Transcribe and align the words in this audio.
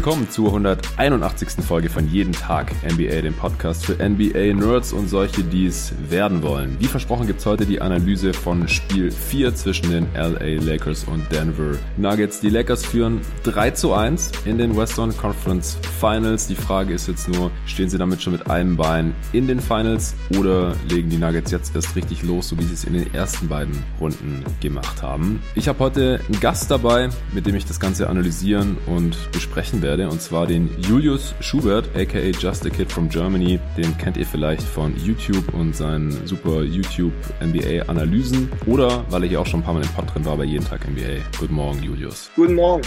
Willkommen 0.00 0.30
zur 0.30 0.46
181. 0.46 1.62
Folge 1.62 1.90
von 1.90 2.08
Jeden 2.08 2.32
Tag 2.32 2.72
NBA, 2.90 3.20
dem 3.20 3.34
Podcast 3.34 3.84
für 3.84 4.02
NBA-Nerds 4.02 4.94
und 4.94 5.10
solche, 5.10 5.44
die 5.44 5.66
es 5.66 5.92
werden 6.08 6.42
wollen. 6.42 6.74
Wie 6.80 6.86
versprochen 6.86 7.26
gibt's 7.26 7.44
heute 7.44 7.66
die 7.66 7.82
Analyse 7.82 8.32
von 8.32 8.66
Spiel 8.66 9.10
4 9.10 9.54
zwischen 9.54 9.90
den 9.90 10.06
LA 10.14 10.58
Lakers 10.64 11.04
und 11.04 11.30
Denver 11.30 11.76
Nuggets. 11.98 12.40
Die 12.40 12.48
Lakers 12.48 12.86
führen 12.86 13.20
3 13.42 13.72
zu 13.72 13.92
1 13.92 14.32
in 14.46 14.56
den 14.56 14.74
Western 14.74 15.14
Conference 15.14 15.76
Finals. 16.00 16.46
Die 16.46 16.54
Frage 16.54 16.94
ist 16.94 17.06
jetzt 17.06 17.28
nur, 17.28 17.50
stehen 17.66 17.90
sie 17.90 17.98
damit 17.98 18.22
schon 18.22 18.32
mit 18.32 18.48
einem 18.48 18.78
Bein 18.78 19.14
in 19.34 19.48
den 19.48 19.60
Finals 19.60 20.14
oder 20.38 20.76
legen 20.88 21.10
die 21.10 21.18
Nuggets 21.18 21.50
jetzt 21.50 21.76
erst 21.76 21.94
richtig 21.94 22.22
los, 22.22 22.48
so 22.48 22.58
wie 22.58 22.64
sie 22.64 22.72
es 22.72 22.84
in 22.84 22.94
den 22.94 23.12
ersten 23.12 23.48
beiden 23.48 23.76
Runden 24.00 24.44
gemacht 24.62 25.02
haben? 25.02 25.42
Ich 25.54 25.68
habe 25.68 25.78
heute 25.80 26.20
einen 26.26 26.40
Gast 26.40 26.70
dabei, 26.70 27.10
mit 27.34 27.46
dem 27.46 27.54
ich 27.54 27.66
das 27.66 27.78
Ganze 27.78 28.08
analysieren 28.08 28.78
und 28.86 29.30
besprechen 29.32 29.82
werde, 29.82 29.89
und 29.98 30.22
zwar 30.22 30.46
den 30.46 30.70
Julius 30.82 31.34
Schubert, 31.40 31.88
aka 31.96 32.18
Just 32.18 32.64
a 32.64 32.70
Kid 32.70 32.92
from 32.92 33.08
Germany. 33.08 33.58
Den 33.76 33.96
kennt 33.98 34.16
ihr 34.16 34.26
vielleicht 34.26 34.62
von 34.62 34.94
YouTube 35.04 35.52
und 35.52 35.74
seinen 35.74 36.12
super 36.26 36.62
YouTube 36.62 37.12
NBA 37.44 37.88
Analysen 37.88 38.48
oder 38.66 39.04
weil 39.10 39.24
hier 39.24 39.40
auch 39.40 39.46
schon 39.46 39.60
ein 39.60 39.64
paar 39.64 39.74
Mal 39.74 39.82
im 39.82 39.88
Pod 39.88 40.14
drin 40.14 40.24
war 40.24 40.36
bei 40.36 40.44
jeden 40.44 40.64
Tag 40.64 40.88
NBA. 40.88 41.24
Guten 41.38 41.54
Morgen, 41.54 41.82
Julius. 41.82 42.30
Guten 42.36 42.54
Morgen. 42.54 42.82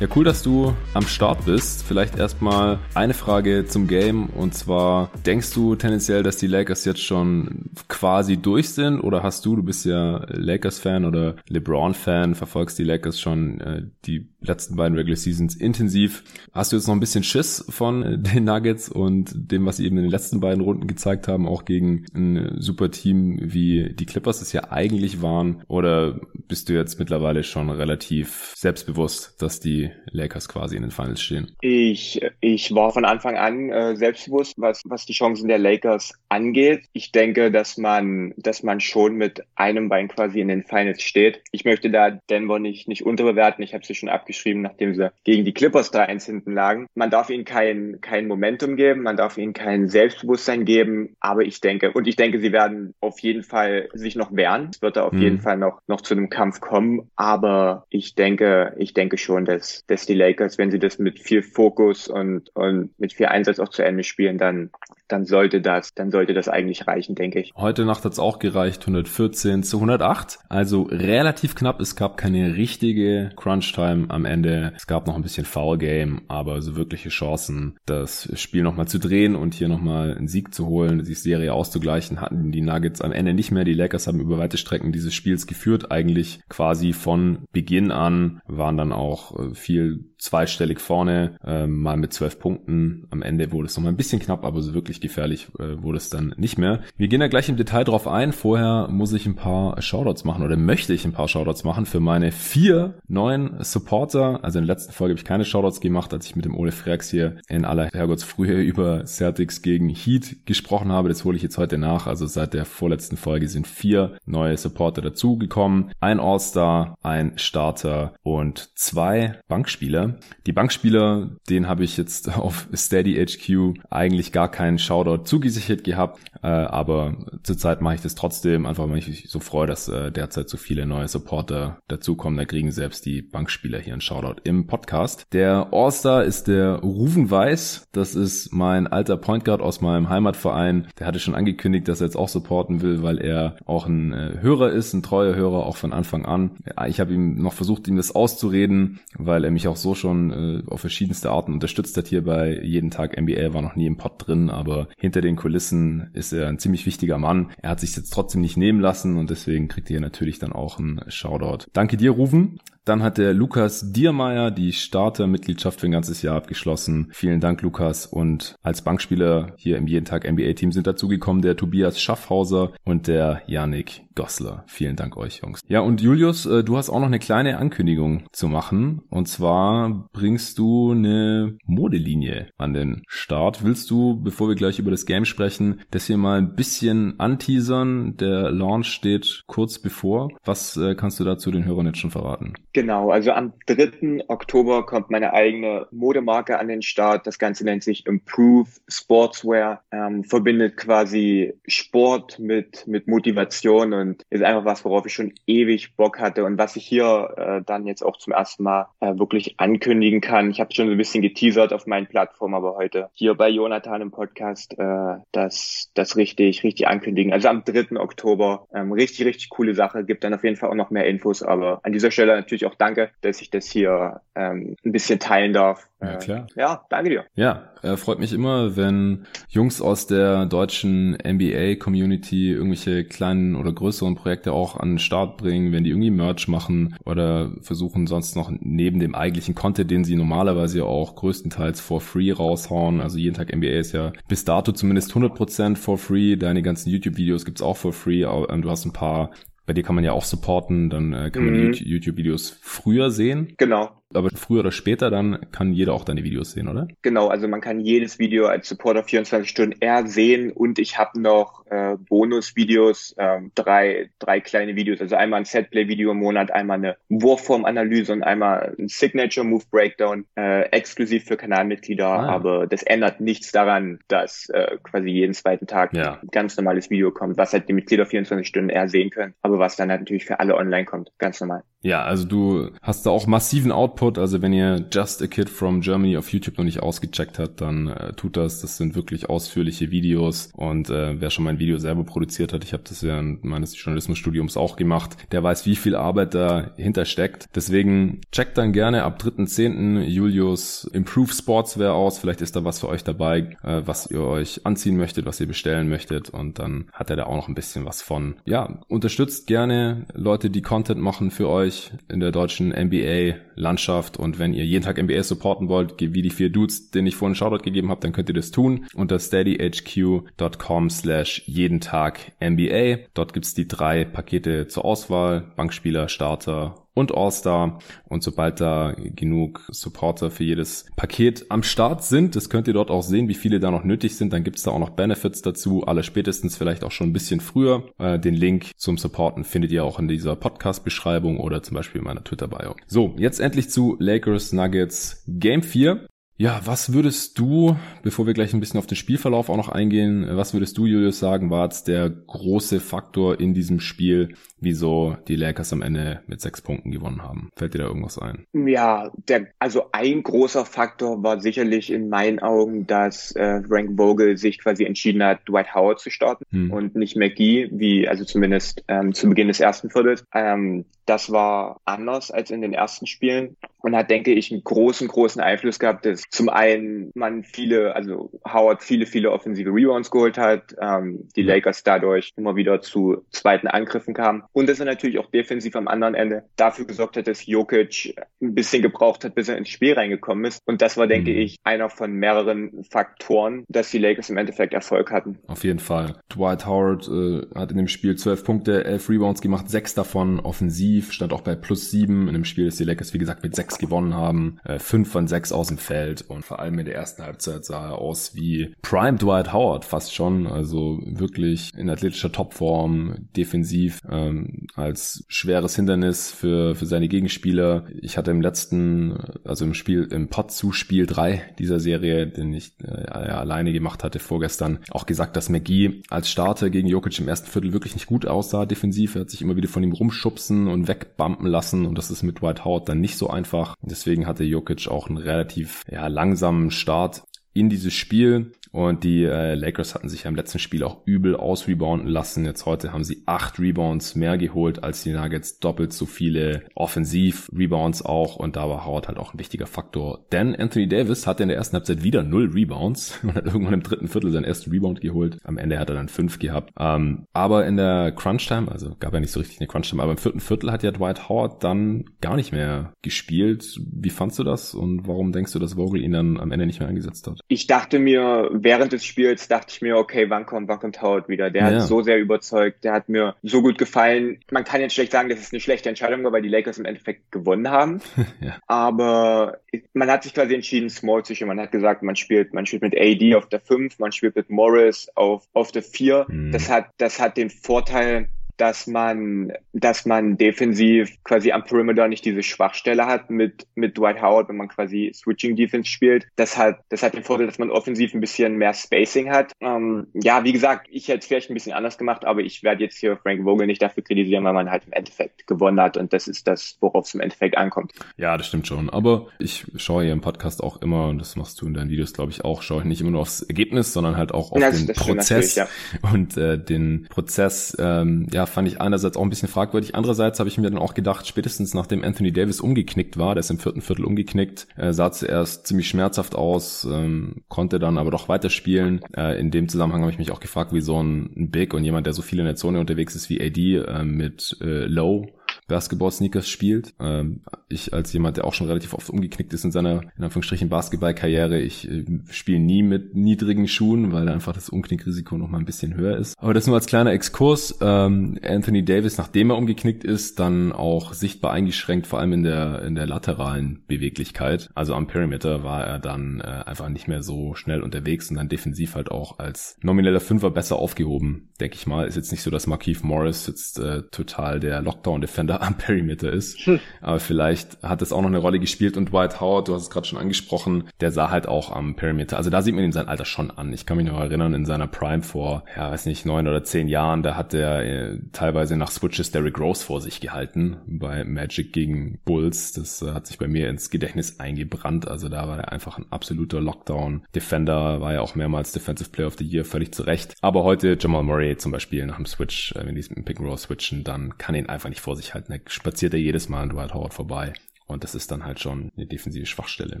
Ja, 0.00 0.06
cool, 0.14 0.22
dass 0.22 0.44
du 0.44 0.74
am 0.94 1.08
Start 1.08 1.44
bist. 1.44 1.82
Vielleicht 1.82 2.16
erstmal 2.16 2.78
eine 2.94 3.14
Frage 3.14 3.66
zum 3.66 3.88
Game 3.88 4.26
und 4.26 4.54
zwar, 4.54 5.10
denkst 5.26 5.52
du 5.54 5.74
tendenziell, 5.74 6.22
dass 6.22 6.36
die 6.36 6.46
Lakers 6.46 6.84
jetzt 6.84 7.02
schon 7.02 7.70
quasi 7.88 8.36
durch 8.36 8.68
sind 8.68 9.00
oder 9.00 9.24
hast 9.24 9.44
du, 9.44 9.56
du 9.56 9.64
bist 9.64 9.84
ja 9.84 10.24
Lakers-Fan 10.28 11.04
oder 11.04 11.34
LeBron-Fan, 11.48 12.36
verfolgst 12.36 12.78
die 12.78 12.84
Lakers 12.84 13.18
schon 13.18 13.60
äh, 13.60 13.82
die 14.04 14.28
letzten 14.40 14.76
beiden 14.76 14.96
Regular 14.96 15.16
Seasons 15.16 15.56
intensiv. 15.56 16.22
Hast 16.52 16.70
du 16.70 16.76
jetzt 16.76 16.86
noch 16.86 16.94
ein 16.94 17.00
bisschen 17.00 17.24
Schiss 17.24 17.64
von 17.68 18.04
äh, 18.04 18.18
den 18.20 18.44
Nuggets 18.44 18.88
und 18.88 19.32
dem, 19.34 19.66
was 19.66 19.78
sie 19.78 19.86
eben 19.86 19.96
in 19.96 20.04
den 20.04 20.12
letzten 20.12 20.38
beiden 20.38 20.62
Runden 20.62 20.86
gezeigt 20.86 21.26
haben, 21.26 21.48
auch 21.48 21.64
gegen 21.64 22.06
ein 22.14 22.54
super 22.58 22.92
Team 22.92 23.40
wie 23.42 23.92
die 23.94 24.06
Clippers 24.06 24.42
es 24.42 24.52
ja 24.52 24.70
eigentlich 24.70 25.22
waren? 25.22 25.64
Oder 25.66 26.20
bist 26.46 26.68
du 26.68 26.74
jetzt 26.74 27.00
mittlerweile 27.00 27.42
schon 27.42 27.68
relativ 27.68 28.52
selbstbewusst, 28.54 29.42
dass 29.42 29.58
die 29.58 29.87
Lakers 30.10 30.48
quasi 30.48 30.76
in 30.76 30.82
den 30.82 30.90
Finals 30.90 31.22
stehen? 31.22 31.56
Ich, 31.60 32.20
ich 32.40 32.74
war 32.74 32.92
von 32.92 33.04
Anfang 33.04 33.36
an 33.36 33.70
äh, 33.70 33.96
selbstbewusst, 33.96 34.54
was, 34.56 34.82
was 34.84 35.06
die 35.06 35.12
Chancen 35.12 35.48
der 35.48 35.58
Lakers 35.58 36.12
angeht. 36.28 36.84
Ich 36.92 37.12
denke, 37.12 37.50
dass 37.50 37.76
man, 37.78 38.34
dass 38.36 38.62
man 38.62 38.80
schon 38.80 39.16
mit 39.16 39.42
einem 39.54 39.88
Bein 39.88 40.08
quasi 40.08 40.40
in 40.40 40.48
den 40.48 40.64
Finals 40.64 41.02
steht. 41.02 41.42
Ich 41.52 41.64
möchte 41.64 41.90
da 41.90 42.10
Denver 42.10 42.58
nicht, 42.58 42.88
nicht 42.88 43.04
unterbewerten. 43.04 43.64
Ich 43.64 43.74
habe 43.74 43.84
sie 43.84 43.94
schon 43.94 44.08
abgeschrieben, 44.08 44.62
nachdem 44.62 44.94
sie 44.94 45.10
gegen 45.24 45.44
die 45.44 45.54
Clippers 45.54 45.92
3-1 45.92 46.26
hinten 46.26 46.52
lagen. 46.52 46.86
Man 46.94 47.10
darf 47.10 47.30
ihnen 47.30 47.44
kein, 47.44 48.00
kein 48.00 48.26
Momentum 48.26 48.76
geben, 48.76 49.02
man 49.02 49.16
darf 49.16 49.38
ihnen 49.38 49.52
kein 49.52 49.88
Selbstbewusstsein 49.88 50.64
geben, 50.64 51.16
aber 51.20 51.42
ich 51.42 51.60
denke, 51.60 51.92
und 51.92 52.06
ich 52.06 52.16
denke, 52.16 52.40
sie 52.40 52.52
werden 52.52 52.94
auf 53.00 53.18
jeden 53.20 53.42
Fall 53.42 53.88
sich 53.92 54.16
noch 54.16 54.34
wehren. 54.34 54.70
Es 54.72 54.82
wird 54.82 54.96
da 54.96 55.04
auf 55.04 55.12
mhm. 55.12 55.22
jeden 55.22 55.40
Fall 55.40 55.56
noch, 55.56 55.80
noch 55.86 56.00
zu 56.00 56.14
einem 56.14 56.30
Kampf 56.30 56.60
kommen, 56.60 57.10
aber 57.16 57.86
ich 57.90 58.14
denke, 58.14 58.74
ich 58.78 58.94
denke 58.94 59.18
schon, 59.18 59.44
dass, 59.44 59.77
dass, 59.86 60.06
die 60.06 60.14
Lakers, 60.14 60.58
wenn 60.58 60.70
sie 60.70 60.78
das 60.78 60.98
mit 60.98 61.18
viel 61.18 61.42
Fokus 61.42 62.08
und, 62.08 62.54
und 62.54 62.98
mit 62.98 63.12
viel 63.12 63.26
Einsatz 63.26 63.58
auch 63.58 63.68
zu 63.68 63.82
Ende 63.82 64.04
spielen, 64.04 64.38
dann, 64.38 64.70
dann 65.08 65.24
sollte 65.24 65.60
das, 65.60 65.94
dann 65.94 66.10
sollte 66.10 66.34
das 66.34 66.48
eigentlich 66.48 66.86
reichen, 66.86 67.14
denke 67.14 67.40
ich. 67.40 67.52
Heute 67.56 67.84
Nacht 67.84 68.04
hat 68.04 68.12
es 68.12 68.18
auch 68.18 68.38
gereicht, 68.38 68.82
114 68.82 69.62
zu 69.62 69.78
108. 69.78 70.38
Also 70.48 70.82
relativ 70.82 71.54
knapp. 71.54 71.80
Es 71.80 71.96
gab 71.96 72.16
keine 72.16 72.56
richtige 72.56 73.30
Crunch-Time 73.36 74.06
am 74.08 74.24
Ende. 74.24 74.72
Es 74.76 74.86
gab 74.86 75.06
noch 75.06 75.16
ein 75.16 75.22
bisschen 75.22 75.46
Foul-Game, 75.46 76.22
aber 76.28 76.62
so 76.62 76.76
wirkliche 76.76 77.08
Chancen, 77.08 77.78
das 77.86 78.28
Spiel 78.34 78.62
nochmal 78.62 78.88
zu 78.88 78.98
drehen 78.98 79.34
und 79.34 79.54
hier 79.54 79.68
nochmal 79.68 80.16
einen 80.16 80.28
Sieg 80.28 80.54
zu 80.54 80.66
holen, 80.66 81.04
die 81.04 81.14
Serie 81.14 81.52
auszugleichen, 81.52 82.20
hatten 82.20 82.52
die 82.52 82.60
Nuggets 82.60 83.00
am 83.00 83.12
Ende 83.12 83.34
nicht 83.34 83.50
mehr. 83.50 83.64
Die 83.64 83.74
Lakers 83.74 84.06
haben 84.06 84.20
über 84.20 84.38
weite 84.38 84.58
Strecken 84.58 84.92
dieses 84.92 85.14
Spiels 85.14 85.46
geführt, 85.46 85.90
eigentlich 85.90 86.40
quasi 86.48 86.92
von 86.92 87.44
Beginn 87.52 87.90
an, 87.90 88.40
waren 88.46 88.76
dann 88.76 88.92
auch 88.92 89.38
äh, 89.38 89.54
viel 89.68 90.00
zweistellig 90.18 90.80
vorne, 90.80 91.36
äh, 91.44 91.66
mal 91.66 91.96
mit 91.96 92.12
zwölf 92.12 92.38
Punkten. 92.38 93.06
Am 93.10 93.22
Ende 93.22 93.52
wurde 93.52 93.66
es 93.66 93.76
noch 93.76 93.84
mal 93.84 93.90
ein 93.90 93.96
bisschen 93.96 94.20
knapp, 94.20 94.44
aber 94.44 94.60
so 94.60 94.74
wirklich 94.74 95.00
gefährlich 95.00 95.48
äh, 95.58 95.82
wurde 95.82 95.98
es 95.98 96.10
dann 96.10 96.34
nicht 96.36 96.58
mehr. 96.58 96.80
Wir 96.96 97.08
gehen 97.08 97.20
da 97.20 97.28
gleich 97.28 97.48
im 97.48 97.56
Detail 97.56 97.84
drauf 97.84 98.08
ein. 98.08 98.32
Vorher 98.32 98.88
muss 98.90 99.12
ich 99.12 99.26
ein 99.26 99.36
paar 99.36 99.80
Shoutouts 99.80 100.24
machen 100.24 100.44
oder 100.44 100.56
möchte 100.56 100.92
ich 100.92 101.04
ein 101.04 101.12
paar 101.12 101.28
Shoutouts 101.28 101.64
machen 101.64 101.86
für 101.86 102.00
meine 102.00 102.32
vier 102.32 102.94
neuen 103.06 103.62
Supporter. 103.62 104.42
Also 104.42 104.58
in 104.58 104.66
der 104.66 104.74
letzten 104.74 104.92
Folge 104.92 105.12
habe 105.12 105.20
ich 105.20 105.24
keine 105.24 105.44
Shoutouts 105.44 105.80
gemacht, 105.80 106.12
als 106.12 106.26
ich 106.26 106.36
mit 106.36 106.44
dem 106.44 106.56
Ole 106.56 106.72
Freaks 106.72 107.10
hier 107.10 107.36
in 107.48 107.64
aller 107.64 107.88
Herrgottsfrühe 107.92 108.60
über 108.62 109.06
Celtics 109.06 109.62
gegen 109.62 109.88
Heat 109.88 110.46
gesprochen 110.46 110.92
habe. 110.92 111.08
Das 111.08 111.24
hole 111.24 111.36
ich 111.36 111.42
jetzt 111.42 111.58
heute 111.58 111.78
nach. 111.78 112.06
Also 112.06 112.26
seit 112.26 112.54
der 112.54 112.64
vorletzten 112.64 113.16
Folge 113.16 113.48
sind 113.48 113.66
vier 113.66 114.16
neue 114.26 114.56
Supporter 114.56 115.02
dazugekommen. 115.02 115.92
Ein 116.00 116.20
All-Star, 116.20 116.96
ein 117.02 117.32
Starter 117.36 118.14
und 118.22 118.70
zwei 118.74 119.40
Bankspieler. 119.48 120.07
Die 120.46 120.52
Bankspieler, 120.52 121.30
den 121.48 121.68
habe 121.68 121.84
ich 121.84 121.96
jetzt 121.96 122.28
auf 122.36 122.68
Steady 122.74 123.14
HQ 123.14 123.80
eigentlich 123.90 124.32
gar 124.32 124.50
keinen 124.50 124.78
Shoutout 124.78 125.24
zugesichert 125.24 125.84
gehabt, 125.84 126.20
äh, 126.42 126.46
aber 126.46 127.16
zurzeit 127.42 127.80
mache 127.80 127.96
ich 127.96 128.00
das 128.00 128.14
trotzdem, 128.14 128.66
einfach 128.66 128.88
weil 128.88 128.98
ich 128.98 129.08
mich 129.08 129.28
so 129.28 129.40
freue, 129.40 129.66
dass 129.66 129.88
äh, 129.88 130.10
derzeit 130.10 130.48
so 130.48 130.56
viele 130.56 130.86
neue 130.86 131.08
Supporter 131.08 131.78
dazukommen. 131.88 132.38
Da 132.38 132.44
kriegen 132.44 132.70
selbst 132.70 133.06
die 133.06 133.22
Bankspieler 133.22 133.78
hier 133.78 133.92
einen 133.92 134.00
Shoutout 134.00 134.40
im 134.44 134.66
Podcast. 134.66 135.26
Der 135.32 135.68
All-Star 135.72 136.24
ist 136.24 136.48
der 136.48 136.76
Ruven 136.76 137.30
Weiß. 137.30 137.88
Das 137.92 138.14
ist 138.14 138.52
mein 138.52 138.86
alter 138.86 139.16
Point 139.16 139.44
Guard 139.44 139.60
aus 139.60 139.80
meinem 139.80 140.08
Heimatverein. 140.08 140.88
Der 140.98 141.06
hatte 141.06 141.18
schon 141.18 141.34
angekündigt, 141.34 141.88
dass 141.88 142.00
er 142.00 142.06
jetzt 142.06 142.16
auch 142.16 142.28
supporten 142.28 142.82
will, 142.82 143.02
weil 143.02 143.18
er 143.18 143.56
auch 143.66 143.86
ein 143.86 144.12
äh, 144.12 144.38
Hörer 144.40 144.70
ist, 144.70 144.92
ein 144.94 145.02
treuer 145.02 145.34
Hörer, 145.34 145.66
auch 145.66 145.76
von 145.76 145.92
Anfang 145.92 146.24
an. 146.24 146.58
Ich 146.86 147.00
habe 147.00 147.12
ihm 147.12 147.42
noch 147.42 147.52
versucht, 147.52 147.88
ihm 147.88 147.96
das 147.96 148.14
auszureden, 148.14 149.00
weil 149.16 149.44
er 149.44 149.50
mich 149.50 149.68
auch 149.68 149.76
so 149.76 149.94
schon 149.98 150.30
äh, 150.30 150.62
auf 150.70 150.80
verschiedenste 150.80 151.30
Arten 151.30 151.52
unterstützt 151.52 151.96
hat 151.96 152.08
hier 152.08 152.24
bei 152.24 152.60
jeden 152.62 152.90
Tag 152.90 153.20
NBA, 153.20 153.52
war 153.52 153.62
noch 153.62 153.76
nie 153.76 153.86
im 153.86 153.96
Pod 153.96 154.14
drin, 154.18 154.50
aber 154.50 154.88
hinter 154.96 155.20
den 155.20 155.36
Kulissen 155.36 156.10
ist 156.14 156.32
er 156.32 156.48
ein 156.48 156.58
ziemlich 156.58 156.86
wichtiger 156.86 157.18
Mann. 157.18 157.50
Er 157.60 157.70
hat 157.70 157.80
sich 157.80 157.94
jetzt 157.96 158.10
trotzdem 158.10 158.40
nicht 158.40 158.56
nehmen 158.56 158.80
lassen 158.80 159.16
und 159.16 159.30
deswegen 159.30 159.68
kriegt 159.68 159.90
ihr 159.90 160.00
natürlich 160.00 160.38
dann 160.38 160.52
auch 160.52 160.78
einen 160.78 161.00
Shoutout. 161.08 161.66
Danke 161.72 161.96
dir, 161.96 162.12
Rufen. 162.12 162.58
Dann 162.88 163.02
hat 163.02 163.18
der 163.18 163.34
Lukas 163.34 163.92
Diermeier 163.92 164.50
die 164.50 164.72
Starter-Mitgliedschaft 164.72 165.80
für 165.80 165.88
ein 165.88 165.92
ganzes 165.92 166.22
Jahr 166.22 166.36
abgeschlossen. 166.36 167.10
Vielen 167.12 167.38
Dank, 167.38 167.60
Lukas. 167.60 168.06
Und 168.06 168.56
als 168.62 168.80
Bankspieler 168.80 169.52
hier 169.58 169.76
im 169.76 169.86
Jeden 169.86 170.06
Tag 170.06 170.26
NBA-Team 170.26 170.72
sind 170.72 170.86
dazugekommen 170.86 171.42
der 171.42 171.54
Tobias 171.58 172.00
Schaffhauser 172.00 172.72
und 172.86 173.06
der 173.06 173.42
Yannick 173.46 174.08
Gossler. 174.18 174.64
Vielen 174.66 174.96
Dank 174.96 175.16
euch, 175.16 175.42
Jungs. 175.44 175.60
Ja, 175.68 175.78
und 175.78 176.00
Julius, 176.00 176.44
äh, 176.44 176.64
du 176.64 176.76
hast 176.76 176.90
auch 176.90 176.98
noch 176.98 177.06
eine 177.06 177.20
kleine 177.20 177.58
Ankündigung 177.58 178.24
zu 178.32 178.48
machen. 178.48 179.02
Und 179.10 179.28
zwar 179.28 180.08
bringst 180.12 180.58
du 180.58 180.90
eine 180.90 181.56
Modelinie 181.66 182.50
an 182.58 182.74
den 182.74 183.02
Start. 183.06 183.62
Willst 183.62 183.88
du, 183.92 184.20
bevor 184.20 184.48
wir 184.48 184.56
gleich 184.56 184.80
über 184.80 184.90
das 184.90 185.06
Game 185.06 185.24
sprechen, 185.24 185.82
das 185.92 186.06
hier 186.06 186.16
mal 186.16 186.38
ein 186.38 186.56
bisschen 186.56 187.20
anteasern? 187.20 188.16
Der 188.16 188.50
Launch 188.50 188.88
steht 188.88 189.44
kurz 189.46 189.78
bevor. 189.78 190.30
Was 190.44 190.76
äh, 190.76 190.96
kannst 190.96 191.20
du 191.20 191.24
dazu 191.24 191.52
den 191.52 191.64
Hörern 191.64 191.86
jetzt 191.86 191.98
schon 191.98 192.10
verraten? 192.10 192.54
Genau, 192.78 193.10
also 193.10 193.32
am 193.32 193.54
3. 193.66 194.26
Oktober 194.28 194.86
kommt 194.86 195.10
meine 195.10 195.32
eigene 195.32 195.88
Modemarke 195.90 196.60
an 196.60 196.68
den 196.68 196.82
Start. 196.82 197.26
Das 197.26 197.40
Ganze 197.40 197.64
nennt 197.64 197.82
sich 197.82 198.06
Improve 198.06 198.68
Sportswear, 198.86 199.82
ähm, 199.90 200.22
verbindet 200.22 200.76
quasi 200.76 201.54
Sport 201.66 202.38
mit, 202.38 202.86
mit 202.86 203.08
Motivation 203.08 203.92
und 203.92 204.22
ist 204.30 204.44
einfach 204.44 204.64
was, 204.64 204.84
worauf 204.84 205.06
ich 205.06 205.12
schon 205.12 205.32
ewig 205.48 205.96
Bock 205.96 206.20
hatte 206.20 206.44
und 206.44 206.56
was 206.56 206.76
ich 206.76 206.86
hier 206.86 207.34
äh, 207.36 207.62
dann 207.66 207.84
jetzt 207.84 208.02
auch 208.04 208.16
zum 208.16 208.32
ersten 208.32 208.62
Mal 208.62 208.86
äh, 209.00 209.18
wirklich 209.18 209.58
ankündigen 209.58 210.20
kann. 210.20 210.52
Ich 210.52 210.60
habe 210.60 210.72
schon 210.72 210.86
so 210.86 210.92
ein 210.92 210.98
bisschen 210.98 211.22
geteasert 211.22 211.72
auf 211.72 211.88
meinen 211.88 212.06
Plattformen, 212.06 212.54
aber 212.54 212.76
heute 212.76 213.10
hier 213.12 213.34
bei 213.34 213.48
Jonathan 213.48 214.02
im 214.02 214.12
Podcast 214.12 214.78
äh, 214.78 215.16
das, 215.32 215.90
das 215.94 216.16
richtig, 216.16 216.62
richtig 216.62 216.86
ankündigen. 216.86 217.32
Also 217.32 217.48
am 217.48 217.64
3. 217.64 217.98
Oktober 217.98 218.68
ähm, 218.72 218.92
richtig, 218.92 219.26
richtig 219.26 219.48
coole 219.48 219.74
Sache. 219.74 220.04
Gibt 220.04 220.22
dann 220.22 220.32
auf 220.32 220.44
jeden 220.44 220.54
Fall 220.54 220.70
auch 220.70 220.76
noch 220.76 220.90
mehr 220.90 221.06
Infos, 221.06 221.42
aber 221.42 221.80
an 221.82 221.92
dieser 221.92 222.12
Stelle 222.12 222.36
natürlich 222.36 222.64
auch 222.67 222.67
danke, 222.76 223.10
dass 223.20 223.40
ich 223.40 223.50
das 223.50 223.66
hier 223.66 224.20
ähm, 224.34 224.76
ein 224.84 224.92
bisschen 224.92 225.18
teilen 225.18 225.52
darf. 225.52 225.88
Ja, 226.00 226.14
äh, 226.14 226.18
klar. 226.18 226.46
Ja, 226.56 226.84
danke 226.90 227.10
dir. 227.10 227.24
Ja, 227.34 227.70
äh, 227.82 227.96
freut 227.96 228.20
mich 228.20 228.32
immer, 228.32 228.76
wenn 228.76 229.26
Jungs 229.48 229.82
aus 229.82 230.06
der 230.06 230.46
deutschen 230.46 231.16
NBA-Community 231.16 232.52
irgendwelche 232.52 233.04
kleinen 233.04 233.56
oder 233.56 233.72
größeren 233.72 234.14
Projekte 234.14 234.52
auch 234.52 234.76
an 234.76 234.90
den 234.90 234.98
Start 234.98 235.38
bringen, 235.38 235.72
wenn 235.72 235.84
die 235.84 235.90
irgendwie 235.90 236.10
Merch 236.10 236.46
machen 236.46 236.96
oder 237.04 237.50
versuchen 237.60 238.06
sonst 238.06 238.36
noch 238.36 238.50
neben 238.60 239.00
dem 239.00 239.14
eigentlichen 239.14 239.54
Content, 239.54 239.90
den 239.90 240.04
sie 240.04 240.16
normalerweise 240.16 240.84
auch 240.84 241.16
größtenteils 241.16 241.80
for 241.80 242.00
free 242.00 242.32
raushauen. 242.32 243.00
Also 243.00 243.18
jeden 243.18 243.34
Tag 243.34 243.54
NBA 243.54 243.78
ist 243.78 243.92
ja 243.92 244.12
bis 244.28 244.44
dato 244.44 244.72
zumindest 244.72 245.12
100% 245.12 245.76
for 245.76 245.98
free. 245.98 246.36
Deine 246.36 246.62
ganzen 246.62 246.90
YouTube-Videos 246.90 247.44
gibt's 247.44 247.62
auch 247.62 247.76
for 247.76 247.92
free. 247.92 248.22
Du 248.22 248.70
hast 248.70 248.84
ein 248.84 248.92
paar 248.92 249.30
bei 249.68 249.74
dir 249.74 249.82
kann 249.82 249.94
man 249.94 250.02
ja 250.02 250.12
auch 250.12 250.24
supporten, 250.24 250.88
dann 250.88 251.12
äh, 251.12 251.30
kann 251.30 251.44
man 251.44 251.54
mhm. 251.54 251.72
die 251.72 251.86
YouTube-Videos 251.86 252.58
früher 252.62 253.10
sehen. 253.10 253.52
Genau. 253.58 253.90
Aber 254.14 254.30
früher 254.30 254.60
oder 254.60 254.72
später 254.72 255.10
dann 255.10 255.50
kann 255.52 255.72
jeder 255.72 255.92
auch 255.92 256.04
deine 256.04 256.24
Videos 256.24 256.52
sehen, 256.52 256.68
oder? 256.68 256.88
Genau, 257.02 257.28
also 257.28 257.46
man 257.46 257.60
kann 257.60 257.80
jedes 257.80 258.18
Video 258.18 258.46
als 258.46 258.68
Supporter 258.68 259.04
24 259.04 259.48
Stunden 259.48 259.82
R 259.82 260.06
sehen 260.06 260.50
und 260.50 260.78
ich 260.78 260.96
habe 260.96 261.20
noch 261.20 261.66
äh, 261.66 261.96
Bonusvideos, 262.08 263.14
äh, 263.18 263.40
drei, 263.54 264.10
drei 264.18 264.40
kleine 264.40 264.76
Videos, 264.76 265.02
also 265.02 265.16
einmal 265.16 265.40
ein 265.40 265.44
Setplay-Video 265.44 266.12
im 266.12 266.18
Monat, 266.18 266.50
einmal 266.50 266.78
eine 266.78 266.96
Wurfform-Analyse 267.10 268.14
und 268.14 268.22
einmal 268.22 268.74
ein 268.78 268.88
Signature-Move-Breakdown, 268.88 270.24
äh, 270.36 270.62
exklusiv 270.70 271.24
für 271.24 271.36
Kanalmitglieder, 271.36 272.08
ah. 272.08 272.28
aber 272.28 272.66
das 272.66 272.82
ändert 272.82 273.20
nichts 273.20 273.52
daran, 273.52 273.98
dass 274.08 274.48
äh, 274.48 274.78
quasi 274.82 275.10
jeden 275.10 275.34
zweiten 275.34 275.66
Tag 275.66 275.92
ja. 275.92 276.18
ein 276.22 276.28
ganz 276.30 276.56
normales 276.56 276.88
Video 276.88 277.10
kommt, 277.10 277.36
was 277.36 277.52
halt 277.52 277.68
die 277.68 277.74
Mitglieder 277.74 278.06
24 278.06 278.48
Stunden 278.48 278.70
R 278.70 278.88
sehen 278.88 279.10
können, 279.10 279.34
aber 279.42 279.58
was 279.58 279.76
dann 279.76 279.90
halt 279.90 280.00
natürlich 280.00 280.24
für 280.24 280.40
alle 280.40 280.56
online 280.56 280.86
kommt, 280.86 281.12
ganz 281.18 281.40
normal. 281.40 281.62
Ja, 281.82 282.02
also 282.02 282.24
du 282.24 282.70
hast 282.82 283.06
da 283.06 283.10
auch 283.10 283.26
massiven 283.26 283.70
Output. 283.70 284.18
Also 284.18 284.42
wenn 284.42 284.52
ihr 284.52 284.86
Just 284.90 285.22
a 285.22 285.28
Kid 285.28 285.48
from 285.48 285.80
Germany 285.80 286.16
auf 286.16 286.32
YouTube 286.32 286.58
noch 286.58 286.64
nicht 286.64 286.80
ausgecheckt 286.80 287.38
habt, 287.38 287.60
dann 287.60 287.88
äh, 287.88 288.12
tut 288.14 288.36
das. 288.36 288.60
Das 288.60 288.76
sind 288.76 288.96
wirklich 288.96 289.30
ausführliche 289.30 289.90
Videos. 289.90 290.50
Und 290.54 290.90
äh, 290.90 291.20
wer 291.20 291.30
schon 291.30 291.44
mein 291.44 291.60
Video 291.60 291.78
selber 291.78 292.02
produziert 292.04 292.52
hat, 292.52 292.64
ich 292.64 292.72
habe 292.72 292.82
das 292.88 293.02
in 293.02 293.38
meines 293.42 293.80
Journalismusstudiums 293.80 294.56
auch 294.56 294.74
gemacht, 294.74 295.16
der 295.30 295.42
weiß, 295.42 295.66
wie 295.66 295.76
viel 295.76 295.94
Arbeit 295.94 296.34
dahinter 296.34 297.04
steckt. 297.04 297.46
Deswegen 297.54 298.22
checkt 298.32 298.58
dann 298.58 298.72
gerne 298.72 299.04
ab 299.04 299.20
3.10. 299.22 300.02
Julius 300.02 300.84
Improve 300.92 301.32
Sportswear 301.32 301.94
aus. 301.94 302.18
Vielleicht 302.18 302.40
ist 302.40 302.56
da 302.56 302.64
was 302.64 302.80
für 302.80 302.88
euch 302.88 303.04
dabei, 303.04 303.56
äh, 303.62 303.82
was 303.84 304.10
ihr 304.10 304.22
euch 304.22 304.66
anziehen 304.66 304.96
möchtet, 304.96 305.26
was 305.26 305.40
ihr 305.40 305.46
bestellen 305.46 305.88
möchtet. 305.88 306.30
Und 306.30 306.58
dann 306.58 306.90
hat 306.92 307.10
er 307.10 307.16
da 307.16 307.26
auch 307.26 307.36
noch 307.36 307.48
ein 307.48 307.54
bisschen 307.54 307.84
was 307.84 308.02
von. 308.02 308.34
Ja, 308.44 308.80
unterstützt 308.88 309.46
gerne 309.46 310.06
Leute, 310.14 310.50
die 310.50 310.62
Content 310.62 311.00
machen 311.00 311.30
für 311.30 311.48
euch 311.48 311.67
euch 311.68 311.90
in 312.08 312.20
der 312.20 312.32
deutschen 312.32 312.70
NBA-Landschaft 312.70 314.16
und 314.16 314.38
wenn 314.38 314.54
ihr 314.54 314.64
jeden 314.64 314.84
Tag 314.84 315.00
NBA 315.00 315.22
supporten 315.22 315.68
wollt, 315.68 315.94
wie 316.00 316.22
die 316.22 316.30
vier 316.30 316.50
Dudes, 316.50 316.90
denen 316.90 317.06
ich 317.06 317.16
vorhin 317.16 317.34
Shoutout 317.34 317.62
gegeben 317.62 317.90
habe, 317.90 318.00
dann 318.00 318.12
könnt 318.12 318.28
ihr 318.28 318.34
das 318.34 318.50
tun 318.50 318.86
unter 318.94 319.18
steadyhq.com 319.18 320.90
slash 320.90 321.42
jeden 321.46 321.80
Tag 321.80 322.32
NBA. 322.42 323.08
Dort 323.14 323.32
gibt's 323.32 323.54
die 323.54 323.68
drei 323.68 324.04
Pakete 324.04 324.66
zur 324.66 324.84
Auswahl, 324.84 325.52
Bankspieler, 325.56 326.08
Starter 326.08 326.87
und 326.98 327.14
All-Star. 327.14 327.78
Und 328.08 328.22
sobald 328.22 328.60
da 328.60 328.94
genug 328.96 329.64
Supporter 329.70 330.30
für 330.30 330.44
jedes 330.44 330.86
Paket 330.96 331.46
am 331.48 331.62
Start 331.62 332.02
sind, 332.04 332.36
das 332.36 332.50
könnt 332.50 332.66
ihr 332.68 332.74
dort 332.74 332.90
auch 332.90 333.02
sehen, 333.02 333.28
wie 333.28 333.34
viele 333.34 333.60
da 333.60 333.70
noch 333.70 333.84
nötig 333.84 334.16
sind. 334.16 334.32
Dann 334.32 334.44
gibt's 334.44 334.64
da 334.64 334.72
auch 334.72 334.78
noch 334.78 334.90
Benefits 334.90 335.42
dazu, 335.42 335.84
alle 335.86 336.02
spätestens 336.02 336.56
vielleicht 336.56 336.84
auch 336.84 336.90
schon 336.90 337.10
ein 337.10 337.12
bisschen 337.12 337.40
früher. 337.40 337.84
Äh, 337.98 338.18
den 338.18 338.34
Link 338.34 338.72
zum 338.76 338.98
Supporten 338.98 339.44
findet 339.44 339.70
ihr 339.70 339.84
auch 339.84 339.98
in 339.98 340.08
dieser 340.08 340.36
Podcast-Beschreibung 340.36 341.38
oder 341.38 341.62
zum 341.62 341.76
Beispiel 341.76 342.00
in 342.00 342.04
meiner 342.04 342.24
Twitter-Bio. 342.24 342.74
So, 342.86 343.14
jetzt 343.16 343.40
endlich 343.40 343.70
zu 343.70 343.96
Lakers 343.98 344.52
Nuggets 344.52 345.24
Game 345.26 345.62
4. 345.62 346.08
Ja, 346.40 346.60
was 346.64 346.92
würdest 346.92 347.36
du, 347.40 347.74
bevor 348.04 348.28
wir 348.28 348.32
gleich 348.32 348.54
ein 348.54 348.60
bisschen 348.60 348.78
auf 348.78 348.86
den 348.86 348.94
Spielverlauf 348.94 349.48
auch 349.48 349.56
noch 349.56 349.70
eingehen, 349.70 350.24
was 350.30 350.52
würdest 350.54 350.78
du, 350.78 350.86
Julius, 350.86 351.18
sagen, 351.18 351.50
war 351.50 351.64
jetzt 351.64 351.88
der 351.88 352.08
große 352.08 352.78
Faktor 352.78 353.40
in 353.40 353.54
diesem 353.54 353.80
Spiel, 353.80 354.36
wieso 354.60 355.16
die 355.26 355.34
Lakers 355.34 355.72
am 355.72 355.82
Ende 355.82 356.20
mit 356.28 356.40
sechs 356.40 356.62
Punkten 356.62 356.92
gewonnen 356.92 357.24
haben? 357.24 357.50
Fällt 357.56 357.74
dir 357.74 357.78
da 357.78 357.86
irgendwas 357.86 358.20
ein? 358.20 358.44
Ja, 358.52 359.10
der, 359.28 359.48
also 359.58 359.86
ein 359.90 360.22
großer 360.22 360.64
Faktor 360.64 361.24
war 361.24 361.40
sicherlich 361.40 361.90
in 361.90 362.08
meinen 362.08 362.38
Augen, 362.38 362.86
dass 362.86 363.34
äh, 363.34 363.60
Frank 363.64 363.96
Vogel 363.96 364.36
sich 364.36 364.60
quasi 364.60 364.84
entschieden 364.84 365.24
hat, 365.24 365.40
Dwight 365.48 365.74
Howard 365.74 365.98
zu 365.98 366.10
starten 366.10 366.44
hm. 366.52 366.70
und 366.70 366.94
nicht 366.94 367.16
McGee, 367.16 367.68
wie 367.72 368.06
also 368.06 368.24
zumindest 368.24 368.84
ähm, 368.86 369.12
zu 369.12 369.28
Beginn 369.28 369.48
des 369.48 369.58
ersten 369.58 369.90
Viertels. 369.90 370.22
Ähm, 370.32 370.84
das 371.04 371.32
war 371.32 371.80
anders 371.84 372.30
als 372.30 372.52
in 372.52 372.60
den 372.60 372.74
ersten 372.74 373.06
Spielen 373.06 373.56
und 373.80 373.96
hat, 373.96 374.10
denke 374.10 374.32
ich, 374.32 374.50
einen 374.52 374.64
großen, 374.64 375.08
großen 375.08 375.40
Einfluss 375.40 375.78
gehabt, 375.78 376.04
dass 376.04 376.22
zum 376.30 376.48
einen 376.48 377.10
man 377.14 377.44
viele, 377.44 377.94
also 377.94 378.30
Howard 378.46 378.82
viele, 378.82 379.06
viele 379.06 379.30
offensive 379.30 379.70
Rebounds 379.70 380.10
geholt 380.10 380.38
hat, 380.38 380.74
ähm, 380.80 381.28
die 381.36 381.42
Lakers 381.42 381.84
dadurch 381.84 382.32
immer 382.36 382.56
wieder 382.56 382.80
zu 382.80 383.24
zweiten 383.30 383.68
Angriffen 383.68 384.14
kamen 384.14 384.42
und 384.52 384.68
dass 384.68 384.80
er 384.80 384.86
natürlich 384.86 385.18
auch 385.18 385.30
defensiv 385.30 385.76
am 385.76 385.88
anderen 385.88 386.14
Ende 386.14 386.44
dafür 386.56 386.86
gesorgt 386.86 387.16
hat, 387.16 387.28
dass 387.28 387.46
Jokic 387.46 388.14
ein 388.42 388.54
bisschen 388.54 388.82
gebraucht 388.82 389.24
hat, 389.24 389.34
bis 389.34 389.48
er 389.48 389.56
ins 389.56 389.68
Spiel 389.68 389.94
reingekommen 389.94 390.44
ist 390.44 390.60
und 390.66 390.82
das 390.82 390.96
war, 390.96 391.06
denke 391.06 391.30
mhm. 391.30 391.38
ich, 391.38 391.56
einer 391.64 391.88
von 391.88 392.12
mehreren 392.12 392.84
Faktoren, 392.90 393.64
dass 393.68 393.90
die 393.90 393.98
Lakers 393.98 394.30
im 394.30 394.36
Endeffekt 394.36 394.74
Erfolg 394.74 395.10
hatten. 395.10 395.38
Auf 395.46 395.64
jeden 395.64 395.78
Fall. 395.78 396.20
Dwight 396.30 396.66
Howard 396.66 397.08
äh, 397.08 397.46
hat 397.54 397.70
in 397.70 397.76
dem 397.76 397.88
Spiel 397.88 398.16
zwölf 398.16 398.44
Punkte, 398.44 398.84
elf 398.84 399.08
Rebounds 399.08 399.40
gemacht, 399.40 399.70
sechs 399.70 399.94
davon 399.94 400.40
offensiv, 400.40 401.12
stand 401.12 401.32
auch 401.32 401.42
bei 401.42 401.54
plus 401.54 401.90
sieben 401.90 402.28
in 402.28 402.34
dem 402.34 402.44
Spiel, 402.44 402.66
dass 402.66 402.76
die 402.76 402.84
Lakers, 402.84 403.14
wie 403.14 403.18
gesagt, 403.18 403.42
mit 403.42 403.54
sechs 403.54 403.67
gewonnen 403.76 404.14
haben. 404.14 404.58
Äh, 404.64 404.78
fünf 404.78 405.10
von 405.10 405.28
sechs 405.28 405.52
aus 405.52 405.68
dem 405.68 405.76
Feld 405.76 406.22
und 406.22 406.44
vor 406.44 406.60
allem 406.60 406.78
in 406.78 406.86
der 406.86 406.94
ersten 406.94 407.22
Halbzeit 407.22 407.66
sah 407.66 407.90
er 407.90 407.98
aus 407.98 408.34
wie 408.34 408.74
Prime 408.80 409.18
Dwight 409.18 409.52
Howard 409.52 409.84
fast 409.84 410.14
schon. 410.14 410.46
Also 410.46 411.00
wirklich 411.04 411.72
in 411.76 411.90
athletischer 411.90 412.32
Topform, 412.32 413.28
defensiv 413.36 414.00
ähm, 414.10 414.68
als 414.74 415.24
schweres 415.28 415.76
Hindernis 415.76 416.30
für, 416.30 416.74
für 416.74 416.86
seine 416.86 417.08
Gegenspieler. 417.08 417.84
Ich 418.00 418.16
hatte 418.16 418.30
im 418.30 418.40
letzten, 418.40 419.18
also 419.44 419.64
im 419.64 419.74
Spiel, 419.74 420.08
im 420.10 420.28
Pod 420.28 420.50
zu 420.50 420.72
Spiel 420.72 421.06
3 421.06 421.54
dieser 421.58 421.80
Serie, 421.80 422.26
den 422.26 422.52
ich 422.52 422.72
äh, 422.82 423.08
alleine 423.08 423.72
gemacht 423.72 424.04
hatte 424.04 424.18
vorgestern, 424.18 424.78
auch 424.90 425.06
gesagt, 425.06 425.36
dass 425.36 425.48
McGee 425.48 426.02
als 426.08 426.30
Starter 426.30 426.70
gegen 426.70 426.88
Jokic 426.88 427.18
im 427.18 427.28
ersten 427.28 427.48
Viertel 427.48 427.72
wirklich 427.72 427.94
nicht 427.94 428.06
gut 428.06 428.26
aussah 428.26 428.66
defensiv. 428.66 429.14
Er 429.14 429.22
hat 429.22 429.30
sich 429.30 429.42
immer 429.42 429.56
wieder 429.56 429.68
von 429.68 429.82
ihm 429.82 429.92
rumschubsen 429.92 430.68
und 430.68 430.88
wegbumpen 430.88 431.46
lassen 431.46 431.86
und 431.86 431.98
das 431.98 432.10
ist 432.10 432.22
mit 432.22 432.40
Dwight 432.40 432.64
Howard 432.64 432.88
dann 432.88 433.00
nicht 433.00 433.16
so 433.16 433.28
einfach 433.28 433.57
einfach. 433.58 433.76
Deswegen 433.82 434.26
hatte 434.26 434.44
Jokic 434.44 434.88
auch 434.88 435.08
einen 435.08 435.18
relativ 435.18 435.82
ja, 435.90 436.06
langsamen 436.06 436.70
Start 436.70 437.22
in 437.58 437.68
dieses 437.68 437.94
Spiel. 437.94 438.52
Und 438.70 439.04
die 439.04 439.24
äh, 439.24 439.54
Lakers 439.54 439.94
hatten 439.94 440.08
sich 440.08 440.24
ja 440.24 440.28
im 440.28 440.36
letzten 440.36 440.58
Spiel 440.58 440.82
auch 440.84 441.06
übel 441.06 441.36
ausrebounden 441.36 442.08
lassen. 442.08 442.44
Jetzt 442.44 442.66
heute 442.66 442.92
haben 442.92 443.04
sie 443.04 443.22
acht 443.26 443.58
Rebounds 443.58 444.14
mehr 444.14 444.36
geholt 444.36 444.84
als 444.84 445.02
die 445.02 445.12
Nuggets, 445.12 445.58
doppelt 445.58 445.92
so 445.92 446.06
viele 446.06 446.64
Offensiv-Rebounds 446.74 448.02
auch. 448.02 448.36
Und 448.36 448.56
da 448.56 448.68
war 448.68 448.84
Howard 448.84 449.08
halt 449.08 449.18
auch 449.18 449.32
ein 449.32 449.38
wichtiger 449.38 449.66
Faktor. 449.66 450.26
Denn 450.32 450.54
Anthony 450.54 450.88
Davis 450.88 451.26
hatte 451.26 451.42
in 451.42 451.48
der 451.48 451.58
ersten 451.58 451.76
Halbzeit 451.76 452.02
wieder 452.02 452.22
null 452.22 452.50
Rebounds 452.52 453.18
und 453.22 453.34
hat 453.34 453.46
irgendwann 453.46 453.74
im 453.74 453.82
dritten 453.82 454.08
Viertel 454.08 454.30
seinen 454.30 454.44
ersten 454.44 454.70
Rebound 454.70 455.00
geholt. 455.00 455.38
Am 455.44 455.58
Ende 455.58 455.78
hat 455.78 455.88
er 455.88 455.96
dann 455.96 456.08
fünf 456.08 456.38
gehabt. 456.38 456.72
Ähm, 456.78 457.24
aber 457.32 457.66
in 457.66 457.76
der 457.76 458.12
Crunch-Time, 458.12 458.70
also 458.70 458.96
gab 459.00 459.14
ja 459.14 459.20
nicht 459.20 459.32
so 459.32 459.40
richtig 459.40 459.60
eine 459.60 459.68
Crunch-Time, 459.68 460.02
aber 460.02 460.12
im 460.12 460.18
vierten 460.18 460.40
Viertel 460.40 460.70
hat 460.70 460.82
ja 460.82 460.90
Dwight 460.90 461.28
Howard 461.28 461.64
dann 461.64 462.04
gar 462.20 462.36
nicht 462.36 462.52
mehr 462.52 462.92
gespielt. 463.02 463.80
Wie 463.90 464.10
fandst 464.10 464.38
du 464.38 464.44
das 464.44 464.74
und 464.74 465.08
warum 465.08 465.32
denkst 465.32 465.52
du, 465.52 465.58
dass 465.58 465.74
Vogel 465.74 466.02
ihn 466.02 466.12
dann 466.12 466.38
am 466.38 466.50
Ende 466.50 466.66
nicht 466.66 466.80
mehr 466.80 466.88
eingesetzt 466.88 467.26
hat? 467.26 467.40
Ich 467.50 467.66
dachte 467.66 467.98
mir, 467.98 468.50
während 468.52 468.92
des 468.92 469.06
Spiels 469.06 469.48
dachte 469.48 469.72
ich 469.74 469.80
mir, 469.80 469.96
okay, 469.96 470.28
wann 470.28 470.44
kommt, 470.44 470.68
wann 470.68 470.78
kommt 470.78 471.00
Howard 471.00 471.28
wieder? 471.30 471.50
Der 471.50 471.62
ja. 471.62 471.80
hat 471.80 471.82
so 471.82 472.02
sehr 472.02 472.18
überzeugt, 472.18 472.84
der 472.84 472.92
hat 472.92 473.08
mir 473.08 473.36
so 473.42 473.62
gut 473.62 473.78
gefallen. 473.78 474.38
Man 474.50 474.64
kann 474.64 474.82
jetzt 474.82 474.92
schlecht 474.94 475.12
sagen, 475.12 475.30
dass 475.30 475.40
es 475.40 475.52
eine 475.52 475.60
schlechte 475.60 475.88
Entscheidung 475.88 476.22
war, 476.24 476.32
weil 476.32 476.42
die 476.42 476.50
Lakers 476.50 476.76
im 476.76 476.84
Endeffekt 476.84 477.32
gewonnen 477.32 477.70
haben. 477.70 478.02
ja. 478.40 478.58
Aber 478.66 479.58
man 479.94 480.10
hat 480.10 480.24
sich 480.24 480.34
quasi 480.34 480.54
entschieden, 480.54 480.90
small 480.90 481.24
zu 481.24 481.34
spielen. 481.34 481.48
Man 481.48 481.60
hat 481.60 481.72
gesagt, 481.72 482.02
man 482.02 482.16
spielt, 482.16 482.52
man 482.52 482.66
spielt 482.66 482.82
mit 482.82 482.94
AD 482.94 483.34
auf 483.34 483.48
der 483.48 483.60
5, 483.60 483.98
man 483.98 484.12
spielt 484.12 484.36
mit 484.36 484.50
Morris 484.50 485.10
auf, 485.14 485.48
auf 485.54 485.72
der 485.72 485.82
4. 485.82 486.26
Mhm. 486.28 486.52
Das 486.52 486.68
hat, 486.68 486.90
das 486.98 487.18
hat 487.18 487.38
den 487.38 487.48
Vorteil, 487.48 488.28
dass 488.58 488.86
man, 488.86 489.52
dass 489.72 490.04
man 490.04 490.36
defensiv 490.36 491.10
quasi 491.24 491.52
am 491.52 491.64
Perimeter 491.64 492.08
nicht 492.08 492.24
diese 492.24 492.42
Schwachstelle 492.42 493.06
hat 493.06 493.30
mit, 493.30 493.66
mit 493.74 493.96
Dwight 493.96 494.20
Howard, 494.20 494.48
wenn 494.48 494.56
man 494.56 494.68
quasi 494.68 495.10
Switching 495.14 495.56
Defense 495.56 495.88
spielt. 495.88 496.26
Das 496.36 496.58
hat, 496.58 496.80
das 496.88 497.02
hat 497.02 497.14
den 497.14 497.22
Vorteil, 497.22 497.46
dass 497.46 497.58
man 497.58 497.70
offensiv 497.70 498.14
ein 498.14 498.20
bisschen 498.20 498.56
mehr 498.56 498.74
Spacing 498.74 499.30
hat. 499.30 499.52
Ähm, 499.60 500.08
ja, 500.14 500.44
wie 500.44 500.52
gesagt, 500.52 500.88
ich 500.90 501.08
hätte 501.08 501.18
es 501.18 501.26
vielleicht 501.26 501.50
ein 501.50 501.54
bisschen 501.54 501.72
anders 501.72 501.96
gemacht, 501.98 502.24
aber 502.24 502.40
ich 502.40 502.62
werde 502.62 502.82
jetzt 502.82 502.98
hier 502.98 503.16
Frank 503.16 503.44
Vogel 503.44 503.66
nicht 503.66 503.80
dafür 503.80 504.02
kritisieren, 504.02 504.44
weil 504.44 504.52
man 504.52 504.70
halt 504.70 504.84
im 504.86 504.92
Endeffekt 504.92 505.46
gewonnen 505.46 505.80
hat 505.80 505.96
und 505.96 506.12
das 506.12 506.28
ist 506.28 506.48
das, 506.48 506.76
worauf 506.80 507.06
es 507.06 507.14
im 507.14 507.20
Endeffekt 507.20 507.56
ankommt. 507.56 507.92
Ja, 508.16 508.36
das 508.36 508.48
stimmt 508.48 508.66
schon. 508.66 508.90
Aber 508.90 509.28
ich 509.38 509.66
schaue 509.76 510.02
hier 510.02 510.12
im 510.12 510.20
Podcast 510.20 510.62
auch 510.62 510.82
immer, 510.82 511.08
und 511.08 511.18
das 511.18 511.36
machst 511.36 511.60
du 511.60 511.66
in 511.66 511.74
deinen 511.74 511.90
Videos, 511.90 512.12
glaube 512.12 512.32
ich, 512.32 512.44
auch, 512.44 512.62
schaue 512.62 512.80
ich 512.80 512.86
nicht 512.86 513.00
immer 513.00 513.12
nur 513.12 513.20
aufs 513.20 513.42
Ergebnis, 513.42 513.92
sondern 513.92 514.16
halt 514.16 514.34
auch 514.34 514.52
auf 514.52 514.58
das, 514.58 514.78
den 514.78 514.86
das 514.88 514.96
Prozess 514.96 515.54
ja. 515.54 515.68
und 516.12 516.36
äh, 516.36 516.58
den 516.58 517.06
Prozess, 517.08 517.76
ähm, 517.78 518.26
ja, 518.32 518.47
fand 518.48 518.68
ich 518.68 518.80
einerseits 518.80 519.16
auch 519.16 519.22
ein 519.22 519.30
bisschen 519.30 519.48
fragwürdig. 519.48 519.94
Andererseits 519.94 520.38
habe 520.38 520.48
ich 520.48 520.58
mir 520.58 520.70
dann 520.70 520.78
auch 520.78 520.94
gedacht, 520.94 521.26
spätestens 521.26 521.74
nachdem 521.74 522.04
Anthony 522.04 522.32
Davis 522.32 522.60
umgeknickt 522.60 523.18
war, 523.18 523.34
der 523.34 523.40
ist 523.40 523.50
im 523.50 523.58
vierten 523.58 523.80
Viertel 523.80 524.04
umgeknickt, 524.04 524.66
äh, 524.76 524.92
sah 524.92 525.12
zuerst 525.12 525.66
ziemlich 525.66 525.88
schmerzhaft 525.88 526.34
aus, 526.34 526.86
ähm, 526.90 527.42
konnte 527.48 527.78
dann 527.78 527.98
aber 527.98 528.10
doch 528.10 528.28
weiterspielen. 528.28 529.00
Äh, 529.16 529.40
in 529.40 529.50
dem 529.50 529.68
Zusammenhang 529.68 530.02
habe 530.02 530.12
ich 530.12 530.18
mich 530.18 530.30
auch 530.30 530.40
gefragt, 530.40 530.72
wie 530.72 530.80
so 530.80 531.02
ein, 531.02 531.48
Big 531.50 531.72
und 531.72 531.84
jemand, 531.84 532.06
der 532.06 532.12
so 532.12 532.22
viel 532.22 532.38
in 532.40 532.44
der 532.44 532.56
Zone 532.56 532.80
unterwegs 532.80 533.14
ist 533.14 533.30
wie 533.30 533.40
AD 533.40 533.76
äh, 533.76 534.04
mit 534.04 534.56
äh, 534.60 534.84
Low 534.84 535.26
Basketball-Sneakers 535.68 536.48
spielt. 536.48 536.94
Ähm, 536.98 537.42
ich 537.68 537.92
als 537.92 538.12
jemand, 538.12 538.36
der 538.38 538.44
auch 538.44 538.54
schon 538.54 538.66
relativ 538.66 538.94
oft 538.94 539.10
umgeknickt 539.10 539.52
ist 539.52 539.64
in 539.64 539.70
seiner, 539.70 540.02
in 540.16 540.24
Anführungsstrichen, 540.24 540.68
Basketball-Karriere, 540.68 541.60
ich 541.60 541.88
äh, 541.88 542.04
spiele 542.30 542.58
nie 542.58 542.82
mit 542.82 543.14
niedrigen 543.14 543.68
Schuhen, 543.68 544.12
weil 544.12 544.28
einfach 544.28 544.54
das 544.54 544.70
Umknickrisiko 544.70 545.36
noch 545.36 545.48
mal 545.48 545.58
ein 545.58 545.66
bisschen 545.66 545.94
höher 545.94 546.16
ist. 546.16 546.34
Aber 546.38 546.54
das 546.54 546.66
nur 546.66 546.76
als 546.76 546.86
kleiner 546.86 547.12
Exkurs. 547.12 547.78
Ähm, 547.80 548.38
Anthony 548.42 548.84
Davis, 548.84 549.18
nachdem 549.18 549.50
er 549.50 549.56
umgeknickt 549.56 550.04
ist, 550.04 550.40
dann 550.40 550.72
auch 550.72 551.12
sichtbar 551.12 551.52
eingeschränkt, 551.52 552.06
vor 552.06 552.18
allem 552.18 552.32
in 552.32 552.42
der, 552.42 552.82
in 552.82 552.94
der 552.94 553.06
lateralen 553.06 553.82
Beweglichkeit. 553.86 554.70
Also 554.74 554.94
am 554.94 555.06
Perimeter 555.06 555.62
war 555.62 555.84
er 555.84 555.98
dann 555.98 556.40
äh, 556.40 556.44
einfach 556.44 556.88
nicht 556.88 557.08
mehr 557.08 557.22
so 557.22 557.54
schnell 557.54 557.82
unterwegs 557.82 558.30
und 558.30 558.36
dann 558.36 558.48
defensiv 558.48 558.94
halt 558.94 559.10
auch 559.10 559.38
als 559.38 559.76
nomineller 559.82 560.20
Fünfer 560.20 560.50
besser 560.50 560.76
aufgehoben, 560.76 561.50
denke 561.60 561.76
ich 561.76 561.86
mal. 561.86 562.06
Ist 562.06 562.16
jetzt 562.16 562.32
nicht 562.32 562.42
so, 562.42 562.50
dass 562.50 562.66
Markeith 562.66 563.02
Morris 563.02 563.46
jetzt 563.46 563.78
äh, 563.78 564.02
total 564.10 564.60
der 564.60 564.80
Lockdown-Defender 564.80 565.57
am 565.68 565.76
Perimeter 565.76 566.32
ist. 566.32 566.58
Aber 567.00 567.20
vielleicht 567.20 567.82
hat 567.82 568.02
es 568.02 568.12
auch 568.12 568.20
noch 568.20 568.28
eine 568.28 568.38
Rolle 568.38 568.58
gespielt 568.58 568.96
und 568.96 569.12
Dwight 569.12 569.40
Howard, 569.40 569.68
du 569.68 569.74
hast 569.74 569.82
es 569.82 569.90
gerade 569.90 570.06
schon 570.06 570.18
angesprochen, 570.18 570.84
der 571.00 571.10
sah 571.10 571.30
halt 571.30 571.46
auch 571.46 571.72
am 571.72 571.96
Perimeter. 571.96 572.36
Also 572.36 572.50
da 572.50 572.62
sieht 572.62 572.74
man 572.74 572.84
ihm 572.84 572.92
sein 572.92 573.08
Alter 573.08 573.24
schon 573.24 573.50
an. 573.50 573.72
Ich 573.72 573.86
kann 573.86 573.96
mich 573.96 574.06
noch 574.06 574.20
erinnern, 574.20 574.54
in 574.54 574.64
seiner 574.64 574.86
Prime 574.86 575.22
vor, 575.22 575.64
ja, 575.76 575.90
weiß 575.90 576.06
nicht, 576.06 576.26
neun 576.26 576.46
oder 576.46 576.64
zehn 576.64 576.88
Jahren, 576.88 577.22
da 577.22 577.36
hat 577.36 577.54
er 577.54 577.82
äh, 577.84 578.18
teilweise 578.32 578.76
nach 578.76 578.90
Switches 578.90 579.30
Derrick 579.30 579.58
Rose 579.58 579.84
vor 579.84 580.00
sich 580.00 580.20
gehalten 580.20 580.76
bei 580.86 581.24
Magic 581.24 581.72
gegen 581.72 582.20
Bulls. 582.24 582.72
Das 582.72 583.02
äh, 583.02 583.12
hat 583.12 583.26
sich 583.26 583.38
bei 583.38 583.48
mir 583.48 583.68
ins 583.68 583.90
Gedächtnis 583.90 584.40
eingebrannt. 584.40 585.08
Also 585.08 585.28
da 585.28 585.48
war 585.48 585.58
er 585.58 585.72
einfach 585.72 585.98
ein 585.98 586.06
absoluter 586.10 586.60
Lockdown-Defender, 586.60 588.00
war 588.00 588.12
ja 588.12 588.20
auch 588.20 588.34
mehrmals 588.34 588.72
Defensive 588.72 589.10
Player 589.10 589.26
of 589.26 589.36
the 589.38 589.44
Year, 589.44 589.64
völlig 589.64 589.94
zu 589.94 590.02
Recht. 590.02 590.34
Aber 590.40 590.64
heute 590.64 590.96
Jamal 590.98 591.22
Murray 591.22 591.56
zum 591.56 591.72
Beispiel 591.72 592.06
nach 592.06 592.16
dem 592.16 592.26
Switch, 592.26 592.72
äh, 592.72 592.86
wenn 592.86 592.94
die 592.94 593.04
mit 593.14 593.24
Pick 593.24 593.38
and 593.38 593.48
Roll 593.48 593.58
switchen, 593.58 594.04
dann 594.04 594.38
kann 594.38 594.54
ihn 594.54 594.68
einfach 594.68 594.88
nicht 594.88 595.00
vor 595.00 595.16
sich 595.16 595.34
halten. 595.34 595.47
Er 595.48 595.60
spaziert 595.66 596.14
er 596.14 596.20
jedes 596.20 596.48
Mal 596.48 596.62
an 596.62 596.70
Dwight 596.70 596.94
Howard 596.94 597.14
vorbei. 597.14 597.52
Und 597.88 598.04
das 598.04 598.14
ist 598.14 598.30
dann 598.30 598.44
halt 598.44 598.60
schon 598.60 598.92
eine 598.96 599.06
defensive 599.06 599.46
Schwachstelle. 599.46 600.00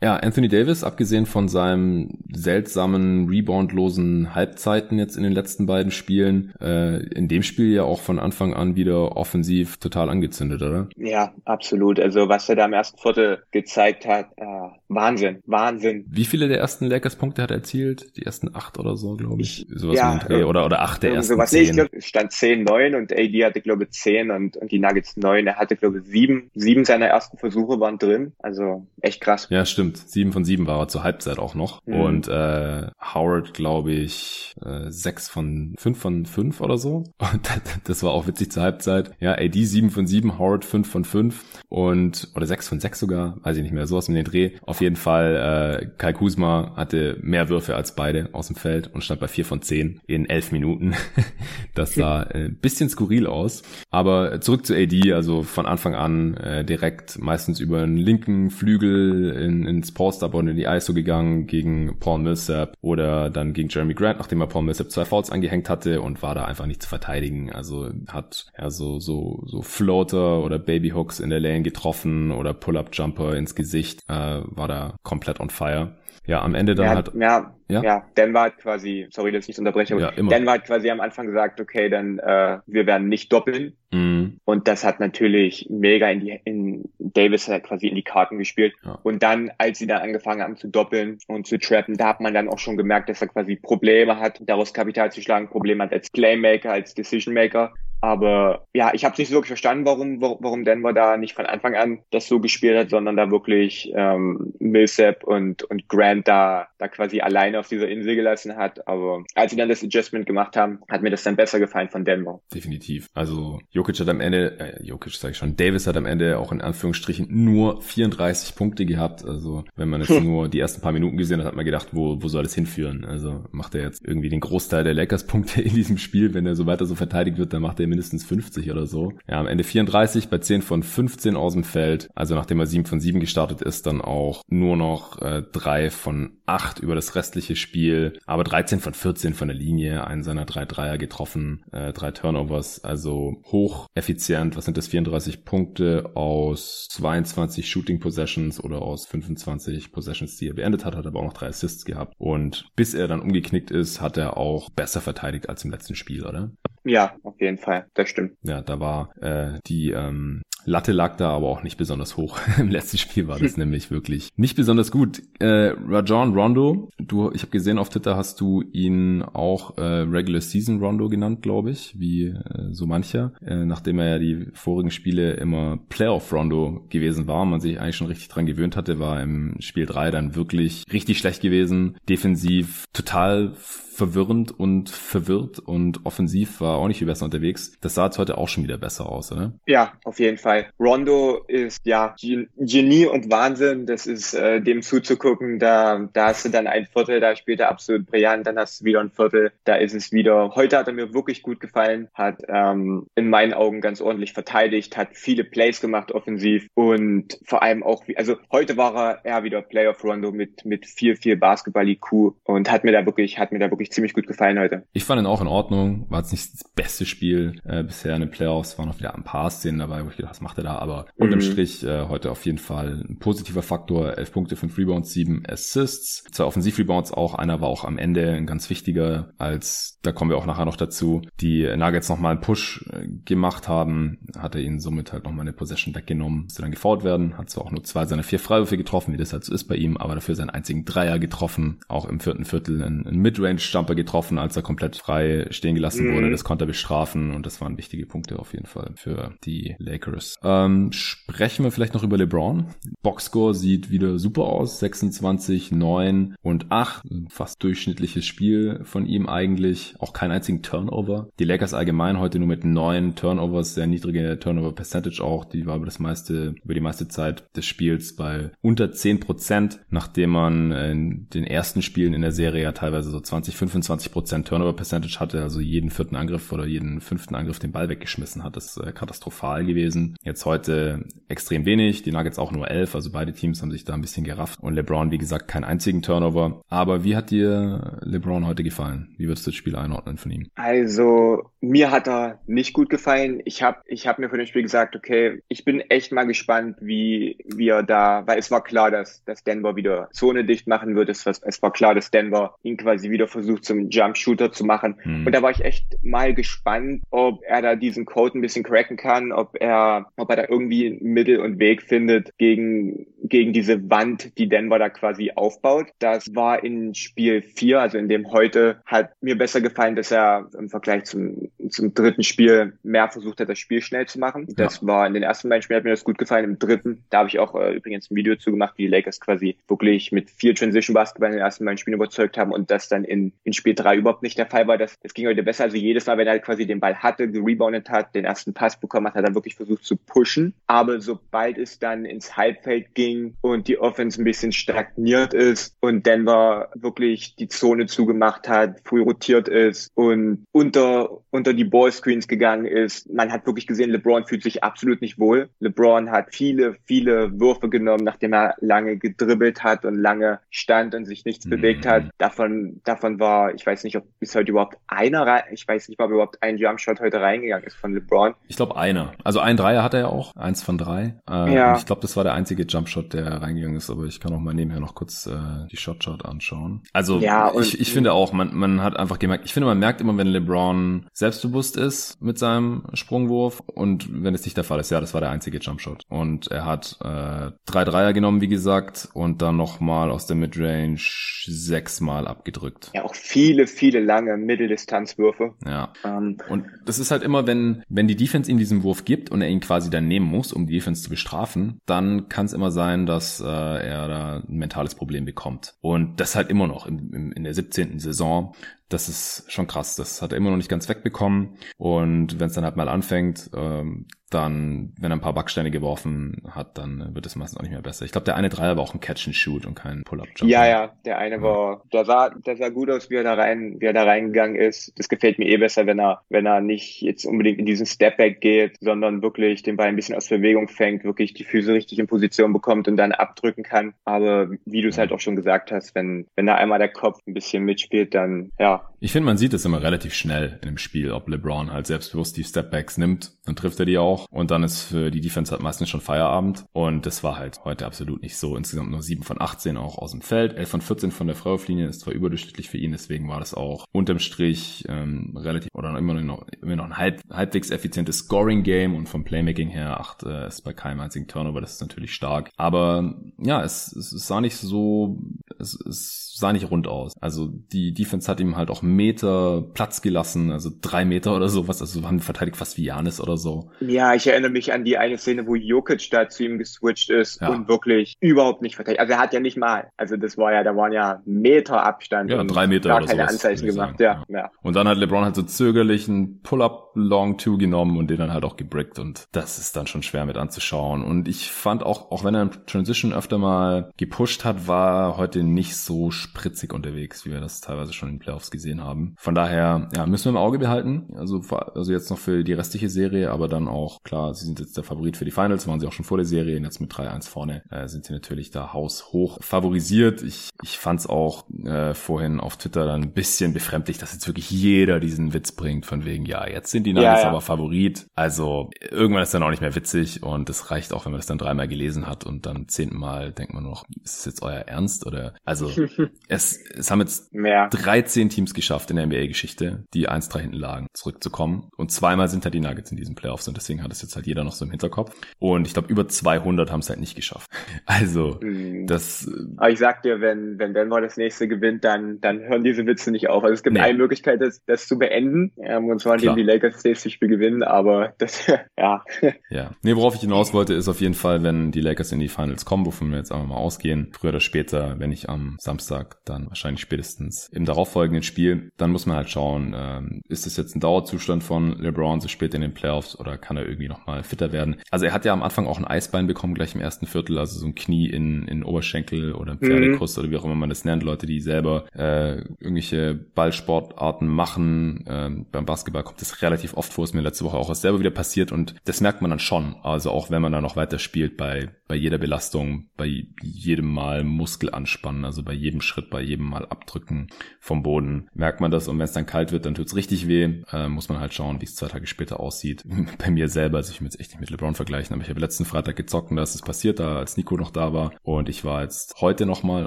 Ja, 0.00 0.16
Anthony 0.16 0.46
Davis, 0.48 0.84
abgesehen 0.84 1.26
von 1.26 1.48
seinem 1.48 2.10
seltsamen, 2.32 3.28
reboundlosen 3.28 4.36
Halbzeiten 4.36 4.98
jetzt 4.98 5.16
in 5.16 5.24
den 5.24 5.32
letzten 5.32 5.66
beiden 5.66 5.90
Spielen, 5.90 6.54
äh, 6.60 6.98
in 7.08 7.26
dem 7.26 7.42
Spiel 7.42 7.72
ja 7.72 7.82
auch 7.82 8.00
von 8.00 8.20
Anfang 8.20 8.54
an 8.54 8.76
wieder 8.76 9.16
offensiv 9.16 9.78
total 9.78 10.10
angezündet, 10.10 10.62
oder? 10.62 10.88
Ja, 10.96 11.34
absolut. 11.44 11.98
Also 11.98 12.28
was 12.28 12.48
er 12.48 12.54
da 12.54 12.66
im 12.66 12.72
ersten 12.72 12.98
Viertel 12.98 13.42
gezeigt 13.50 14.06
hat, 14.06 14.28
äh, 14.36 14.44
Wahnsinn, 14.88 15.42
Wahnsinn. 15.46 16.04
Wie 16.08 16.24
viele 16.24 16.48
der 16.48 16.58
ersten 16.58 16.86
Lakers-Punkte 16.86 17.42
hat 17.42 17.50
er 17.50 17.58
erzielt? 17.58 18.16
Die 18.16 18.26
ersten 18.26 18.54
acht 18.54 18.78
oder 18.78 18.96
so, 18.96 19.16
glaube 19.16 19.42
ich. 19.42 19.66
Sowas 19.70 19.96
ja, 19.96 20.18
Dreh. 20.18 20.44
Oder, 20.44 20.64
oder 20.64 20.82
acht 20.82 21.02
der 21.02 21.14
ersten 21.14 21.34
sowas. 21.34 21.50
zehn. 21.50 21.62
Nee, 21.62 21.68
ich 21.68 21.76
glaube, 21.76 22.02
stand 22.02 22.32
zehn, 22.32 22.64
neun 22.64 22.94
und 22.94 23.12
AD 23.12 23.44
hatte, 23.44 23.60
glaube 23.60 23.84
ich, 23.84 23.90
zehn 23.90 24.30
und, 24.30 24.56
und 24.56 24.70
die 24.70 24.78
Nuggets 24.78 25.16
neun. 25.16 25.46
Er 25.46 25.56
hatte, 25.56 25.76
glaube 25.76 25.98
ich, 25.98 26.04
sieben, 26.04 26.50
sieben 26.54 26.84
seiner 26.84 27.06
ersten 27.06 27.38
Versuche 27.40 27.80
waren 27.80 27.98
drin. 27.98 28.32
Also 28.38 28.86
echt 29.00 29.20
krass. 29.20 29.48
Ja, 29.50 29.64
stimmt. 29.64 29.96
Sieben 29.96 30.32
von 30.32 30.44
sieben 30.44 30.66
war 30.66 30.78
er 30.78 30.88
zur 30.88 31.02
Halbzeit 31.02 31.38
auch 31.38 31.54
noch. 31.54 31.84
Mhm. 31.86 32.00
Und 32.00 32.28
äh, 32.28 32.88
Howard, 33.14 33.54
glaube 33.54 33.92
ich, 33.92 34.54
äh, 34.64 34.90
sechs 34.90 35.28
von 35.28 35.74
fünf 35.78 35.98
von 35.98 36.26
fünf 36.26 36.60
oder 36.60 36.78
so. 36.78 37.04
Und 37.32 37.48
das 37.84 38.02
war 38.02 38.12
auch 38.12 38.26
witzig 38.26 38.52
zur 38.52 38.62
Halbzeit. 38.62 39.12
Ja, 39.20 39.32
AD 39.32 39.64
sieben 39.64 39.90
von 39.90 40.06
sieben, 40.06 40.38
Howard 40.38 40.64
fünf 40.64 40.90
von 40.90 41.04
fünf 41.04 41.44
und 41.68 42.28
oder 42.34 42.46
sechs 42.46 42.68
von 42.68 42.80
sechs 42.80 42.98
sogar, 42.98 43.36
weiß 43.42 43.56
ich 43.56 43.62
nicht 43.62 43.72
mehr, 43.72 43.86
sowas 43.86 44.08
mit 44.08 44.16
den 44.16 44.24
Dreh. 44.24 44.52
Auf 44.62 44.80
jeden 44.80 44.96
Fall, 44.96 45.80
äh, 45.82 45.86
Kai 45.98 46.12
Kuzma 46.12 46.72
hatte 46.76 47.16
mehr 47.22 47.48
Würfe 47.48 47.76
als 47.76 47.94
beide 47.94 48.28
aus 48.32 48.48
dem 48.48 48.56
Feld 48.56 48.92
und 48.92 49.04
stand 49.04 49.20
bei 49.20 49.28
vier 49.28 49.44
von 49.44 49.62
zehn 49.62 50.00
in 50.06 50.28
elf 50.28 50.52
Minuten. 50.52 50.94
das 51.74 51.94
sah 51.94 52.22
ein 52.22 52.46
äh, 52.46 52.48
bisschen 52.48 52.88
skurril 52.88 53.26
aus. 53.26 53.62
Aber 53.90 54.40
zurück 54.40 54.66
zu 54.66 54.74
AD, 54.74 55.12
also 55.12 55.42
von 55.42 55.66
Anfang 55.66 55.94
an 55.94 56.34
äh, 56.34 56.64
direkt 56.64 57.18
meistens 57.30 57.60
über 57.60 57.82
einen 57.82 57.96
linken 57.96 58.50
Flügel 58.50 59.30
in, 59.30 59.64
ins 59.64 59.94
Post-Up 59.94 60.34
und 60.34 60.48
in 60.48 60.56
die 60.56 60.64
ISO 60.64 60.92
gegangen 60.92 61.46
gegen 61.46 61.96
Paul 62.00 62.18
Millsap 62.18 62.76
oder 62.80 63.30
dann 63.30 63.52
gegen 63.52 63.68
Jeremy 63.68 63.94
Grant, 63.94 64.18
nachdem 64.18 64.40
er 64.40 64.48
Paul 64.48 64.64
Millsap 64.64 64.90
zwei 64.90 65.04
Fouls 65.04 65.30
angehängt 65.30 65.70
hatte 65.70 66.02
und 66.02 66.22
war 66.22 66.34
da 66.34 66.46
einfach 66.46 66.66
nicht 66.66 66.82
zu 66.82 66.88
verteidigen. 66.88 67.52
Also 67.52 67.88
hat 68.08 68.50
ja 68.58 68.68
so, 68.68 68.98
so, 68.98 69.44
so 69.46 69.62
Floater 69.62 70.42
oder 70.42 70.58
Babyhooks 70.58 71.20
in 71.20 71.30
der 71.30 71.38
Lane 71.38 71.62
getroffen 71.62 72.32
oder 72.32 72.52
Pull-Up-Jumper 72.52 73.36
ins 73.36 73.54
Gesicht, 73.54 74.02
äh, 74.08 74.40
war 74.44 74.66
da 74.66 74.96
komplett 75.04 75.38
on 75.38 75.50
fire 75.50 75.92
ja, 76.30 76.42
am 76.42 76.54
Ende 76.54 76.76
dann 76.76 76.86
ja, 76.86 76.94
hat. 76.94 77.12
Ja, 77.14 77.54
ja, 77.68 77.82
ja. 77.82 78.04
Denver 78.16 78.42
hat 78.42 78.58
quasi, 78.58 79.08
sorry, 79.10 79.32
dass 79.32 79.48
ich 79.48 79.58
unterbreche, 79.58 79.94
aber 79.94 80.02
ja, 80.02 80.08
immer. 80.10 80.30
Denver 80.30 80.52
hat 80.52 80.64
quasi 80.64 80.88
am 80.88 81.00
Anfang 81.00 81.26
gesagt, 81.26 81.60
okay, 81.60 81.88
dann 81.88 82.20
äh, 82.20 82.58
wir 82.66 82.86
werden 82.86 83.08
nicht 83.08 83.32
doppeln. 83.32 83.76
Mhm. 83.90 84.38
Und 84.44 84.68
das 84.68 84.84
hat 84.84 85.00
natürlich 85.00 85.66
mega 85.70 86.08
in 86.08 86.20
die 86.20 86.40
in 86.44 86.84
Davis 86.98 87.48
hat 87.48 87.64
quasi 87.64 87.88
in 87.88 87.96
die 87.96 88.04
Karten 88.04 88.38
gespielt. 88.38 88.74
Ja. 88.84 89.00
Und 89.02 89.24
dann, 89.24 89.50
als 89.58 89.78
sie 89.78 89.88
dann 89.88 90.02
angefangen 90.02 90.42
haben 90.42 90.56
zu 90.56 90.68
doppeln 90.68 91.18
und 91.26 91.48
zu 91.48 91.58
trappen, 91.58 91.96
da 91.96 92.06
hat 92.06 92.20
man 92.20 92.32
dann 92.32 92.48
auch 92.48 92.58
schon 92.58 92.76
gemerkt, 92.76 93.08
dass 93.08 93.20
er 93.20 93.28
quasi 93.28 93.56
Probleme 93.56 94.20
hat, 94.20 94.40
daraus 94.40 94.72
Kapital 94.72 95.10
zu 95.10 95.22
schlagen, 95.22 95.48
Probleme 95.48 95.82
hat 95.82 95.92
als 95.92 96.10
Playmaker, 96.10 96.70
als 96.70 96.94
Decision 96.94 97.34
Maker. 97.34 97.74
Aber 98.00 98.66
ja, 98.72 98.92
ich 98.94 99.04
habe 99.04 99.14
nicht 99.18 99.28
so 99.28 99.34
wirklich 99.34 99.48
verstanden, 99.48 99.84
warum, 99.84 100.20
warum 100.20 100.64
Denver 100.64 100.92
da 100.92 101.16
nicht 101.16 101.34
von 101.34 101.46
Anfang 101.46 101.74
an 101.74 102.00
das 102.10 102.28
so 102.28 102.40
gespielt 102.40 102.76
hat, 102.76 102.90
sondern 102.90 103.16
da 103.16 103.30
wirklich 103.30 103.92
ähm, 103.94 104.54
Millsap 104.58 105.24
und, 105.24 105.62
und 105.64 105.88
Grant 105.88 106.26
da, 106.26 106.68
da 106.78 106.88
quasi 106.88 107.20
alleine 107.20 107.60
auf 107.60 107.68
dieser 107.68 107.88
Insel 107.88 108.16
gelassen 108.16 108.56
hat. 108.56 108.86
Aber 108.88 109.24
als 109.34 109.50
sie 109.50 109.56
dann 109.56 109.68
das 109.68 109.84
Adjustment 109.84 110.26
gemacht 110.26 110.56
haben, 110.56 110.80
hat 110.88 111.02
mir 111.02 111.10
das 111.10 111.22
dann 111.22 111.36
besser 111.36 111.58
gefallen 111.58 111.88
von 111.88 112.04
Denver. 112.04 112.40
Definitiv. 112.52 113.08
Also 113.14 113.60
Jokic 113.70 114.00
hat 114.00 114.08
am 114.08 114.20
Ende, 114.20 114.58
äh, 114.58 114.82
Jokic 114.82 115.12
sage 115.14 115.32
ich 115.32 115.38
schon, 115.38 115.56
Davis 115.56 115.86
hat 115.86 115.96
am 115.96 116.06
Ende 116.06 116.38
auch 116.38 116.52
in 116.52 116.60
Anführungsstrichen 116.60 117.26
nur 117.30 117.82
34 117.82 118.54
Punkte 118.54 118.86
gehabt. 118.86 119.24
Also 119.24 119.64
wenn 119.76 119.88
man 119.88 120.00
jetzt 120.00 120.10
nur 120.22 120.48
die 120.48 120.60
ersten 120.60 120.80
paar 120.80 120.92
Minuten 120.92 121.16
gesehen 121.16 121.40
hat, 121.40 121.46
hat 121.46 121.56
man 121.56 121.64
gedacht, 121.64 121.88
wo, 121.92 122.22
wo 122.22 122.28
soll 122.28 122.44
das 122.44 122.54
hinführen? 122.54 123.04
Also 123.04 123.44
macht 123.50 123.74
er 123.74 123.82
jetzt 123.82 124.02
irgendwie 124.06 124.30
den 124.30 124.40
Großteil 124.40 124.84
der 124.84 124.94
Lakers-Punkte 124.94 125.60
in 125.62 125.74
diesem 125.74 125.98
Spiel. 125.98 126.32
Wenn 126.32 126.46
er 126.46 126.54
so 126.54 126.66
weiter 126.66 126.86
so 126.86 126.94
verteidigt 126.94 127.36
wird, 127.36 127.52
dann 127.52 127.62
macht 127.62 127.78
er 127.80 127.89
mindestens 127.90 128.24
50 128.24 128.70
oder 128.70 128.86
so. 128.86 129.12
Ja, 129.28 129.38
am 129.38 129.46
Ende 129.46 129.64
34 129.64 130.28
bei 130.28 130.38
10 130.38 130.62
von 130.62 130.82
15 130.82 131.36
aus 131.36 131.52
dem 131.52 131.64
Feld. 131.64 132.08
Also 132.14 132.34
nachdem 132.34 132.60
er 132.60 132.66
7 132.66 132.86
von 132.86 133.00
7 133.00 133.20
gestartet 133.20 133.60
ist, 133.60 133.86
dann 133.86 134.00
auch 134.00 134.42
nur 134.48 134.76
noch 134.76 135.20
äh, 135.20 135.42
3 135.42 135.90
von 135.90 136.38
8 136.46 136.80
über 136.80 136.94
das 136.94 137.14
restliche 137.14 137.56
Spiel. 137.56 138.18
Aber 138.26 138.44
13 138.44 138.80
von 138.80 138.94
14 138.94 139.34
von 139.34 139.48
der 139.48 139.56
Linie. 139.56 140.06
Einen 140.06 140.22
seiner 140.22 140.46
drei 140.46 140.64
Dreier 140.64 140.98
getroffen, 140.98 141.64
äh, 141.72 141.92
drei 141.92 142.10
Turnovers. 142.10 142.82
Also 142.82 143.42
hoch 143.46 143.86
effizient. 143.94 144.56
Was 144.56 144.64
sind 144.64 144.76
das? 144.76 144.88
34 144.88 145.44
Punkte 145.44 146.12
aus 146.14 146.88
22 146.90 147.68
Shooting 147.68 148.00
Possessions 148.00 148.62
oder 148.62 148.82
aus 148.82 149.06
25 149.06 149.92
Possessions, 149.92 150.36
die 150.36 150.48
er 150.48 150.54
beendet 150.54 150.84
hat. 150.84 150.96
Hat 150.96 151.06
aber 151.06 151.20
auch 151.20 151.24
noch 151.24 151.32
drei 151.32 151.48
Assists 151.48 151.84
gehabt. 151.84 152.14
Und 152.18 152.66
bis 152.76 152.94
er 152.94 153.08
dann 153.08 153.20
umgeknickt 153.20 153.70
ist, 153.70 154.00
hat 154.00 154.16
er 154.16 154.36
auch 154.36 154.70
besser 154.70 155.00
verteidigt 155.00 155.48
als 155.48 155.64
im 155.64 155.70
letzten 155.70 155.94
Spiel, 155.94 156.24
oder? 156.24 156.50
Ja, 156.84 157.14
auf 157.22 157.40
jeden 157.40 157.58
Fall. 157.58 157.79
Das 157.94 158.08
stimmt. 158.08 158.36
Ja, 158.42 158.62
da 158.62 158.80
war 158.80 159.10
äh, 159.20 159.58
die 159.66 159.90
ähm, 159.90 160.42
Latte 160.64 160.92
lag 160.92 161.16
da 161.16 161.30
aber 161.30 161.48
auch 161.48 161.62
nicht 161.62 161.76
besonders 161.76 162.16
hoch. 162.16 162.38
Im 162.58 162.68
letzten 162.68 162.98
Spiel 162.98 163.28
war 163.28 163.38
das 163.38 163.56
nämlich 163.56 163.90
wirklich 163.90 164.30
nicht 164.36 164.56
besonders 164.56 164.90
gut. 164.90 165.22
Äh, 165.38 165.72
Rajon 165.86 166.34
Rondo, 166.34 166.90
du, 166.98 167.30
ich 167.32 167.42
habe 167.42 167.50
gesehen 167.50 167.78
auf 167.78 167.88
Twitter 167.88 168.16
hast 168.16 168.40
du 168.40 168.62
ihn 168.72 169.22
auch 169.22 169.78
äh, 169.78 169.82
Regular 169.82 170.40
Season 170.40 170.80
Rondo 170.80 171.08
genannt, 171.08 171.42
glaube 171.42 171.70
ich, 171.70 171.98
wie 171.98 172.26
äh, 172.26 172.72
so 172.72 172.86
mancher, 172.86 173.32
äh, 173.44 173.64
nachdem 173.64 173.98
er 173.98 174.08
ja 174.10 174.18
die 174.18 174.46
vorigen 174.52 174.90
Spiele 174.90 175.34
immer 175.34 175.78
Playoff 175.88 176.32
Rondo 176.32 176.86
gewesen 176.88 177.26
war, 177.26 177.44
man 177.44 177.60
sich 177.60 177.80
eigentlich 177.80 177.96
schon 177.96 178.06
richtig 178.06 178.28
dran 178.28 178.46
gewöhnt 178.46 178.76
hatte, 178.76 178.98
war 178.98 179.22
im 179.22 179.56
Spiel 179.60 179.86
3 179.86 180.10
dann 180.10 180.34
wirklich 180.34 180.84
richtig 180.92 181.18
schlecht 181.18 181.42
gewesen, 181.42 181.96
defensiv 182.08 182.84
total 182.92 183.54
verwirrend 184.00 184.58
und 184.58 184.88
verwirrt 184.88 185.58
und 185.58 186.06
offensiv 186.06 186.62
war 186.62 186.78
auch 186.78 186.88
nicht 186.88 186.98
viel 186.98 187.06
besser 187.06 187.26
unterwegs. 187.26 187.72
Das 187.82 187.94
sah 187.94 188.06
jetzt 188.06 188.18
heute 188.18 188.38
auch 188.38 188.48
schon 188.48 188.64
wieder 188.64 188.78
besser 188.78 189.06
aus, 189.06 189.30
oder? 189.30 189.52
Ja, 189.66 189.92
auf 190.04 190.18
jeden 190.18 190.38
Fall. 190.38 190.49
Rondo 190.78 191.44
ist 191.46 191.80
ja 191.84 192.14
Genie 192.20 193.06
und 193.06 193.30
Wahnsinn. 193.30 193.86
Das 193.86 194.06
ist 194.06 194.34
äh, 194.34 194.60
dem 194.60 194.82
zuzugucken. 194.82 195.58
Da, 195.58 196.08
da 196.12 196.28
hast 196.28 196.44
du 196.44 196.48
dann 196.48 196.66
ein 196.66 196.86
Viertel, 196.86 197.20
da 197.20 197.36
spielt 197.36 197.60
er 197.60 197.70
absolut 197.70 198.06
brillant. 198.06 198.46
Dann 198.46 198.58
hast 198.58 198.80
du 198.80 198.84
wieder 198.84 199.00
ein 199.00 199.10
Viertel, 199.10 199.52
da 199.64 199.76
ist 199.76 199.94
es 199.94 200.12
wieder. 200.12 200.54
Heute 200.54 200.78
hat 200.78 200.86
er 200.86 200.92
mir 200.92 201.14
wirklich 201.14 201.42
gut 201.42 201.60
gefallen, 201.60 202.08
hat 202.14 202.42
ähm, 202.48 203.06
in 203.14 203.28
meinen 203.30 203.52
Augen 203.52 203.80
ganz 203.80 204.00
ordentlich 204.00 204.32
verteidigt, 204.32 204.96
hat 204.96 205.08
viele 205.12 205.44
Plays 205.44 205.80
gemacht 205.80 206.12
offensiv 206.12 206.68
und 206.74 207.38
vor 207.44 207.62
allem 207.62 207.82
auch, 207.82 208.04
also 208.16 208.36
heute 208.50 208.76
war 208.76 208.94
er 208.94 209.24
eher 209.24 209.42
wieder 209.44 209.62
Playoff 209.62 210.02
Rondo 210.04 210.32
mit 210.32 210.64
mit 210.64 210.86
viel 210.86 211.16
viel 211.16 211.36
Basketball 211.36 211.88
IQ 211.88 212.34
und 212.44 212.70
hat 212.70 212.84
mir 212.84 212.92
da 212.92 213.04
wirklich 213.06 213.38
hat 213.38 213.52
mir 213.52 213.58
da 213.58 213.70
wirklich 213.70 213.92
ziemlich 213.92 214.14
gut 214.14 214.26
gefallen 214.26 214.58
heute. 214.58 214.84
Ich 214.92 215.04
fand 215.04 215.20
ihn 215.20 215.26
auch 215.26 215.40
in 215.40 215.46
Ordnung. 215.46 216.06
War 216.08 216.20
jetzt 216.20 216.32
nicht 216.32 216.52
das 216.54 216.64
beste 216.74 217.06
Spiel 217.06 217.60
äh, 217.64 217.82
bisher 217.82 218.14
in 218.14 218.20
den 218.20 218.30
Playoffs. 218.30 218.78
Waren 218.78 218.88
noch 218.88 218.98
wieder 218.98 219.14
ein 219.14 219.24
paar 219.24 219.50
Szenen 219.50 219.78
dabei, 219.78 220.04
wo 220.04 220.10
ich 220.10 220.16
gedacht 220.16 220.39
was 220.40 220.50
macht 220.50 220.58
er 220.58 220.64
da, 220.64 220.78
aber 220.78 221.06
mhm. 221.16 221.24
unterm 221.24 221.40
Strich 221.40 221.84
äh, 221.84 222.06
heute 222.08 222.30
auf 222.30 222.44
jeden 222.46 222.58
Fall 222.58 223.04
ein 223.08 223.18
positiver 223.18 223.62
Faktor, 223.62 224.16
11 224.18 224.32
Punkte, 224.32 224.56
5 224.56 224.76
Rebounds, 224.78 225.12
7 225.12 225.42
Assists, 225.46 226.24
zwei 226.32 226.44
Offensiv-Rebounds 226.44 227.12
auch, 227.12 227.34
einer 227.34 227.60
war 227.60 227.68
auch 227.68 227.84
am 227.84 227.98
Ende 227.98 228.32
ein 228.32 228.46
ganz 228.46 228.70
wichtiger, 228.70 229.32
als, 229.38 229.98
da 230.02 230.12
kommen 230.12 230.30
wir 230.30 230.38
auch 230.38 230.46
nachher 230.46 230.64
noch 230.64 230.76
dazu, 230.76 231.22
die 231.40 231.68
Nuggets 231.76 232.08
nochmal 232.08 232.32
einen 232.32 232.40
Push 232.40 232.84
äh, 232.92 233.06
gemacht 233.24 233.68
haben, 233.68 234.18
hat 234.36 234.54
er 234.54 234.62
ihnen 234.62 234.80
somit 234.80 235.12
halt 235.12 235.24
nochmal 235.24 235.42
eine 235.42 235.52
Possession 235.52 235.94
weggenommen, 235.94 236.44
musste 236.44 236.62
dann 236.62 236.70
gefault 236.70 237.04
werden, 237.04 237.36
hat 237.36 237.50
zwar 237.50 237.64
auch 237.64 237.70
nur 237.70 237.84
zwei 237.84 238.06
seiner 238.06 238.22
vier 238.22 238.38
Freiwürfe 238.38 238.76
getroffen, 238.76 239.12
wie 239.12 239.18
das 239.18 239.32
halt 239.32 239.44
so 239.44 239.54
ist 239.54 239.64
bei 239.64 239.76
ihm, 239.76 239.96
aber 239.96 240.14
dafür 240.14 240.34
seinen 240.34 240.50
einzigen 240.50 240.84
Dreier 240.84 241.18
getroffen, 241.18 241.80
auch 241.88 242.06
im 242.06 242.20
vierten 242.20 242.44
Viertel 242.44 242.82
einen, 242.82 243.06
einen 243.06 243.20
Midrange-Jumper 243.20 243.94
getroffen, 243.94 244.38
als 244.38 244.56
er 244.56 244.62
komplett 244.62 244.96
frei 244.96 245.46
stehen 245.50 245.74
gelassen 245.74 246.06
mhm. 246.06 246.14
wurde, 246.14 246.30
das 246.30 246.44
konnte 246.44 246.64
er 246.64 246.68
bestrafen 246.68 247.34
und 247.34 247.46
das 247.46 247.60
waren 247.60 247.76
wichtige 247.76 248.06
Punkte 248.06 248.38
auf 248.38 248.52
jeden 248.52 248.66
Fall 248.66 248.92
für 248.96 249.34
die 249.44 249.76
Lakers. 249.78 250.29
Ähm, 250.42 250.92
sprechen 250.92 251.64
wir 251.64 251.72
vielleicht 251.72 251.94
noch 251.94 252.02
über 252.02 252.16
LeBron. 252.16 252.66
Boxscore 253.02 253.54
sieht 253.54 253.90
wieder 253.90 254.18
super 254.18 254.44
aus, 254.44 254.80
26, 254.80 255.72
9 255.72 256.36
und 256.42 256.70
8, 256.70 257.02
fast 257.28 257.62
durchschnittliches 257.62 258.24
Spiel 258.24 258.80
von 258.84 259.06
ihm 259.06 259.28
eigentlich, 259.28 259.94
auch 259.98 260.12
keinen 260.12 260.32
einzigen 260.32 260.62
Turnover. 260.62 261.28
Die 261.38 261.44
Lakers 261.44 261.74
allgemein 261.74 262.18
heute 262.18 262.38
nur 262.38 262.48
mit 262.48 262.64
neun 262.64 263.14
Turnovers, 263.14 263.74
sehr 263.74 263.86
niedrige 263.86 264.38
Turnover 264.38 264.72
Percentage 264.72 265.22
auch, 265.22 265.44
die 265.44 265.66
war 265.66 265.76
über 265.76 265.86
das 265.86 265.98
meiste, 265.98 266.54
über 266.62 266.74
die 266.74 266.80
meiste 266.80 267.08
Zeit 267.08 267.44
des 267.56 267.66
Spiels 267.66 268.16
bei 268.16 268.50
unter 268.60 268.92
10 268.92 269.20
Prozent, 269.20 269.80
nachdem 269.90 270.30
man 270.30 270.72
in 270.72 271.28
den 271.30 271.44
ersten 271.44 271.82
Spielen 271.82 272.14
in 272.14 272.22
der 272.22 272.32
Serie 272.32 272.62
ja 272.62 272.72
teilweise 272.72 273.10
so 273.10 273.20
20, 273.20 273.56
25 273.56 274.12
Prozent 274.12 274.48
Turnover 274.48 274.74
Percentage 274.74 275.20
hatte, 275.20 275.42
also 275.42 275.60
jeden 275.60 275.90
vierten 275.90 276.16
Angriff 276.16 276.52
oder 276.52 276.66
jeden 276.66 277.00
fünften 277.00 277.34
Angriff 277.34 277.58
den 277.58 277.72
Ball 277.72 277.88
weggeschmissen 277.88 278.44
hat. 278.44 278.56
Das 278.56 278.76
ist 278.76 278.84
äh, 278.84 278.92
katastrophal 278.92 279.64
gewesen. 279.64 280.16
Jetzt 280.22 280.44
heute 280.44 281.06
extrem 281.28 281.64
wenig, 281.64 282.02
die 282.02 282.12
Nuggets 282.12 282.38
auch 282.38 282.52
nur 282.52 282.70
elf, 282.70 282.94
also 282.94 283.10
beide 283.10 283.32
Teams 283.32 283.62
haben 283.62 283.70
sich 283.70 283.84
da 283.84 283.94
ein 283.94 284.02
bisschen 284.02 284.24
gerafft 284.24 284.60
und 284.60 284.74
LeBron, 284.74 285.10
wie 285.10 285.18
gesagt, 285.18 285.48
keinen 285.48 285.64
einzigen 285.64 286.02
Turnover. 286.02 286.60
Aber 286.68 287.04
wie 287.04 287.16
hat 287.16 287.30
dir 287.30 287.98
LeBron 288.02 288.46
heute 288.46 288.62
gefallen? 288.62 289.14
Wie 289.16 289.26
würdest 289.28 289.46
du 289.46 289.50
das 289.50 289.56
Spiel 289.56 289.76
einordnen 289.76 290.18
von 290.18 290.30
ihm? 290.30 290.48
Also 290.56 291.49
mir 291.60 291.90
hat 291.90 292.08
er 292.08 292.40
nicht 292.46 292.72
gut 292.72 292.88
gefallen. 292.88 293.40
Ich 293.44 293.62
habe 293.62 293.80
ich 293.86 294.06
hab 294.06 294.18
mir 294.18 294.28
vor 294.28 294.38
dem 294.38 294.46
Spiel 294.46 294.62
gesagt, 294.62 294.96
okay, 294.96 295.42
ich 295.48 295.64
bin 295.64 295.80
echt 295.80 296.12
mal 296.12 296.26
gespannt, 296.26 296.76
wie, 296.80 297.36
er 297.58 297.82
da, 297.82 298.26
weil 298.26 298.38
es 298.38 298.50
war 298.50 298.62
klar, 298.62 298.90
dass, 298.90 299.22
dass 299.24 299.44
Denver 299.44 299.76
wieder 299.76 300.08
Zone 300.12 300.44
dicht 300.44 300.66
machen 300.66 300.96
wird. 300.96 301.08
Es, 301.08 301.26
es 301.26 301.62
war 301.62 301.72
klar, 301.72 301.94
dass 301.94 302.10
Denver 302.10 302.56
ihn 302.62 302.76
quasi 302.76 303.10
wieder 303.10 303.28
versucht 303.28 303.64
zum 303.64 303.90
Jump 303.90 304.16
Shooter 304.16 304.52
zu 304.52 304.64
machen. 304.64 304.96
Hm. 305.02 305.26
Und 305.26 305.32
da 305.32 305.42
war 305.42 305.50
ich 305.50 305.64
echt 305.64 305.84
mal 306.02 306.34
gespannt, 306.34 307.02
ob 307.10 307.42
er 307.44 307.62
da 307.62 307.76
diesen 307.76 308.06
Code 308.06 308.38
ein 308.38 308.42
bisschen 308.42 308.64
cracken 308.64 308.96
kann, 308.96 309.32
ob 309.32 309.56
er, 309.60 310.10
ob 310.16 310.30
er 310.30 310.36
da 310.36 310.44
irgendwie 310.48 310.98
Mittel 311.00 311.40
und 311.40 311.58
Weg 311.58 311.82
findet 311.82 312.36
gegen, 312.38 313.06
gegen 313.30 313.52
diese 313.52 313.90
Wand, 313.90 314.36
die 314.38 314.48
Denver 314.48 314.78
da 314.78 314.90
quasi 314.90 315.32
aufbaut. 315.34 315.86
Das 315.98 316.34
war 316.34 316.62
in 316.62 316.94
Spiel 316.94 317.42
4, 317.42 317.80
also 317.80 317.98
in 317.98 318.08
dem 318.08 318.30
heute, 318.30 318.82
hat 318.84 319.12
mir 319.20 319.38
besser 319.38 319.60
gefallen, 319.60 319.96
dass 319.96 320.10
er 320.10 320.48
im 320.58 320.68
Vergleich 320.68 321.04
zum, 321.04 321.50
zum 321.70 321.94
dritten 321.94 322.22
Spiel 322.22 322.74
mehr 322.82 323.08
versucht 323.08 323.40
hat, 323.40 323.48
das 323.48 323.58
Spiel 323.58 323.82
schnell 323.82 324.06
zu 324.06 324.18
machen. 324.18 324.46
Das 324.56 324.80
ja. 324.80 324.86
war 324.86 325.06
in 325.06 325.14
den 325.14 325.22
ersten 325.22 325.48
beiden 325.48 325.62
Spielen 325.62 325.78
hat 325.78 325.84
mir 325.84 325.90
das 325.90 326.04
gut 326.04 326.18
gefallen. 326.18 326.44
Im 326.44 326.58
dritten, 326.58 327.04
da 327.10 327.18
habe 327.18 327.28
ich 327.28 327.38
auch 327.38 327.54
äh, 327.54 327.74
übrigens 327.74 328.10
ein 328.10 328.16
Video 328.16 328.36
zu 328.36 328.50
gemacht, 328.50 328.74
wie 328.76 328.82
die 328.84 328.88
Lakers 328.88 329.20
quasi 329.20 329.56
wirklich 329.68 330.12
mit 330.12 330.30
viel 330.30 330.54
Transition 330.54 330.94
Basketball 330.94 331.30
in 331.30 331.36
den 331.36 331.42
ersten 331.44 331.64
beiden 331.64 331.78
Spielen 331.78 331.94
überzeugt 331.94 332.36
haben 332.38 332.52
und 332.52 332.70
das 332.70 332.88
dann 332.88 333.04
in, 333.04 333.32
in 333.44 333.52
Spiel 333.52 333.74
3 333.74 333.96
überhaupt 333.96 334.22
nicht 334.22 334.38
der 334.38 334.46
Fall 334.46 334.66
war. 334.66 334.78
Das, 334.78 334.98
das 335.00 335.14
ging 335.14 335.26
heute 335.26 335.42
besser. 335.42 335.64
Also 335.64 335.76
jedes 335.76 336.06
Mal, 336.06 336.18
wenn 336.18 336.26
er 336.26 336.38
quasi 336.38 336.66
den 336.66 336.80
Ball 336.80 336.96
hatte, 336.96 337.28
gereboundet 337.28 337.90
hat, 337.90 338.14
den 338.14 338.24
ersten 338.24 338.54
Pass 338.54 338.78
bekommen 338.78 339.06
hat, 339.06 339.14
hat 339.14 339.24
er 339.24 339.34
wirklich 339.34 339.54
versucht 339.56 339.84
zu 339.84 339.96
pushen. 339.96 340.54
Aber 340.66 341.00
sobald 341.00 341.58
es 341.58 341.78
dann 341.78 342.04
ins 342.04 342.36
Halbfeld 342.36 342.94
ging 342.94 343.34
und 343.40 343.68
die 343.68 343.78
Offense 343.78 344.20
ein 344.20 344.24
bisschen 344.24 344.52
stagniert 344.52 345.34
ist 345.34 345.76
und 345.80 346.06
Denver 346.06 346.70
wirklich 346.74 347.36
die 347.36 347.48
Zone 347.48 347.86
zugemacht 347.86 348.48
hat, 348.48 348.80
früh 348.84 349.02
rotiert 349.02 349.48
ist 349.48 349.90
und 349.94 350.44
unter, 350.52 351.18
unter 351.30 351.52
die 351.52 351.59
Ballscreens 351.64 352.28
gegangen 352.28 352.66
ist, 352.66 353.12
man 353.12 353.32
hat 353.32 353.46
wirklich 353.46 353.66
gesehen, 353.66 353.90
LeBron 353.90 354.24
fühlt 354.24 354.42
sich 354.42 354.62
absolut 354.64 355.00
nicht 355.00 355.18
wohl. 355.18 355.48
LeBron 355.60 356.10
hat 356.10 356.34
viele, 356.34 356.76
viele 356.84 357.38
Würfe 357.38 357.68
genommen, 357.68 358.04
nachdem 358.04 358.32
er 358.32 358.54
lange 358.60 358.96
gedribbelt 358.96 359.62
hat 359.62 359.84
und 359.84 359.96
lange 359.96 360.40
stand 360.50 360.94
und 360.94 361.04
sich 361.04 361.24
nichts 361.24 361.46
mhm. 361.46 361.50
bewegt 361.50 361.86
hat. 361.86 362.04
Davon, 362.18 362.80
davon 362.84 363.20
war, 363.20 363.54
ich 363.54 363.66
weiß 363.66 363.84
nicht, 363.84 363.96
ob 363.96 364.04
bis 364.18 364.34
heute 364.34 364.50
überhaupt 364.50 364.78
einer, 364.86 365.44
ich 365.52 365.66
weiß 365.66 365.88
nicht, 365.88 366.00
ob 366.00 366.10
überhaupt 366.10 366.42
ein 366.42 366.58
Jumpshot 366.58 367.00
heute 367.00 367.20
reingegangen 367.20 367.66
ist 367.66 367.76
von 367.76 367.94
LeBron. 367.94 368.34
Ich 368.48 368.56
glaube 368.56 368.76
einer. 368.76 369.12
Also 369.24 369.40
ein 369.40 369.56
Dreier 369.56 369.82
hat 369.82 369.94
er 369.94 370.00
ja 370.00 370.06
auch, 370.06 370.34
eins 370.36 370.62
von 370.62 370.78
drei. 370.78 371.14
Äh, 371.28 371.54
ja. 371.54 371.76
Ich 371.76 371.86
glaube, 371.86 372.02
das 372.02 372.16
war 372.16 372.24
der 372.24 372.34
einzige 372.34 372.64
Jumpshot, 372.64 373.12
der 373.12 373.42
reingegangen 373.42 373.76
ist, 373.76 373.90
aber 373.90 374.04
ich 374.04 374.20
kann 374.20 374.32
auch 374.32 374.40
mal 374.40 374.54
nebenher 374.54 374.80
noch 374.80 374.94
kurz 374.94 375.26
äh, 375.26 375.66
die 375.70 375.76
Shotshot 375.76 376.24
anschauen. 376.24 376.82
Also 376.92 377.18
ja, 377.18 377.52
ich, 377.58 377.80
ich 377.80 377.92
finde 377.92 378.12
auch, 378.12 378.32
man, 378.32 378.54
man 378.54 378.82
hat 378.82 378.96
einfach 378.96 379.18
gemerkt, 379.18 379.44
ich 379.44 379.52
finde, 379.52 379.66
man 379.66 379.78
merkt 379.78 380.00
immer, 380.00 380.16
wenn 380.16 380.26
LeBron 380.26 381.06
selbstbewusst 381.50 381.76
ist 381.76 382.22
mit 382.22 382.38
seinem 382.38 382.84
Sprungwurf 382.94 383.60
und 383.66 384.22
wenn 384.22 384.34
es 384.34 384.44
nicht 384.44 384.56
der 384.56 384.64
Fall 384.64 384.80
ist, 384.80 384.90
ja, 384.90 385.00
das 385.00 385.14
war 385.14 385.20
der 385.20 385.30
einzige 385.30 385.58
Jumpshot. 385.58 386.04
Und 386.08 386.48
er 386.48 386.64
hat 386.64 386.96
äh, 387.02 387.50
drei 387.66 387.84
Dreier 387.84 388.12
genommen, 388.12 388.40
wie 388.40 388.48
gesagt, 388.48 389.08
und 389.12 389.42
dann 389.42 389.56
nochmal 389.56 390.10
aus 390.10 390.26
der 390.26 390.36
Midrange 390.36 391.00
sechsmal 391.44 392.26
abgedrückt. 392.26 392.90
Ja, 392.94 393.04
auch 393.04 393.14
viele, 393.14 393.66
viele 393.66 394.00
lange 394.00 394.36
Mitteldistanzwürfe. 394.36 395.54
Ja. 395.66 395.92
Ähm, 396.04 396.38
und 396.48 396.66
das 396.84 396.98
ist 396.98 397.10
halt 397.10 397.22
immer, 397.22 397.46
wenn, 397.46 397.82
wenn 397.88 398.08
die 398.08 398.16
Defense 398.16 398.50
ihm 398.50 398.58
diesen 398.58 398.82
Wurf 398.82 399.04
gibt 399.04 399.30
und 399.30 399.42
er 399.42 399.48
ihn 399.48 399.60
quasi 399.60 399.90
dann 399.90 400.06
nehmen 400.06 400.26
muss, 400.26 400.52
um 400.52 400.66
die 400.66 400.74
Defense 400.74 401.02
zu 401.02 401.10
bestrafen, 401.10 401.80
dann 401.86 402.28
kann 402.28 402.46
es 402.46 402.52
immer 402.52 402.70
sein, 402.70 403.06
dass 403.06 403.40
äh, 403.40 403.44
er 403.44 404.08
da 404.08 404.36
ein 404.36 404.56
mentales 404.58 404.94
Problem 404.94 405.24
bekommt. 405.24 405.74
Und 405.80 406.20
das 406.20 406.36
halt 406.36 406.50
immer 406.50 406.66
noch 406.66 406.86
in, 406.86 407.12
in, 407.12 407.32
in 407.32 407.44
der 407.44 407.54
17. 407.54 407.98
Saison 407.98 408.54
das 408.90 409.08
ist 409.08 409.44
schon 409.50 409.66
krass. 409.66 409.96
Das 409.96 410.20
hat 410.20 410.32
er 410.32 410.36
immer 410.36 410.50
noch 410.50 410.56
nicht 410.56 410.68
ganz 410.68 410.88
wegbekommen. 410.88 411.56
Und 411.78 412.38
wenn 412.38 412.48
es 412.48 412.54
dann 412.54 412.64
halt 412.64 412.76
mal 412.76 412.88
anfängt, 412.88 413.50
ähm, 413.54 414.06
dann, 414.30 414.92
wenn 415.00 415.10
er 415.10 415.16
ein 415.16 415.20
paar 415.20 415.34
Backsteine 415.34 415.70
geworfen 415.70 416.42
hat, 416.50 416.78
dann 416.78 417.14
wird 417.14 417.26
es 417.26 417.36
meistens 417.36 417.58
auch 417.58 417.62
nicht 417.62 417.72
mehr 417.72 417.82
besser. 417.82 418.04
Ich 418.04 418.12
glaube, 418.12 418.24
der 418.24 418.36
eine 418.36 418.48
Dreier 418.48 418.76
war 418.76 418.84
auch 418.84 418.94
ein 418.94 419.00
Catch 419.00 419.26
and 419.26 419.36
Shoot 419.36 419.66
und 419.66 419.74
kein 419.74 420.04
Pull-up-Jump. 420.04 420.50
Ja, 420.50 420.66
ja, 420.66 420.92
der 421.04 421.18
eine 421.18 421.36
ja. 421.36 421.42
war, 421.42 421.82
der 421.92 422.04
sah, 422.04 422.30
der 422.30 422.56
sah 422.56 422.68
gut 422.68 422.90
aus, 422.90 423.10
wie 423.10 423.16
er 423.16 423.24
da 423.24 423.34
rein, 423.34 423.80
wie 423.80 423.86
er 423.86 423.92
da 423.92 424.04
reingegangen 424.04 424.56
ist. 424.56 424.92
Das 424.96 425.08
gefällt 425.08 425.38
mir 425.38 425.48
eh 425.48 425.56
besser, 425.56 425.86
wenn 425.86 425.98
er, 425.98 426.22
wenn 426.28 426.46
er 426.46 426.60
nicht 426.60 427.02
jetzt 427.02 427.24
unbedingt 427.24 427.58
in 427.58 427.66
diesen 427.66 427.86
Stepback 427.86 428.40
geht, 428.40 428.76
sondern 428.80 429.20
wirklich 429.22 429.62
den 429.62 429.76
Ball 429.76 429.88
ein 429.88 429.96
bisschen 429.96 430.14
aus 430.14 430.28
Bewegung 430.28 430.68
fängt, 430.68 431.04
wirklich 431.04 431.34
die 431.34 431.44
Füße 431.44 431.74
richtig 431.74 431.98
in 431.98 432.06
Position 432.06 432.52
bekommt 432.52 432.86
und 432.86 432.96
dann 432.96 433.12
abdrücken 433.12 433.64
kann. 433.64 433.94
Aber 434.04 434.48
wie 434.64 434.82
du 434.82 434.88
es 434.88 434.96
ja. 434.96 435.00
halt 435.00 435.12
auch 435.12 435.20
schon 435.20 435.36
gesagt 435.36 435.72
hast, 435.72 435.94
wenn, 435.96 436.26
wenn 436.36 436.46
da 436.46 436.54
einmal 436.54 436.78
der 436.78 436.88
Kopf 436.88 437.20
ein 437.26 437.34
bisschen 437.34 437.64
mitspielt, 437.64 438.14
dann, 438.14 438.52
ja. 438.58 438.89
Ich 439.02 439.12
finde, 439.12 439.24
man 439.24 439.38
sieht 439.38 439.54
es 439.54 439.64
immer 439.64 439.80
relativ 439.80 440.12
schnell 440.12 440.58
in 440.60 440.68
dem 440.68 440.78
Spiel, 440.78 441.12
ob 441.12 441.26
LeBron 441.26 441.72
halt 441.72 441.86
selbstbewusst 441.86 442.36
die 442.36 442.44
Stepbacks 442.44 442.98
nimmt, 442.98 443.32
dann 443.46 443.56
trifft 443.56 443.80
er 443.80 443.86
die 443.86 443.96
auch 443.96 444.26
und 444.30 444.50
dann 444.50 444.62
ist 444.62 444.82
für 444.82 445.10
die 445.10 445.22
Defense 445.22 445.52
halt 445.52 445.62
meistens 445.62 445.88
schon 445.88 446.02
Feierabend 446.02 446.66
und 446.72 447.06
das 447.06 447.24
war 447.24 447.38
halt 447.38 447.64
heute 447.64 447.86
absolut 447.86 448.20
nicht 448.20 448.36
so. 448.36 448.56
Insgesamt 448.56 448.90
nur 448.90 449.02
7 449.02 449.22
von 449.22 449.40
18 449.40 449.78
auch 449.78 449.96
aus 449.96 450.10
dem 450.10 450.20
Feld, 450.20 450.52
11 450.52 450.68
von 450.68 450.80
14 450.82 451.10
von 451.12 451.26
der 451.28 451.34
Freiwurflinie 451.34 451.86
ist 451.86 452.02
zwar 452.02 452.12
überdurchschnittlich 452.12 452.68
für 452.68 452.76
ihn, 452.76 452.92
deswegen 452.92 453.26
war 453.26 453.38
das 453.38 453.54
auch 453.54 453.86
unterm 453.90 454.18
Strich 454.18 454.84
ähm, 454.86 455.34
relativ 455.34 455.70
oder 455.72 455.96
immer 455.96 456.12
noch, 456.14 456.46
immer 456.60 456.76
noch 456.76 456.84
ein 456.84 456.98
halb, 456.98 457.22
halbwegs 457.30 457.70
effizientes 457.70 458.18
Scoring-Game 458.18 458.94
und 458.94 459.08
vom 459.08 459.24
Playmaking 459.24 459.70
her 459.70 459.98
8 459.98 460.22
äh, 460.24 460.46
ist 460.48 460.60
bei 460.60 460.74
keinem 460.74 461.00
einzigen 461.00 461.26
Turnover, 461.26 461.62
das 461.62 461.72
ist 461.72 461.80
natürlich 461.80 462.14
stark. 462.14 462.50
Aber 462.58 463.14
ja, 463.38 463.64
es, 463.64 463.96
es 463.96 464.10
sah 464.10 464.42
nicht 464.42 464.56
so, 464.56 465.22
es, 465.58 465.74
es 465.88 466.36
sah 466.36 466.52
nicht 466.52 466.70
rund 466.70 466.88
aus. 466.88 467.12
Also 467.20 467.48
die 467.48 467.94
Defense 467.94 468.28
hat 468.28 468.40
ihm 468.40 468.56
halt 468.56 468.70
auch 468.70 468.82
Meter 468.96 469.62
Platz 469.74 470.02
gelassen, 470.02 470.52
also 470.52 470.70
drei 470.80 471.04
Meter 471.04 471.36
oder 471.36 471.48
sowas, 471.48 471.80
also 471.80 472.02
haben 472.04 472.20
verteidigt 472.20 472.56
fast 472.56 472.76
wie 472.76 472.84
Janis 472.84 473.20
oder 473.20 473.36
so. 473.36 473.70
Ja, 473.80 474.14
ich 474.14 474.26
erinnere 474.26 474.50
mich 474.50 474.72
an 474.72 474.84
die 474.84 474.98
eine 474.98 475.18
Szene, 475.18 475.46
wo 475.46 475.54
Jokic 475.54 476.10
da 476.10 476.28
zu 476.28 476.44
ihm 476.44 476.58
geswitcht 476.58 477.10
ist 477.10 477.40
ja. 477.40 477.48
und 477.48 477.68
wirklich 477.68 478.14
überhaupt 478.20 478.62
nicht 478.62 478.76
verteidigt. 478.76 479.00
Also 479.00 479.12
er 479.14 479.18
hat 479.18 479.32
ja 479.32 479.40
nicht 479.40 479.56
mal, 479.56 479.90
also 479.96 480.16
das 480.16 480.36
war 480.36 480.52
ja, 480.52 480.62
da 480.62 480.76
waren 480.76 480.92
ja 480.92 481.22
Meter 481.24 481.84
Abstand. 481.84 482.30
Ja, 482.30 482.42
drei 482.44 482.66
Meter 482.66 482.96
oder 482.96 483.06
keine 483.06 483.22
sowas, 483.22 483.32
Anzeichen 483.32 483.66
gemacht, 483.66 484.00
ja, 484.00 484.24
ja. 484.28 484.38
ja. 484.38 484.50
Und 484.62 484.76
dann 484.76 484.88
hat 484.88 484.98
LeBron 484.98 485.24
halt 485.24 485.36
so 485.36 485.42
zögerlich 485.42 486.08
einen 486.08 486.42
Pull-up 486.42 486.89
Long 486.94 487.38
Two 487.38 487.58
genommen 487.58 487.96
und 487.96 488.10
den 488.10 488.18
dann 488.18 488.32
halt 488.32 488.44
auch 488.44 488.56
gebrickt 488.56 488.98
und 488.98 489.28
das 489.32 489.58
ist 489.58 489.76
dann 489.76 489.86
schon 489.86 490.02
schwer 490.02 490.26
mit 490.26 490.36
anzuschauen. 490.36 491.02
Und 491.02 491.28
ich 491.28 491.50
fand 491.50 491.82
auch, 491.82 492.10
auch 492.10 492.24
wenn 492.24 492.34
er 492.34 492.42
im 492.42 492.66
Transition 492.66 493.12
öfter 493.12 493.38
mal 493.38 493.90
gepusht 493.96 494.44
hat, 494.44 494.66
war 494.66 495.16
heute 495.16 495.44
nicht 495.44 495.76
so 495.76 496.10
spritzig 496.10 496.72
unterwegs, 496.72 497.24
wie 497.24 497.30
wir 497.30 497.40
das 497.40 497.60
teilweise 497.60 497.92
schon 497.92 498.08
in 498.08 498.14
den 498.16 498.20
Playoffs 498.20 498.50
gesehen 498.50 498.82
haben. 498.82 499.14
Von 499.18 499.34
daher, 499.34 499.88
ja, 499.94 500.06
müssen 500.06 500.26
wir 500.26 500.30
im 500.30 500.36
Auge 500.36 500.58
behalten. 500.58 501.08
Also, 501.16 501.42
also 501.74 501.92
jetzt 501.92 502.10
noch 502.10 502.18
für 502.18 502.44
die 502.44 502.52
restliche 502.52 502.88
Serie, 502.88 503.30
aber 503.30 503.48
dann 503.48 503.68
auch, 503.68 504.02
klar, 504.02 504.34
sie 504.34 504.46
sind 504.46 504.60
jetzt 504.60 504.76
der 504.76 504.84
Favorit 504.84 505.16
für 505.16 505.24
die 505.24 505.30
Finals, 505.30 505.66
waren 505.66 505.80
sie 505.80 505.86
auch 505.86 505.92
schon 505.92 506.04
vor 506.04 506.18
der 506.18 506.26
Serie 506.26 506.56
und 506.56 506.64
jetzt 506.64 506.80
mit 506.80 506.92
3-1 506.92 507.28
vorne 507.28 507.62
äh, 507.70 507.88
sind 507.88 508.04
sie 508.04 508.12
natürlich 508.12 508.50
da 508.50 508.72
haushoch 508.72 509.38
favorisiert. 509.40 510.22
Ich, 510.22 510.50
ich 510.62 510.78
fand 510.78 511.00
es 511.00 511.06
auch 511.06 511.48
äh, 511.64 511.94
vorhin 511.94 512.40
auf 512.40 512.56
Twitter 512.56 512.86
dann 512.86 513.02
ein 513.02 513.12
bisschen 513.12 513.52
befremdlich, 513.52 513.98
dass 513.98 514.12
jetzt 514.12 514.26
wirklich 514.26 514.50
jeder 514.50 515.00
diesen 515.00 515.32
Witz 515.32 515.52
bringt, 515.52 515.86
von 515.86 516.04
wegen, 516.04 516.24
ja, 516.26 516.46
jetzt 516.48 516.70
sind 516.70 516.79
sind 516.80 516.86
die 516.86 516.92
Nuggets 516.94 517.20
ja, 517.20 517.22
ja. 517.22 517.28
aber 517.28 517.40
Favorit. 517.40 518.06
Also 518.14 518.70
irgendwann 518.90 519.22
ist 519.22 519.34
dann 519.34 519.42
auch 519.42 519.50
nicht 519.50 519.60
mehr 519.60 519.74
witzig 519.74 520.22
und 520.22 520.48
es 520.48 520.70
reicht 520.70 520.92
auch, 520.92 521.04
wenn 521.04 521.12
man 521.12 521.18
das 521.18 521.26
dann 521.26 521.38
dreimal 521.38 521.68
gelesen 521.68 522.06
hat 522.06 522.24
und 522.24 522.46
dann 522.46 522.68
zehnten 522.68 522.96
Mal 522.96 523.32
denkt 523.32 523.52
man 523.54 523.62
noch, 523.62 523.84
ist 524.02 524.20
es 524.20 524.24
jetzt 524.24 524.42
euer 524.42 524.60
Ernst 524.60 525.06
oder? 525.06 525.34
Also 525.44 525.70
es, 526.28 526.64
es 526.70 526.90
haben 526.90 527.00
jetzt 527.00 527.32
mehr. 527.32 527.68
13 527.68 528.28
Teams 528.30 528.54
geschafft 528.54 528.90
in 528.90 528.96
der 528.96 529.06
NBA-Geschichte, 529.06 529.84
die 529.94 530.08
1-3 530.08 530.38
hinten 530.40 530.56
lagen, 530.56 530.86
zurückzukommen 530.94 531.70
und 531.76 531.92
zweimal 531.92 532.28
sind 532.28 532.44
halt 532.44 532.54
die 532.54 532.60
Nuggets 532.60 532.90
in 532.90 532.96
diesen 532.96 533.14
Playoffs 533.14 533.46
und 533.48 533.56
deswegen 533.56 533.82
hat 533.82 533.92
es 533.92 534.02
jetzt 534.02 534.16
halt 534.16 534.26
jeder 534.26 534.44
noch 534.44 534.52
so 534.52 534.64
im 534.64 534.70
Hinterkopf 534.70 535.14
und 535.38 535.66
ich 535.66 535.74
glaube 535.74 535.88
über 535.88 536.08
200 536.08 536.70
haben 536.70 536.80
es 536.80 536.88
halt 536.88 537.00
nicht 537.00 537.14
geschafft. 537.16 537.50
Also 537.86 538.38
mhm. 538.40 538.86
das. 538.86 539.28
Aber 539.56 539.70
ich 539.70 539.78
sag 539.78 540.02
dir, 540.02 540.20
wenn 540.20 540.58
wenn 540.58 540.74
Denver 540.74 541.00
das 541.00 541.16
nächste 541.16 541.48
gewinnt, 541.48 541.82
dann 541.82 542.20
dann 542.20 542.40
hören 542.40 542.62
diese 542.62 542.86
Witze 542.86 543.10
nicht 543.10 543.28
auf. 543.28 543.42
Also 543.42 543.54
es 543.54 543.62
gibt 543.62 543.74
nee. 543.74 543.80
eine 543.80 543.98
Möglichkeit, 543.98 544.40
das, 544.40 544.64
das 544.64 544.86
zu 544.86 544.98
beenden 544.98 545.52
und 545.56 546.00
zwar 546.00 546.14
indem 546.14 546.36
die 546.36 546.42
Lakers 546.42 546.69
das 546.72 546.84
nächste 546.84 547.10
Spiel 547.10 547.28
gewinnen, 547.28 547.62
aber 547.62 548.14
das 548.18 548.46
ja. 548.78 549.04
Ja. 549.50 549.72
Nee, 549.82 549.96
worauf 549.96 550.14
ich 550.14 550.20
hinaus 550.20 550.52
wollte, 550.52 550.74
ist 550.74 550.88
auf 550.88 551.00
jeden 551.00 551.14
Fall, 551.14 551.42
wenn 551.42 551.72
die 551.72 551.80
Lakers 551.80 552.12
in 552.12 552.20
die 552.20 552.28
Finals 552.28 552.64
kommen, 552.64 552.86
wovon 552.86 553.10
wir 553.10 553.18
jetzt 553.18 553.32
einfach 553.32 553.46
mal 553.46 553.56
ausgehen, 553.56 554.12
früher 554.12 554.30
oder 554.30 554.40
später, 554.40 554.98
wenn 554.98 555.10
nicht 555.10 555.28
am 555.28 555.56
Samstag, 555.60 556.16
dann 556.24 556.48
wahrscheinlich 556.48 556.80
spätestens 556.80 557.48
im 557.52 557.64
darauffolgenden 557.64 558.22
Spiel, 558.22 558.70
dann 558.76 558.90
muss 558.90 559.06
man 559.06 559.16
halt 559.16 559.30
schauen, 559.30 559.74
ähm, 559.76 560.22
ist 560.28 560.46
es 560.46 560.56
jetzt 560.56 560.76
ein 560.76 560.80
Dauerzustand 560.80 561.42
von 561.42 561.78
LeBron 561.78 562.20
so 562.20 562.28
spät 562.28 562.54
in 562.54 562.60
den 562.60 562.74
Playoffs 562.74 563.18
oder 563.18 563.38
kann 563.38 563.56
er 563.56 563.66
irgendwie 563.66 563.88
nochmal 563.88 564.22
fitter 564.22 564.52
werden? 564.52 564.76
Also 564.90 565.06
er 565.06 565.12
hat 565.12 565.24
ja 565.24 565.32
am 565.32 565.42
Anfang 565.42 565.66
auch 565.66 565.78
ein 565.78 565.84
Eisbein 565.84 566.26
bekommen, 566.26 566.54
gleich 566.54 566.74
im 566.74 566.80
ersten 566.80 567.06
Viertel, 567.06 567.38
also 567.38 567.58
so 567.58 567.66
ein 567.66 567.74
Knie 567.74 568.08
in, 568.08 568.46
in 568.46 568.64
Oberschenkel 568.64 569.34
oder 569.34 569.56
Pferdekuss 569.56 570.16
mhm. 570.16 570.22
oder 570.22 570.32
wie 570.32 570.36
auch 570.36 570.44
immer 570.44 570.54
man 570.54 570.68
das 570.68 570.84
nennt, 570.84 571.02
Leute, 571.02 571.26
die 571.26 571.40
selber 571.40 571.86
äh, 571.94 572.38
irgendwelche 572.58 573.14
Ballsportarten 573.14 574.28
machen. 574.28 575.04
Ähm, 575.08 575.46
beim 575.50 575.64
Basketball 575.64 576.02
kommt 576.02 576.20
das 576.20 576.42
relativ 576.42 576.59
oft 576.74 576.92
vor, 576.92 577.04
ist 577.04 577.14
mir 577.14 577.20
letzte 577.20 577.44
Woche 577.44 577.56
auch 577.56 577.74
selber 577.74 578.00
wieder 578.00 578.10
passiert 578.10 578.52
und 578.52 578.74
das 578.84 579.00
merkt 579.00 579.22
man 579.22 579.30
dann 579.30 579.38
schon. 579.38 579.76
Also 579.82 580.10
auch 580.10 580.30
wenn 580.30 580.42
man 580.42 580.52
dann 580.52 580.62
noch 580.62 580.76
weiter 580.76 580.98
spielt 580.98 581.36
bei, 581.36 581.70
bei 581.88 581.94
jeder 581.94 582.18
Belastung, 582.18 582.88
bei 582.96 583.24
jedem 583.42 583.92
Mal 583.92 584.24
Muskel 584.24 584.70
anspannen, 584.70 585.24
also 585.24 585.42
bei 585.42 585.52
jedem 585.52 585.80
Schritt, 585.80 586.10
bei 586.10 586.20
jedem 586.20 586.46
Mal 586.46 586.66
abdrücken 586.66 587.28
vom 587.60 587.82
Boden, 587.82 588.28
merkt 588.32 588.60
man 588.60 588.70
das 588.70 588.88
und 588.88 588.98
wenn 588.98 589.04
es 589.04 589.12
dann 589.12 589.26
kalt 589.26 589.52
wird, 589.52 589.66
dann 589.66 589.74
tut's 589.74 589.96
richtig 589.96 590.28
weh. 590.28 590.62
Äh, 590.72 590.88
muss 590.88 591.08
man 591.08 591.20
halt 591.20 591.34
schauen, 591.34 591.60
wie 591.60 591.64
es 591.64 591.74
zwei 591.74 591.88
Tage 591.88 592.06
später 592.06 592.40
aussieht. 592.40 592.84
bei 593.18 593.30
mir 593.30 593.48
selber, 593.48 593.78
also 593.78 593.92
ich 593.92 594.00
will 594.00 594.06
jetzt 594.06 594.20
echt 594.20 594.30
nicht 594.30 594.40
mit 594.40 594.50
LeBron 594.50 594.74
vergleichen, 594.74 595.14
aber 595.14 595.22
ich 595.22 595.30
habe 595.30 595.40
letzten 595.40 595.64
Freitag 595.64 595.96
gezockt 595.96 596.30
und 596.30 596.36
da 596.36 596.42
ist 596.42 596.54
es 596.54 596.62
passiert, 596.62 596.98
da 597.00 597.18
als 597.18 597.36
Nico 597.36 597.56
noch 597.56 597.70
da 597.70 597.92
war 597.92 598.12
und 598.22 598.48
ich 598.48 598.64
war 598.64 598.82
jetzt 598.82 599.20
heute 599.20 599.46
nochmal 599.46 599.86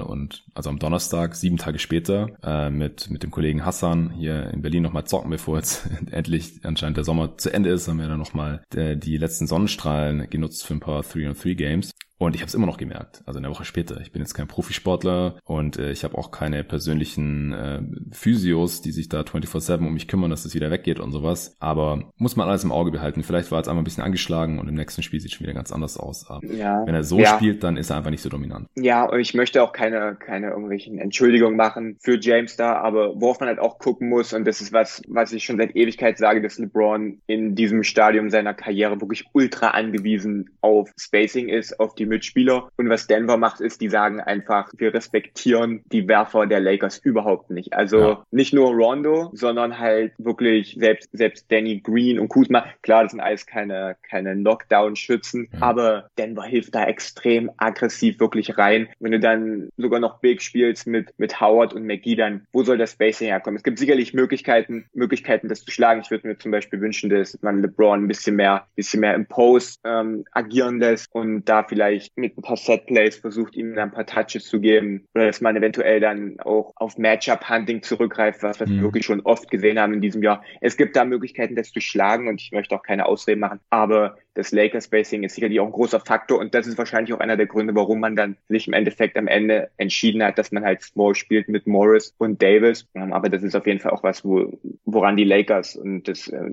und 0.00 0.44
also 0.54 0.70
am 0.70 0.78
Donnerstag, 0.78 1.34
sieben 1.34 1.56
Tage 1.56 1.78
später, 1.78 2.28
äh, 2.42 2.70
mit, 2.70 3.10
mit 3.10 3.22
dem 3.22 3.30
Kollegen 3.30 3.64
Hassan 3.64 4.10
hier 4.10 4.50
in 4.50 4.62
Berlin 4.62 4.82
nochmal 4.82 5.04
zocken, 5.04 5.30
bevor 5.30 5.56
jetzt 5.56 5.88
endlich 6.10 6.63
anscheinend 6.64 6.96
der 6.96 7.04
Sommer 7.04 7.36
zu 7.38 7.52
Ende 7.52 7.70
ist, 7.70 7.88
haben 7.88 7.98
wir 7.98 8.08
dann 8.08 8.18
nochmal 8.18 8.62
äh, 8.74 8.96
die 8.96 9.16
letzten 9.16 9.46
Sonnenstrahlen 9.46 10.28
genutzt 10.30 10.66
für 10.66 10.74
ein 10.74 10.80
paar 10.80 11.02
3-on-3 11.02 11.54
Games. 11.54 11.90
Und 12.18 12.34
ich 12.34 12.42
habe 12.42 12.48
es 12.48 12.54
immer 12.54 12.66
noch 12.66 12.76
gemerkt, 12.76 13.22
also 13.26 13.38
eine 13.38 13.50
Woche 13.50 13.64
später. 13.64 14.00
Ich 14.00 14.12
bin 14.12 14.22
jetzt 14.22 14.34
kein 14.34 14.46
Profisportler 14.46 15.36
und 15.44 15.78
äh, 15.78 15.90
ich 15.90 16.04
habe 16.04 16.16
auch 16.16 16.30
keine 16.30 16.62
persönlichen 16.62 17.52
äh, 17.52 17.82
Physios, 18.12 18.82
die 18.82 18.92
sich 18.92 19.08
da 19.08 19.22
24-7 19.22 19.78
um 19.78 19.92
mich 19.92 20.06
kümmern, 20.06 20.30
dass 20.30 20.44
es 20.44 20.54
wieder 20.54 20.70
weggeht 20.70 21.00
und 21.00 21.10
sowas. 21.10 21.56
Aber 21.58 22.12
muss 22.16 22.36
man 22.36 22.48
alles 22.48 22.62
im 22.62 22.70
Auge 22.70 22.92
behalten. 22.92 23.24
Vielleicht 23.24 23.50
war 23.50 23.60
es 23.60 23.68
einmal 23.68 23.82
ein 23.82 23.84
bisschen 23.84 24.04
angeschlagen 24.04 24.60
und 24.60 24.68
im 24.68 24.74
nächsten 24.74 25.02
Spiel 25.02 25.18
sieht 25.18 25.32
es 25.32 25.36
schon 25.36 25.44
wieder 25.44 25.54
ganz 25.54 25.72
anders 25.72 25.98
aus. 25.98 26.28
Aber 26.28 26.44
ja. 26.46 26.86
wenn 26.86 26.94
er 26.94 27.02
so 27.02 27.18
ja. 27.18 27.34
spielt, 27.34 27.64
dann 27.64 27.76
ist 27.76 27.90
er 27.90 27.96
einfach 27.96 28.10
nicht 28.10 28.22
so 28.22 28.28
dominant. 28.28 28.68
Ja, 28.76 29.04
und 29.04 29.18
ich 29.18 29.34
möchte 29.34 29.62
auch 29.62 29.72
keine, 29.72 30.14
keine 30.14 30.50
irgendwelchen 30.50 30.98
Entschuldigungen 30.98 31.56
machen 31.56 31.96
für 32.00 32.18
James 32.20 32.56
da, 32.56 32.76
aber 32.76 33.20
worauf 33.20 33.40
man 33.40 33.48
halt 33.48 33.58
auch 33.58 33.78
gucken 33.78 34.08
muss, 34.08 34.32
und 34.32 34.44
das 34.46 34.60
ist 34.60 34.72
was, 34.72 35.02
was 35.08 35.32
ich 35.32 35.44
schon 35.44 35.56
seit 35.56 35.74
Ewigkeit 35.74 36.18
sage, 36.18 36.40
dass 36.40 36.58
LeBron 36.58 37.20
in 37.26 37.56
diesem 37.56 37.82
Stadium 37.82 38.30
seiner 38.30 38.54
Karriere 38.54 39.00
wirklich 39.00 39.24
ultra 39.32 39.68
angewiesen 39.68 40.50
auf 40.60 40.90
Spacing 40.96 41.48
ist, 41.48 41.80
auf 41.80 41.94
die 41.94 42.03
Mitspieler. 42.06 42.68
Und 42.76 42.88
was 42.88 43.06
Denver 43.06 43.36
macht, 43.36 43.60
ist, 43.60 43.80
die 43.80 43.88
sagen 43.88 44.20
einfach, 44.20 44.70
wir 44.76 44.92
respektieren 44.92 45.82
die 45.92 46.08
Werfer 46.08 46.46
der 46.46 46.60
Lakers 46.60 46.98
überhaupt 46.98 47.50
nicht. 47.50 47.72
Also 47.72 47.98
ja. 47.98 48.24
nicht 48.30 48.52
nur 48.52 48.72
Rondo, 48.72 49.30
sondern 49.32 49.78
halt 49.78 50.12
wirklich 50.18 50.76
selbst, 50.78 51.10
selbst 51.12 51.50
Danny 51.50 51.80
Green 51.80 52.18
und 52.18 52.28
Kuzma. 52.28 52.64
Klar, 52.82 53.04
das 53.04 53.12
sind 53.12 53.20
alles 53.20 53.46
keine, 53.46 53.96
keine 54.08 54.34
Knockdown-Schützen, 54.34 55.48
ja. 55.52 55.58
aber 55.60 56.10
Denver 56.18 56.44
hilft 56.44 56.74
da 56.74 56.84
extrem 56.84 57.50
aggressiv 57.56 58.20
wirklich 58.20 58.56
rein. 58.58 58.88
Wenn 59.00 59.12
du 59.12 59.20
dann 59.20 59.68
sogar 59.76 60.00
noch 60.00 60.20
Big 60.20 60.42
spielst 60.42 60.86
mit, 60.86 61.12
mit 61.18 61.40
Howard 61.40 61.72
und 61.74 61.84
McGee, 61.86 62.16
dann 62.16 62.46
wo 62.52 62.62
soll 62.62 62.78
das 62.78 62.92
Spacing 62.92 63.28
herkommen? 63.28 63.56
Es 63.56 63.62
gibt 63.62 63.78
sicherlich 63.78 64.14
Möglichkeiten, 64.14 64.86
Möglichkeiten, 64.94 65.48
das 65.48 65.64
zu 65.64 65.70
schlagen. 65.70 66.00
Ich 66.04 66.10
würde 66.10 66.28
mir 66.28 66.38
zum 66.38 66.50
Beispiel 66.50 66.80
wünschen, 66.80 67.10
dass 67.10 67.40
man 67.42 67.62
LeBron 67.62 68.04
ein 68.04 68.08
bisschen 68.08 68.36
mehr, 68.36 68.66
bisschen 68.76 69.00
mehr 69.00 69.14
im 69.14 69.26
Post 69.26 69.80
ähm, 69.84 70.24
agieren 70.32 70.78
lässt 70.78 71.08
und 71.12 71.44
da 71.44 71.64
vielleicht 71.64 71.93
vielleicht 71.94 72.16
mit 72.16 72.36
ein 72.36 72.42
paar 72.42 72.56
Setplays 72.56 73.16
versucht, 73.16 73.54
ihm 73.56 73.74
dann 73.74 73.90
ein 73.90 73.94
paar 73.94 74.06
Touches 74.06 74.46
zu 74.46 74.60
geben 74.60 75.06
oder 75.14 75.26
dass 75.26 75.40
man 75.40 75.56
eventuell 75.56 76.00
dann 76.00 76.38
auch 76.40 76.72
auf 76.76 76.98
Matchup-Hunting 76.98 77.82
zurückgreift, 77.82 78.42
was, 78.42 78.60
was 78.60 78.68
mhm. 78.68 78.76
wir 78.76 78.82
wirklich 78.82 79.04
schon 79.04 79.20
oft 79.20 79.50
gesehen 79.50 79.78
haben 79.78 79.94
in 79.94 80.00
diesem 80.00 80.22
Jahr. 80.22 80.42
Es 80.60 80.76
gibt 80.76 80.96
da 80.96 81.04
Möglichkeiten, 81.04 81.54
das 81.54 81.70
zu 81.70 81.80
schlagen 81.80 82.28
und 82.28 82.40
ich 82.40 82.52
möchte 82.52 82.74
auch 82.74 82.82
keine 82.82 83.06
Ausreden 83.06 83.40
machen, 83.40 83.60
aber 83.70 84.16
das 84.34 84.52
Lakers 84.52 84.86
Spacing 84.86 85.22
ist 85.22 85.34
sicherlich 85.34 85.60
auch 85.60 85.66
ein 85.66 85.72
großer 85.72 86.00
Faktor 86.00 86.38
und 86.38 86.54
das 86.54 86.66
ist 86.66 86.76
wahrscheinlich 86.76 87.14
auch 87.14 87.20
einer 87.20 87.36
der 87.36 87.46
Gründe, 87.46 87.74
warum 87.74 88.00
man 88.00 88.16
dann 88.16 88.36
sich 88.48 88.66
im 88.66 88.74
Endeffekt 88.74 89.16
am 89.16 89.28
Ende 89.28 89.70
entschieden 89.76 90.22
hat, 90.22 90.38
dass 90.38 90.52
man 90.52 90.64
halt 90.64 90.82
Small 90.82 91.14
spielt 91.14 91.48
mit 91.48 91.66
Morris 91.66 92.14
und 92.18 92.42
Davis. 92.42 92.86
Aber 92.94 93.28
das 93.28 93.42
ist 93.42 93.54
auf 93.54 93.66
jeden 93.66 93.80
Fall 93.80 93.92
auch 93.92 94.02
was, 94.02 94.24
wo, 94.24 94.58
woran 94.84 95.16
die 95.16 95.24
Lakers 95.24 95.76
und 95.76 96.08
das 96.08 96.28
äh, 96.28 96.50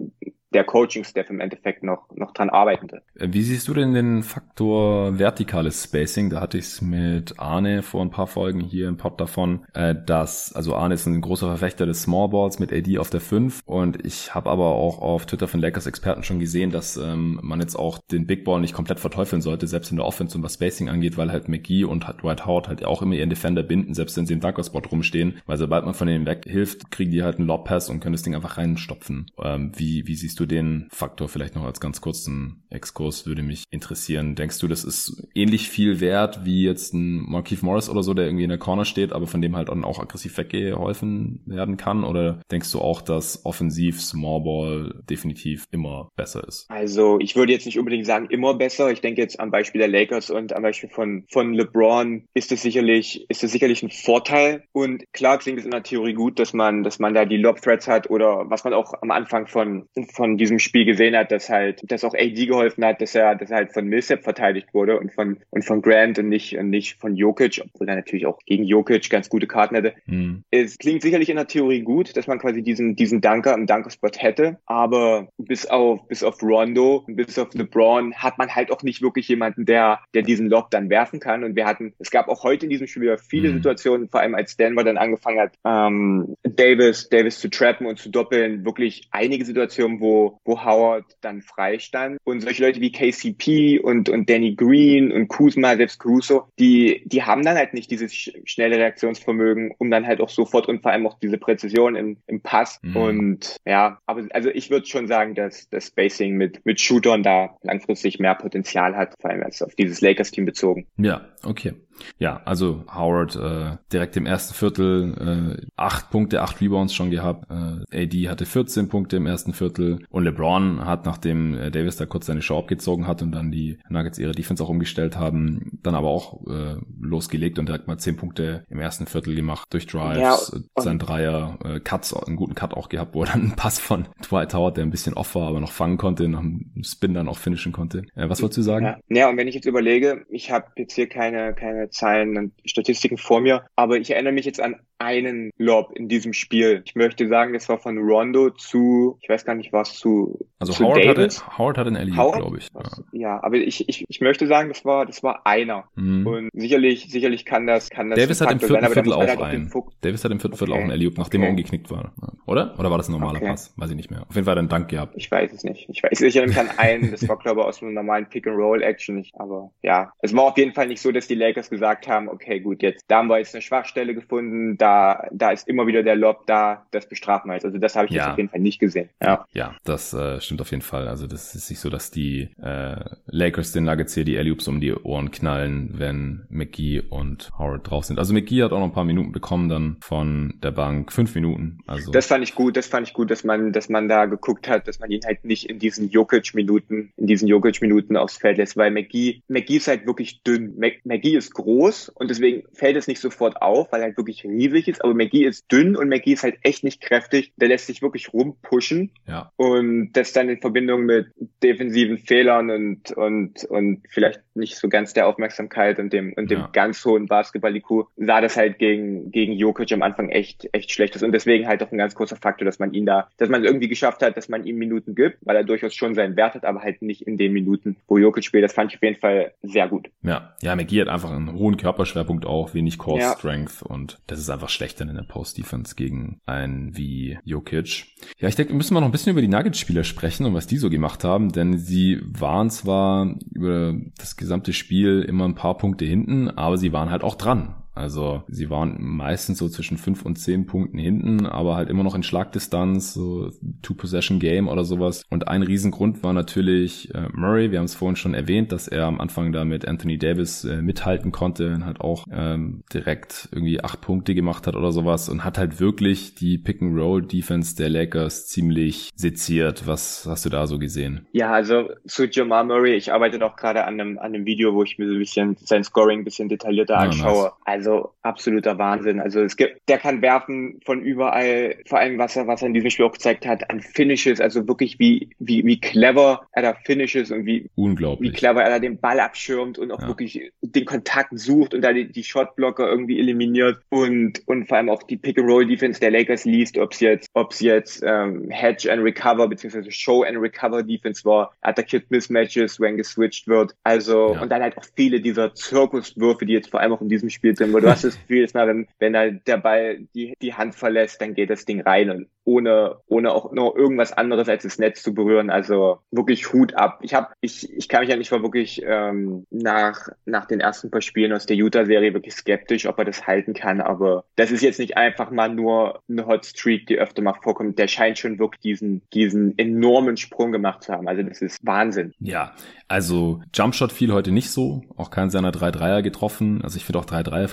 der 0.54 0.63
Coaching-Staff 0.65 1.30
im 1.30 1.39
Endeffekt 1.39 1.84
noch, 1.84 2.10
noch 2.13 2.34
dran 2.34 2.50
arbeitende. 2.50 3.02
Äh, 3.15 3.30
wie 3.32 3.41
siehst 3.41 3.67
du 3.67 3.74
denn 3.74 3.94
den 3.94 4.24
Faktor 4.24 5.17
vertikales 5.17 5.84
Spacing? 5.84 6.30
Da 6.30 6.41
hatte 6.41 6.58
ich 6.58 6.65
es 6.65 6.82
mit 6.82 7.39
Arne 7.39 7.84
vor 7.84 8.02
ein 8.02 8.10
paar 8.10 8.28
Folgen 8.28 8.60
hier 8.60 8.88
im 8.89 8.98
Pod 8.98 9.20
davon, 9.20 9.65
äh, 9.74 9.96
dass, 9.96 10.54
also 10.54 10.76
Arne 10.76 10.96
ist 10.96 11.06
ein 11.06 11.22
großer 11.22 11.48
Verfechter 11.48 11.86
des 11.86 12.04
Smallballs 12.04 12.60
mit 12.60 12.74
AD 12.74 12.98
auf 12.98 13.10
der 13.10 13.22
5 13.22 13.62
und 13.65 14.06
ich 14.06 14.36
habe 14.36 14.50
aber 14.50 14.67
auch 14.67 15.00
auf 15.00 15.26
Twitter 15.26 15.48
von 15.48 15.62
Lakers 15.62 15.88
Experten 15.88 16.24
schon 16.24 16.39
gesehen, 16.39 16.72
dass 16.72 16.98
ähm, 16.98 17.39
man 17.41 17.62
jetzt 17.62 17.71
auch 17.76 18.00
den 18.12 18.26
Big 18.26 18.44
Ball 18.44 18.62
nicht 18.62 18.74
komplett 18.74 19.00
verteufeln 19.00 19.42
sollte, 19.42 19.68
selbst 19.68 19.92
in 19.92 19.98
der 19.98 20.06
Offense 20.06 20.38
und 20.38 20.44
was 20.44 20.56
Spacing 20.56 20.90
angeht, 20.90 21.18
weil 21.18 21.32
halt 21.32 21.48
McGee 21.48 21.84
und 21.84 22.06
Dwight 22.22 22.46
Howard 22.46 22.68
halt 22.68 22.86
auch 22.86 23.02
immer 23.02 23.16
ihren 23.16 23.30
Defender 23.30 23.64
binden, 23.64 23.94
selbst 23.94 24.18
wenn 24.18 24.26
sie 24.26 24.34
im 24.34 24.42
Dunker-Spot 24.42 24.82
rumstehen, 24.92 25.36
weil 25.46 25.58
sobald 25.58 25.86
man 25.86 25.94
von 25.94 26.08
denen 26.08 26.26
weghilft, 26.26 26.92
kriegen 26.92 27.12
die 27.12 27.24
halt 27.24 27.38
einen 27.38 27.48
Lob-Pass 27.48 27.90
und 27.90 28.00
können 28.00 28.14
das 28.14 28.24
Ding 28.24 28.36
einfach 28.36 28.58
reinstopfen. 28.58 29.28
Ähm, 29.42 29.72
wie, 29.76 30.08
wie 30.08 30.16
siehst 30.16 30.40
du 30.40 30.46
den 30.46 30.88
Faktor 30.92 31.30
vielleicht 31.30 31.56
noch 31.56 31.66
als 31.66 31.80
ganz 31.80 32.02
kurzen 32.02 32.64
Exkurs 32.70 33.26
würde 33.26 33.44
mich 33.44 33.66
interessieren. 33.70 34.36
Denkst 34.36 34.60
du, 34.60 34.68
das 34.68 34.84
ist 34.84 35.28
ähnlich 35.36 35.70
viel 35.70 36.00
wert 36.00 36.46
wie 36.46 36.64
jetzt 36.64 36.94
ein 36.94 37.30
Markeith 37.30 37.62
Morris 37.62 37.90
oder 37.90 38.04
so, 38.04 38.14
der 38.14 38.26
irgendwie 38.26 38.44
in 38.44 38.50
der 38.50 38.58
Corner 38.58 38.86
steht, 38.86 39.14
aber 39.14 39.28
von 39.28 39.42
dem 39.42 39.56
halt 39.56 39.70
dann 39.70 39.84
auch 39.84 40.00
aggressiv 40.00 40.38
weggeholfen 40.38 41.42
werden 41.46 41.78
kann? 41.78 42.04
Oder 42.04 42.40
denkst 42.52 42.72
du 42.72 42.80
auch, 42.80 43.02
dass 43.02 43.46
offensiv 43.46 44.02
Small 44.02 44.42
Ball 44.42 45.02
definitiv 45.10 45.66
immer 45.72 46.10
besser 46.16 46.48
ist? 46.48 46.66
Also 46.70 47.20
ich 47.20 47.36
würde 47.36 47.52
jetzt 47.52 47.61
nicht 47.65 47.80
unbedingt 47.80 48.06
sagen 48.06 48.28
immer 48.30 48.54
besser. 48.54 48.91
Ich 48.91 49.02
denke 49.02 49.21
jetzt 49.21 49.39
am 49.39 49.52
Beispiel 49.52 49.80
der 49.80 49.88
Lakers 49.88 50.30
und 50.30 50.54
am 50.54 50.63
Beispiel 50.63 50.89
von, 50.89 51.24
von 51.30 51.54
LeBron 51.54 52.24
ist 52.34 52.52
es 52.52 52.62
sicherlich, 52.62 53.26
ist 53.30 53.43
es 53.43 53.52
sicherlich 53.52 53.84
ein 53.84 53.89
Vorteil. 53.89 54.63
Und 54.71 55.04
klar 55.13 55.38
klingt 55.38 55.60
es 55.60 55.65
in 55.65 55.71
der 55.71 55.84
Theorie 55.84 56.13
gut, 56.13 56.39
dass 56.39 56.54
man, 56.54 56.84
dass 56.84 57.00
man 57.00 57.13
da 57.13 57.26
die 57.26 57.38
Lob 57.38 57.62
Threads 57.62 57.88
hat 57.88 58.10
oder 58.10 58.50
was 58.50 58.63
man 58.63 58.74
auch 58.74 58.93
am 59.02 59.12
Anfang 59.12 59.47
von, 59.47 59.88
von 60.13 60.38
diesem 60.38 60.60
Spiel 60.60 60.86
gesehen 60.86 61.15
hat, 61.15 61.32
dass 61.32 61.50
halt, 61.50 61.82
dass 61.89 62.04
auch 62.04 62.13
AD 62.13 62.45
geholfen 62.45 62.84
hat, 62.86 63.02
dass 63.02 63.15
er, 63.15 63.36
dass 63.36 63.52
er 63.52 63.58
halt 63.58 63.74
von 63.74 63.86
Millsap 63.86 64.24
verteidigt 64.24 64.74
wurde 64.74 65.00
und 65.00 65.12
von, 65.12 65.38
und 65.50 65.65
von 65.65 65.82
Grant 65.82 66.19
und 66.19 66.30
nicht, 66.30 66.58
und 66.58 66.69
nicht 66.69 67.00
von 67.00 67.15
Jokic, 67.15 67.62
obwohl 67.63 67.89
er 67.89 67.95
natürlich 67.95 68.26
auch 68.26 68.39
gegen 68.45 68.63
Jokic 68.63 69.10
ganz 69.10 69.30
gute 69.30 69.47
Karten 69.47 69.76
hätte. 69.76 69.93
Mhm. 70.06 70.43
Es 70.52 70.78
klingt 70.78 71.02
sicherlich 71.02 71.30
in 71.30 71.36
der 71.36 71.47
Theorie 71.47 71.82
gut, 71.82 72.15
dass 72.15 72.28
man 72.28 72.39
quasi 72.39 72.62
diesen, 72.62 72.95
diesen 72.95 73.21
Dunker 73.21 73.54
im 73.54 73.67
Dunker-Spot 73.67 74.12
hätte, 74.17 74.60
aber 74.65 75.30
bis 75.38 75.65
auf, 75.65 76.08
bis 76.08 76.24
auf 76.24 76.41
Rondo, 76.41 77.04
bis 77.08 77.38
auf 77.39 77.51
LeBron 77.56 78.16
hat 78.16 78.38
man 78.38 78.54
halt 78.54 78.72
auch 78.72 78.84
nicht 78.84 79.02
wirklich 79.02 79.28
jemanden, 79.28 79.66
der, 79.66 80.00
der 80.14 80.22
diesen 80.22 80.50
Lob 80.50 80.70
dann 80.72 80.90
werfen 80.90 81.20
kann. 81.20 81.44
Und 81.44 81.56
wir 81.56 81.66
hatten, 81.66 81.94
es 82.00 82.12
gab 82.12 82.28
auch 82.28 82.44
heute 82.44 82.66
in 82.66 82.70
diesem 82.70 82.88
Spiel 82.88 83.04
wieder 83.04 83.18
viele 83.18 83.50
mhm. 83.50 83.58
Situationen, 83.58 84.10
vor 84.10 84.22
allem 84.22 84.36
als 84.36 84.58
Denver 84.58 84.84
dann 84.84 84.98
angefangen 84.98 85.40
hat, 85.40 85.54
ähm, 85.66 86.36
Davis, 86.44 87.10
Davis 87.10 87.40
zu 87.40 87.50
trappen 87.50 87.88
und 87.88 88.00
zu 88.00 88.10
doppeln, 88.10 88.66
wirklich 88.66 89.08
einige 89.12 89.46
Situationen, 89.46 90.00
wo, 90.00 90.40
wo 90.46 90.64
Howard 90.64 91.06
dann 91.22 91.42
freistand. 91.42 92.18
Und 92.24 92.42
solche 92.42 92.64
Leute 92.64 92.82
wie 92.82 92.92
KCP 92.92 93.80
und, 93.80 94.10
und 94.10 94.30
Danny 94.30 94.56
Green 94.56 95.12
und 95.12 95.28
Kuzma, 95.28 95.76
selbst 95.76 96.00
Caruso, 96.00 96.48
die, 96.60 97.04
die 97.06 97.24
haben 97.24 97.44
dann 97.44 97.58
halt 97.58 97.74
nicht 97.74 97.92
dieses 97.92 98.14
schnelle 98.14 98.78
Reaktionsvermögen, 98.78 99.74
um 99.78 99.92
dann 99.92 100.08
halt 100.08 100.22
auch 100.22 100.30
sofort 100.30 100.68
und 100.68 100.82
vor 100.82 100.92
allem 100.92 101.08
auch 101.08 101.20
diese 101.20 101.38
Präzision 101.38 101.96
im, 101.96 102.18
im 102.28 102.42
Pass. 102.42 102.80
Mhm. 102.82 102.96
Und 102.96 103.58
ja, 103.66 104.00
aber 104.06 104.28
also 104.32 104.50
ich 104.50 104.70
würde 104.70 104.86
schon 104.86 105.08
sagen, 105.08 105.36
dass 105.36 105.70
das 105.70 105.88
Spacing 105.88 106.36
mit, 106.36 106.66
mit 106.66 106.80
Shootern 106.80 107.24
da 107.24 107.41
langfristig 107.62 108.20
mehr 108.20 108.36
Potenzial 108.36 108.96
hat, 108.96 109.16
vor 109.20 109.30
allem 109.30 109.44
als 109.44 109.62
auf 109.62 109.76
dieses 109.76 110.02
Lakers-Team 110.02 110.46
bezogen. 110.46 110.88
Ja, 110.98 111.26
okay. 111.44 111.74
Ja, 112.20 112.42
also 112.46 112.84
Howard 112.94 113.36
äh, 113.36 113.78
direkt 113.92 114.18
im 114.18 114.26
ersten 114.26 114.54
Viertel 114.54 115.58
äh, 115.60 115.66
acht 115.76 116.10
Punkte, 116.10 116.42
acht 116.42 116.62
Rebounds 116.62 116.94
schon 116.94 117.12
gehabt. 117.12 117.50
Äh, 117.50 118.04
AD 118.04 118.30
hatte 118.30 118.46
14 118.46 118.90
Punkte 118.90 119.18
im 119.18 119.26
ersten 119.26 119.54
Viertel 119.54 120.00
und 120.10 120.24
LeBron 120.24 120.86
hat, 120.86 121.06
nachdem 121.06 121.54
äh, 121.56 121.72
Davis 121.72 121.98
da 121.98 122.06
kurz 122.06 122.26
seine 122.26 122.42
Show 122.42 122.58
abgezogen 122.58 123.08
hat 123.08 123.22
und 123.22 123.32
dann 123.32 123.52
die 123.52 123.80
Nuggets 123.90 124.20
ihre 124.20 124.34
Defense 124.34 124.64
auch 124.64 124.70
umgestellt 124.70 125.18
haben, 125.18 125.80
dann 125.84 125.96
aber 125.96 126.10
auch 126.10 126.46
äh, 126.48 126.76
losgelegt 127.00 127.60
und 127.60 127.68
direkt 127.68 127.88
mal 127.88 127.98
zehn 127.98 128.18
Punkte 128.18 128.64
im 128.70 128.80
ersten 128.80 129.06
Viertel 129.06 129.36
gemacht 129.36 129.68
durch 129.72 129.88
Drives, 129.88 130.52
ja, 130.54 130.60
äh, 130.60 130.82
sein 130.82 131.00
Dreier, 131.00 131.60
äh, 131.64 131.80
Cuts, 131.80 132.14
einen 132.14 132.36
guten 132.36 132.56
Cut 132.56 132.74
auch 132.74 132.90
gehabt, 132.90 133.14
wo 133.16 133.24
er 133.24 133.32
dann 133.32 133.42
einen 133.42 133.56
Pass 133.56 133.80
von 133.80 134.08
Dwight 134.30 134.54
Howard, 134.54 134.78
der 134.78 134.86
ein 134.86 134.92
bisschen 134.92 135.14
off 135.14 135.36
war, 135.36 135.48
aber 135.48 135.60
noch 135.60 135.72
fangen 135.72 135.98
konnte, 135.98 136.28
nach 136.28 136.40
dem 136.42 136.72
Spin 136.84 137.14
dann 137.14 137.28
auch 137.28 137.38
finishen 137.38 137.72
konnte. 137.72 138.04
Äh, 138.16 138.30
was 138.30 138.42
wolltest 138.42 138.60
du 138.60 138.62
sagen? 138.64 138.86
Ja. 138.86 138.98
ja, 139.10 139.30
und 139.30 139.38
wenn 139.38 139.48
ich 139.48 139.56
jetzt 139.56 139.66
überlege, 139.66 140.26
ich 140.30 140.52
habe 140.52 140.68
jetzt 140.78 140.94
hier 140.94 141.08
keine, 141.08 141.54
keine 141.54 141.90
Zahlen 141.92 142.38
und 142.38 142.54
Statistiken 142.66 143.18
vor 143.18 143.42
mir, 143.42 143.66
aber 143.76 143.98
ich 143.98 144.12
erinnere 144.12 144.34
mich 144.34 144.46
jetzt 144.46 144.60
an 144.60 144.80
einen 145.02 145.52
Lob 145.58 145.92
in 145.96 146.08
diesem 146.08 146.34
Spiel. 146.34 146.82
Ich 146.86 146.96
möchte 146.96 147.28
sagen, 147.28 147.54
das 147.54 147.68
war 147.70 147.80
von 147.80 147.98
Rondo 147.98 148.52
zu, 148.52 149.18
ich 149.22 149.30
weiß 149.30 149.46
gar 149.46 149.56
nicht 149.56 149.74
was, 149.74 149.94
zu 149.94 150.40
Also 150.60 150.74
zu 150.74 150.86
Howard, 150.86 151.06
Davis. 151.06 151.44
hatte, 151.44 151.58
Howard 151.58 151.78
hatte 151.78 151.88
einen 151.88 151.96
Ellie, 151.98 152.14
glaube 152.14 152.58
ich. 152.58 152.68
Ja. 152.74 152.82
ja, 153.12 153.44
aber 153.44 153.56
ich, 153.56 153.88
ich, 153.88 154.06
ich 154.08 154.22
möchte 154.22 154.48
sagen, 154.48 154.70
das 154.70 154.86
war, 154.86 155.06
das 155.06 155.24
war 155.24 155.46
einer. 155.46 155.86
Mhm. 155.96 156.28
Und 156.28 156.50
sicherlich, 156.54 157.10
sicherlich 157.10 157.46
kann 157.46 157.68
das, 157.68 157.90
kann 157.90 158.10
das 158.10 158.20
Davis 158.20 158.42
hat 158.42 158.52
im 158.52 158.60
vierten 158.60 158.82
sein, 158.82 158.92
Viertel 158.92 159.14
auch 159.14 159.20
halt 159.28 159.42
einen. 159.42 159.72
Davis 160.02 160.24
hat 160.24 160.32
im 160.32 160.40
vierten 160.40 160.56
okay. 160.56 160.66
Viertel 160.66 160.74
auch 160.74 160.82
einen 160.82 160.92
Ellie, 160.92 161.12
nachdem 161.16 161.42
okay. 161.42 161.48
er 161.48 161.52
umgeknickt 161.52 161.92
war. 161.92 162.14
Oder? 162.46 162.78
Oder 162.80 162.92
war 162.92 162.98
das 162.98 163.10
ein 163.10 163.14
normaler 163.14 163.38
okay. 163.38 163.50
Pass? 163.50 163.74
Weiß 163.78 163.90
ich 163.90 163.96
nicht 163.96 164.12
mehr. 164.12 164.26
Auf 164.28 164.36
jeden 164.36 164.46
Fall 164.46 164.52
hat 164.52 164.58
er 164.58 164.60
einen 164.60 164.70
Dank 164.70 164.90
gehabt. 164.90 165.14
Ich 165.18 165.30
weiß 165.30 165.52
es 165.54 165.64
nicht. 165.64 165.88
Ich 165.90 166.04
weiß, 166.04 166.22
ich 166.22 166.36
erinnere 166.36 166.64
mich 166.64 166.72
an 166.72 166.78
einen, 166.78 167.12
das 167.12 167.28
war 167.28 167.38
glaube 167.38 167.62
ich 167.62 167.68
aus 167.68 167.82
einem 167.82 167.94
normalen 167.94 168.28
Pick-and-Roll-Action. 168.28 169.26
Aber 169.34 169.72
ja, 169.82 170.14
es 170.22 170.36
war 170.36 170.44
auf 170.44 170.58
jeden 170.58 170.74
Fall 170.74 170.88
nicht 170.88 171.02
so, 171.02 171.12
dass 171.12 171.28
die 171.28 171.36
Lakers 171.36 171.70
gesagt 171.70 172.08
haben, 172.08 172.30
okay, 172.30 172.60
gut, 172.60 172.82
jetzt, 172.82 173.04
da 173.08 173.18
haben 173.18 173.28
wir 173.28 173.38
jetzt 173.38 173.54
eine 173.56 173.62
Schwachstelle 173.62 174.14
gefunden, 174.14 174.78
da, 174.92 175.28
da 175.32 175.52
ist 175.52 175.68
immer 175.68 175.88
wieder 175.88 176.04
der 176.04 176.16
Lob 176.16 176.46
da, 176.48 176.86
das 176.92 177.08
bestrafen 177.08 177.50
wir 177.50 177.56
jetzt. 177.56 177.66
Also 177.66 177.78
das 177.78 177.96
habe 177.96 178.08
ich 178.08 178.14
ja. 178.14 178.24
jetzt 178.24 178.32
auf 178.32 178.38
jeden 178.38 178.50
Fall 178.50 178.60
nicht 178.60 178.80
gesehen. 178.80 179.10
Ja, 179.22 179.46
ja 179.54 179.76
das 179.84 180.14
äh, 180.14 180.42
stimmt 180.42 180.62
auf 180.62 180.72
jeden 180.72 180.84
Fall. 180.84 181.08
Also 181.08 181.28
das 181.28 181.56
ist 181.56 181.70
nicht 181.70 181.80
so, 181.80 181.90
dass 181.90 182.12
die 182.12 182.50
äh, 182.62 182.98
Lakers 183.28 183.72
den 183.72 183.86
Nuggets 183.86 184.14
hier 184.14 184.26
die 184.26 184.38
Alley-Oops 184.38 184.68
um 184.68 184.82
die 184.82 184.94
Ohren 184.94 185.32
knallen, 185.32 185.92
wenn 185.94 186.46
McGee 186.50 187.02
und 187.10 187.52
Howard 187.58 187.90
drauf 187.90 188.06
sind. 188.06 188.20
Also 188.20 188.34
McGee 188.34 188.64
hat 188.64 188.74
auch 188.74 188.80
noch 188.80 188.88
ein 188.88 188.94
paar 188.94 189.06
Minuten 189.06 189.32
bekommen 189.32 189.70
dann 189.70 189.98
von 190.02 190.56
der 190.62 190.72
Bank, 190.72 191.12
fünf 191.12 191.34
Minuten. 191.36 191.80
Also 191.88 192.12
das 192.12 192.28
fand 192.28 192.44
ich 192.44 192.56
gut, 192.56 192.76
das 192.76 192.88
fand 192.88 193.08
ich 193.08 193.14
gut, 193.14 193.32
dass 193.32 193.44
man, 193.44 193.72
dass 193.72 193.88
man 193.88 194.10
da 194.10 194.26
geguckt 194.26 194.68
hat, 194.68 194.88
dass 194.88 195.00
man 195.00 195.10
ihn 195.12 195.22
halt 195.26 195.46
nicht 195.46 195.70
in 195.70 195.80
diesen 195.80 196.10
Jokic-Minuten, 196.10 197.14
in 197.16 197.28
diesen 197.28 197.48
Jokic-Minuten 197.48 198.18
aufs 198.18 198.38
Feld 198.38 198.58
lässt, 198.58 198.76
weil 198.76 198.92
McGee, 198.92 199.42
McGee 199.48 199.78
ist 199.78 199.88
halt 199.88 200.06
wirklich 200.06 200.44
dünn. 200.44 200.76
McGee 200.78 201.38
ist 201.38 201.54
groß 201.54 202.10
und 202.10 202.30
deswegen 202.30 202.64
fällt 202.74 202.98
es 202.98 203.08
nicht 203.08 203.22
sofort 203.22 203.62
auf, 203.62 203.92
weil 203.92 204.02
er 204.02 204.08
halt 204.08 204.18
wirklich 204.18 204.44
riesig 204.44 204.81
ist, 204.88 205.04
aber 205.04 205.13
McGee 205.13 205.46
ist 205.46 205.72
dünn 205.72 205.96
und 205.96 206.10
McGee 206.10 206.34
ist 206.34 206.44
halt 206.44 206.58
echt 206.63 206.84
nicht 206.84 207.02
kräftig. 207.02 207.54
Der 207.58 207.67
lässt 207.67 207.88
sich 207.88 208.02
wirklich 208.02 208.34
rumpushen. 208.34 209.12
Ja. 209.28 209.52
Und 209.56 210.13
das 210.13 210.34
dann 210.34 210.50
in 210.50 210.60
Verbindung 210.60 211.06
mit 211.06 211.28
defensiven 211.63 212.17
Fehlern 212.17 212.70
und, 212.70 213.12
und, 213.12 213.63
und 213.65 214.02
vielleicht 214.10 214.41
nicht 214.54 214.76
so 214.76 214.90
ganz 214.90 215.14
der 215.14 215.28
Aufmerksamkeit 215.28 216.00
und 216.00 216.14
dem, 216.14 216.34
und 216.34 216.52
dem 216.52 216.60
ja. 216.60 216.70
ganz 216.72 217.04
hohen 217.06 217.28
Basketball-IQ 217.28 218.08
sah 218.18 218.42
das 218.42 218.58
halt 218.58 218.78
gegen, 218.80 219.32
gegen 219.32 219.54
Jokic 219.54 219.92
am 219.94 220.02
Anfang 220.02 220.30
echt, 220.30 220.70
echt 220.74 220.92
schlecht 220.92 221.16
aus. 221.16 221.24
Und 221.24 221.32
deswegen 221.32 221.68
halt 221.68 221.82
auch 221.84 221.92
ein 221.92 221.98
ganz 221.98 222.16
großer 222.16 222.36
Faktor, 222.36 222.66
dass 222.66 222.80
man 222.80 222.94
ihn 222.94 223.06
da, 223.06 223.30
dass 223.38 223.50
man 223.50 223.64
irgendwie 223.64 223.88
geschafft 223.88 224.22
hat, 224.22 224.38
dass 224.38 224.50
man 224.50 224.66
ihm 224.66 224.78
Minuten 224.78 225.16
gibt, 225.16 225.38
weil 225.42 225.56
er 225.56 225.64
durchaus 225.64 225.94
schon 225.94 226.16
seinen 226.16 226.36
Wert 226.36 226.56
hat, 226.56 226.66
aber 226.66 226.82
halt 226.82 227.02
nicht 227.02 227.22
in 227.22 227.38
den 227.38 227.54
Minuten, 227.54 227.98
wo 228.08 228.18
Jokic 228.18 228.44
spielt. 228.44 228.64
Das 228.64 228.74
fand 228.74 228.92
ich 228.92 228.98
auf 228.98 229.04
jeden 229.04 229.20
Fall 229.20 229.54
sehr 229.62 229.88
gut. 229.88 230.10
Ja, 230.24 230.56
ja, 230.62 230.76
McGee 230.76 231.02
hat 231.02 231.08
einfach 231.08 231.32
einen 231.32 231.54
hohen 231.54 231.78
Körperschwerpunkt 231.78 232.46
auch, 232.46 232.74
wenig 232.74 232.98
Core 232.98 233.22
ja. 233.22 233.34
Strength 233.34 233.84
und 233.84 234.20
das 234.28 234.40
ist 234.40 234.50
einfach 234.50 234.70
schlechter 234.70 235.08
in 235.08 235.16
der 235.16 235.24
Post-Defense 235.24 235.96
gegen 235.96 236.40
einen 236.46 236.96
wie 236.98 237.38
Jokic. 237.44 238.06
Ja, 238.38 238.48
ich 238.48 238.56
denke, 238.56 238.74
müssen 238.74 238.94
wir 238.94 239.00
noch 239.00 239.08
ein 239.08 239.12
bisschen 239.12 239.32
über 239.32 239.42
die 239.42 239.48
Nuggets-Spieler 239.48 240.04
sprechen 240.04 240.46
und 240.46 240.54
was 240.54 240.68
die 240.68 240.78
so 240.78 240.90
gemacht 240.90 241.24
haben, 241.24 241.52
denn 241.52 241.78
sie 241.78 242.20
waren 242.24 242.70
zwar 242.70 243.36
über 243.54 243.96
das 244.18 244.38
gesamte 244.42 244.74
Spiel 244.74 245.22
immer 245.22 245.46
ein 245.46 245.56
paar 245.56 245.78
Punkte 245.78 246.04
hinten, 246.04 246.50
aber 246.50 246.78
sie 246.78 246.92
waren 246.92 247.10
halt 247.10 247.24
auch 247.24 247.36
dran. 247.36 247.76
Also 247.94 248.44
sie 248.48 248.70
waren 248.70 248.98
meistens 249.00 249.58
so 249.58 249.68
zwischen 249.68 249.98
fünf 249.98 250.24
und 250.26 250.38
zehn 250.38 250.66
Punkten 250.66 250.98
hinten, 250.98 251.46
aber 251.46 251.76
halt 251.76 251.90
immer 251.90 252.04
noch 252.04 252.16
in 252.16 252.24
Schlagdistanz, 252.24 253.14
so 253.14 253.50
Two-Possession-Game 253.82 254.68
oder 254.68 254.84
sowas. 254.84 255.24
Und 255.30 255.48
ein 255.48 255.64
Riesengrund 255.64 256.24
war 256.24 256.34
natürlich 256.34 257.14
äh, 257.14 257.28
Murray. 257.34 257.72
Wir 257.72 257.80
haben 257.80 257.86
es 257.86 257.96
vorhin 257.96 258.16
schon 258.16 258.34
erwähnt, 258.34 258.72
dass 258.72 258.88
er 258.88 259.06
am 259.06 259.20
Anfang 259.20 259.52
da 259.52 259.66
mit 259.66 259.88
Anthony 259.88 260.18
Davis 260.18 260.64
äh, 260.64 260.82
mithalten 260.82 261.32
konnte 261.32 261.74
und 261.74 261.86
halt 261.86 262.02
auch 262.02 262.26
ähm, 262.32 262.84
direkt 262.94 263.50
irgendwie 263.52 263.84
acht 263.84 264.02
Punkte 264.02 264.36
gemacht 264.36 264.68
hat 264.68 264.76
oder 264.76 264.92
sowas 264.92 265.28
und 265.30 265.44
hat 265.44 265.58
halt 265.58 265.80
wirklich 265.80 266.36
die 266.36 266.58
Pick-and-Roll-Defense 266.58 267.76
der 267.76 267.90
Lakers 267.90 268.48
ziemlich 268.48 269.10
seziert. 269.16 269.86
Was 269.86 270.26
hast 270.28 270.46
du 270.46 270.50
da 270.50 270.66
so 270.68 270.80
gesehen? 270.80 271.28
Ja, 271.34 271.52
also 271.52 271.90
zu 272.06 272.26
Jamal 272.26 272.66
Murray, 272.66 272.96
ich 272.96 273.12
arbeite 273.12 273.38
doch 273.40 273.56
gerade 273.56 273.84
an 273.86 274.00
einem, 274.00 274.18
an 274.18 274.34
einem 274.34 274.46
Video, 274.46 274.74
wo 274.74 274.84
ich 274.84 274.98
mir 274.98 275.08
so 275.08 275.14
ein 275.14 275.20
bisschen 275.20 275.58
sein 275.58 275.84
Scoring 275.84 276.20
ein 276.20 276.24
bisschen 276.24 276.48
detaillierter 276.48 276.94
ja, 276.94 277.00
anschaue. 277.02 277.44
Nice. 277.44 277.54
Also 277.66 277.81
also 277.82 278.13
absoluter 278.22 278.78
Wahnsinn. 278.78 279.20
Also 279.20 279.41
es 279.41 279.56
gibt, 279.56 279.82
der 279.89 279.98
kann 279.98 280.22
werfen 280.22 280.80
von 280.86 281.02
überall, 281.02 281.78
vor 281.88 281.98
allem 281.98 282.20
was 282.20 282.36
er, 282.36 282.46
was 282.46 282.62
er 282.62 282.67
in 282.67 282.76
diesem 282.76 282.91
Spiel 282.91 283.06
auch 283.06 283.12
gezeigt 283.12 283.48
hat, 283.48 283.70
an 283.72 283.82
Finishes, 283.82 284.39
also 284.39 284.67
wirklich 284.67 285.00
wie, 285.00 285.32
wie, 285.39 285.65
wie 285.65 285.80
clever 285.80 286.48
er 286.52 286.62
da 286.62 286.74
Finishes 286.86 287.32
und 287.32 287.46
wie, 287.46 287.70
Unglaublich. 287.76 288.32
wie 288.32 288.36
clever 288.36 288.62
er 288.63 288.70
da 288.70 288.80
den 288.80 289.00
Ball 289.00 289.20
abschirmt 289.20 289.80
und 289.80 289.91
auch 289.91 290.02
ja. 290.02 290.08
wirklich 290.08 290.52
den 290.62 290.86
Kontakt 290.86 291.38
sucht 291.38 291.74
und 291.74 291.82
da 291.82 291.91
die, 291.91 292.12
die 292.12 292.24
Shotblocker 292.24 292.88
irgendwie 292.88 293.20
eliminiert 293.20 293.80
und, 293.89 294.41
und 294.46 294.67
vor 294.67 294.78
allem 294.78 294.89
auch 294.89 295.02
die 295.04 295.17
Pick-and-Roll-Defense 295.17 296.00
der 296.00 296.12
Lakers 296.12 296.46
liest, 296.46 296.78
ob 296.78 296.94
es 296.94 297.00
jetzt, 297.00 297.30
ob 297.34 297.52
es 297.52 297.62
jetzt 297.62 298.04
ähm, 298.06 298.50
Hedge 298.52 298.91
and 298.91 299.04
Recover 299.04 299.48
beziehungsweise 299.48 299.91
Show 299.91 300.22
and 300.22 300.38
Recover 300.38 300.84
Defense 300.84 301.26
war, 301.26 301.52
attackiert 301.62 302.12
Mismatches, 302.12 302.80
wenn 302.80 302.98
geswitcht 302.98 303.48
wird. 303.48 303.74
Also, 303.84 304.36
ja. 304.36 304.41
und 304.41 304.52
dann 304.52 304.62
halt 304.62 304.78
auch 304.78 304.86
viele 304.96 305.20
dieser 305.20 305.56
Zirkuswürfe, 305.56 306.46
die 306.46 306.54
jetzt 306.54 306.70
vor 306.70 306.80
allem 306.80 306.94
auch 306.94 307.02
in 307.02 307.10
diesem 307.10 307.32
Spiel 307.32 307.54
drin, 307.54 307.71
wo 307.74 307.80
du 307.80 307.90
hast 307.90 308.04
das 308.04 308.20
Gefühl, 308.20 308.44
dass 308.44 308.54
wenn, 308.54 308.88
wenn 309.00 309.14
da 309.14 309.30
der 309.30 309.58
Ball 309.58 310.00
die, 310.16 310.34
die 310.42 310.54
Hand 310.54 310.76
verlässt, 310.76 311.22
dann 311.22 311.34
geht 311.34 311.50
das 311.50 311.66
Ding 311.66 311.82
rein 311.82 312.10
und 312.10 312.28
ohne, 312.44 312.98
ohne 313.08 313.32
auch 313.32 313.52
nur 313.52 313.78
irgendwas 313.78 314.14
anderes 314.14 314.50
als 314.50 314.64
das 314.64 314.80
Netz 314.80 315.04
zu 315.04 315.14
berühren. 315.14 315.50
Also 315.50 316.00
wirklich 316.12 316.52
Hut 316.54 316.74
ab. 316.74 317.00
Ich 317.02 317.14
habe, 317.14 317.28
ich, 317.40 317.72
ich 317.72 317.88
kann 317.88 318.02
mich 318.02 318.10
ja 318.10 318.16
nicht 318.16 318.32
mal 318.32 318.42
wirklich 318.42 318.82
ähm, 318.86 319.46
nach, 319.52 320.10
nach 320.26 320.46
den 320.46 320.60
ersten 320.60 320.90
paar 320.90 321.02
Spielen 321.02 321.34
aus 321.34 321.46
der 321.46 321.58
Utah-Serie 321.58 322.14
wirklich 322.14 322.34
skeptisch, 322.34 322.88
ob 322.88 322.98
er 322.98 323.06
das 323.06 323.28
halten 323.28 323.54
kann. 323.54 323.80
Aber 323.80 324.26
das 324.36 324.52
ist 324.52 324.64
jetzt 324.64 324.80
nicht 324.80 324.98
einfach 324.98 325.30
mal 325.30 325.50
nur 325.50 326.02
eine 326.10 326.26
Hot 326.26 326.46
Streak, 326.46 326.88
die 326.88 326.98
öfter 326.98 327.22
mal 327.22 327.36
vorkommt. 327.42 327.78
Der 327.78 327.88
scheint 327.88 328.18
schon 328.18 328.40
wirklich 328.40 328.62
diesen, 328.62 329.02
diesen 329.14 329.58
enormen 329.58 330.18
Sprung 330.18 330.52
gemacht 330.52 330.84
zu 330.84 330.94
haben. 330.94 331.08
Also 331.08 331.22
das 331.24 331.42
ist 331.42 331.64
Wahnsinn. 331.66 332.14
Ja, 332.20 332.54
also 332.88 333.42
Jumpshot 333.54 333.92
fiel 333.92 334.12
heute 334.12 334.32
nicht 334.32 334.50
so. 334.50 334.84
Auch 334.98 335.12
kein 335.12 335.30
seiner 335.30 335.52
3-3er 335.52 336.02
getroffen. 336.02 336.62
Also 336.64 336.78
ich 336.78 336.86
finde 336.86 337.00
auch 337.00 337.06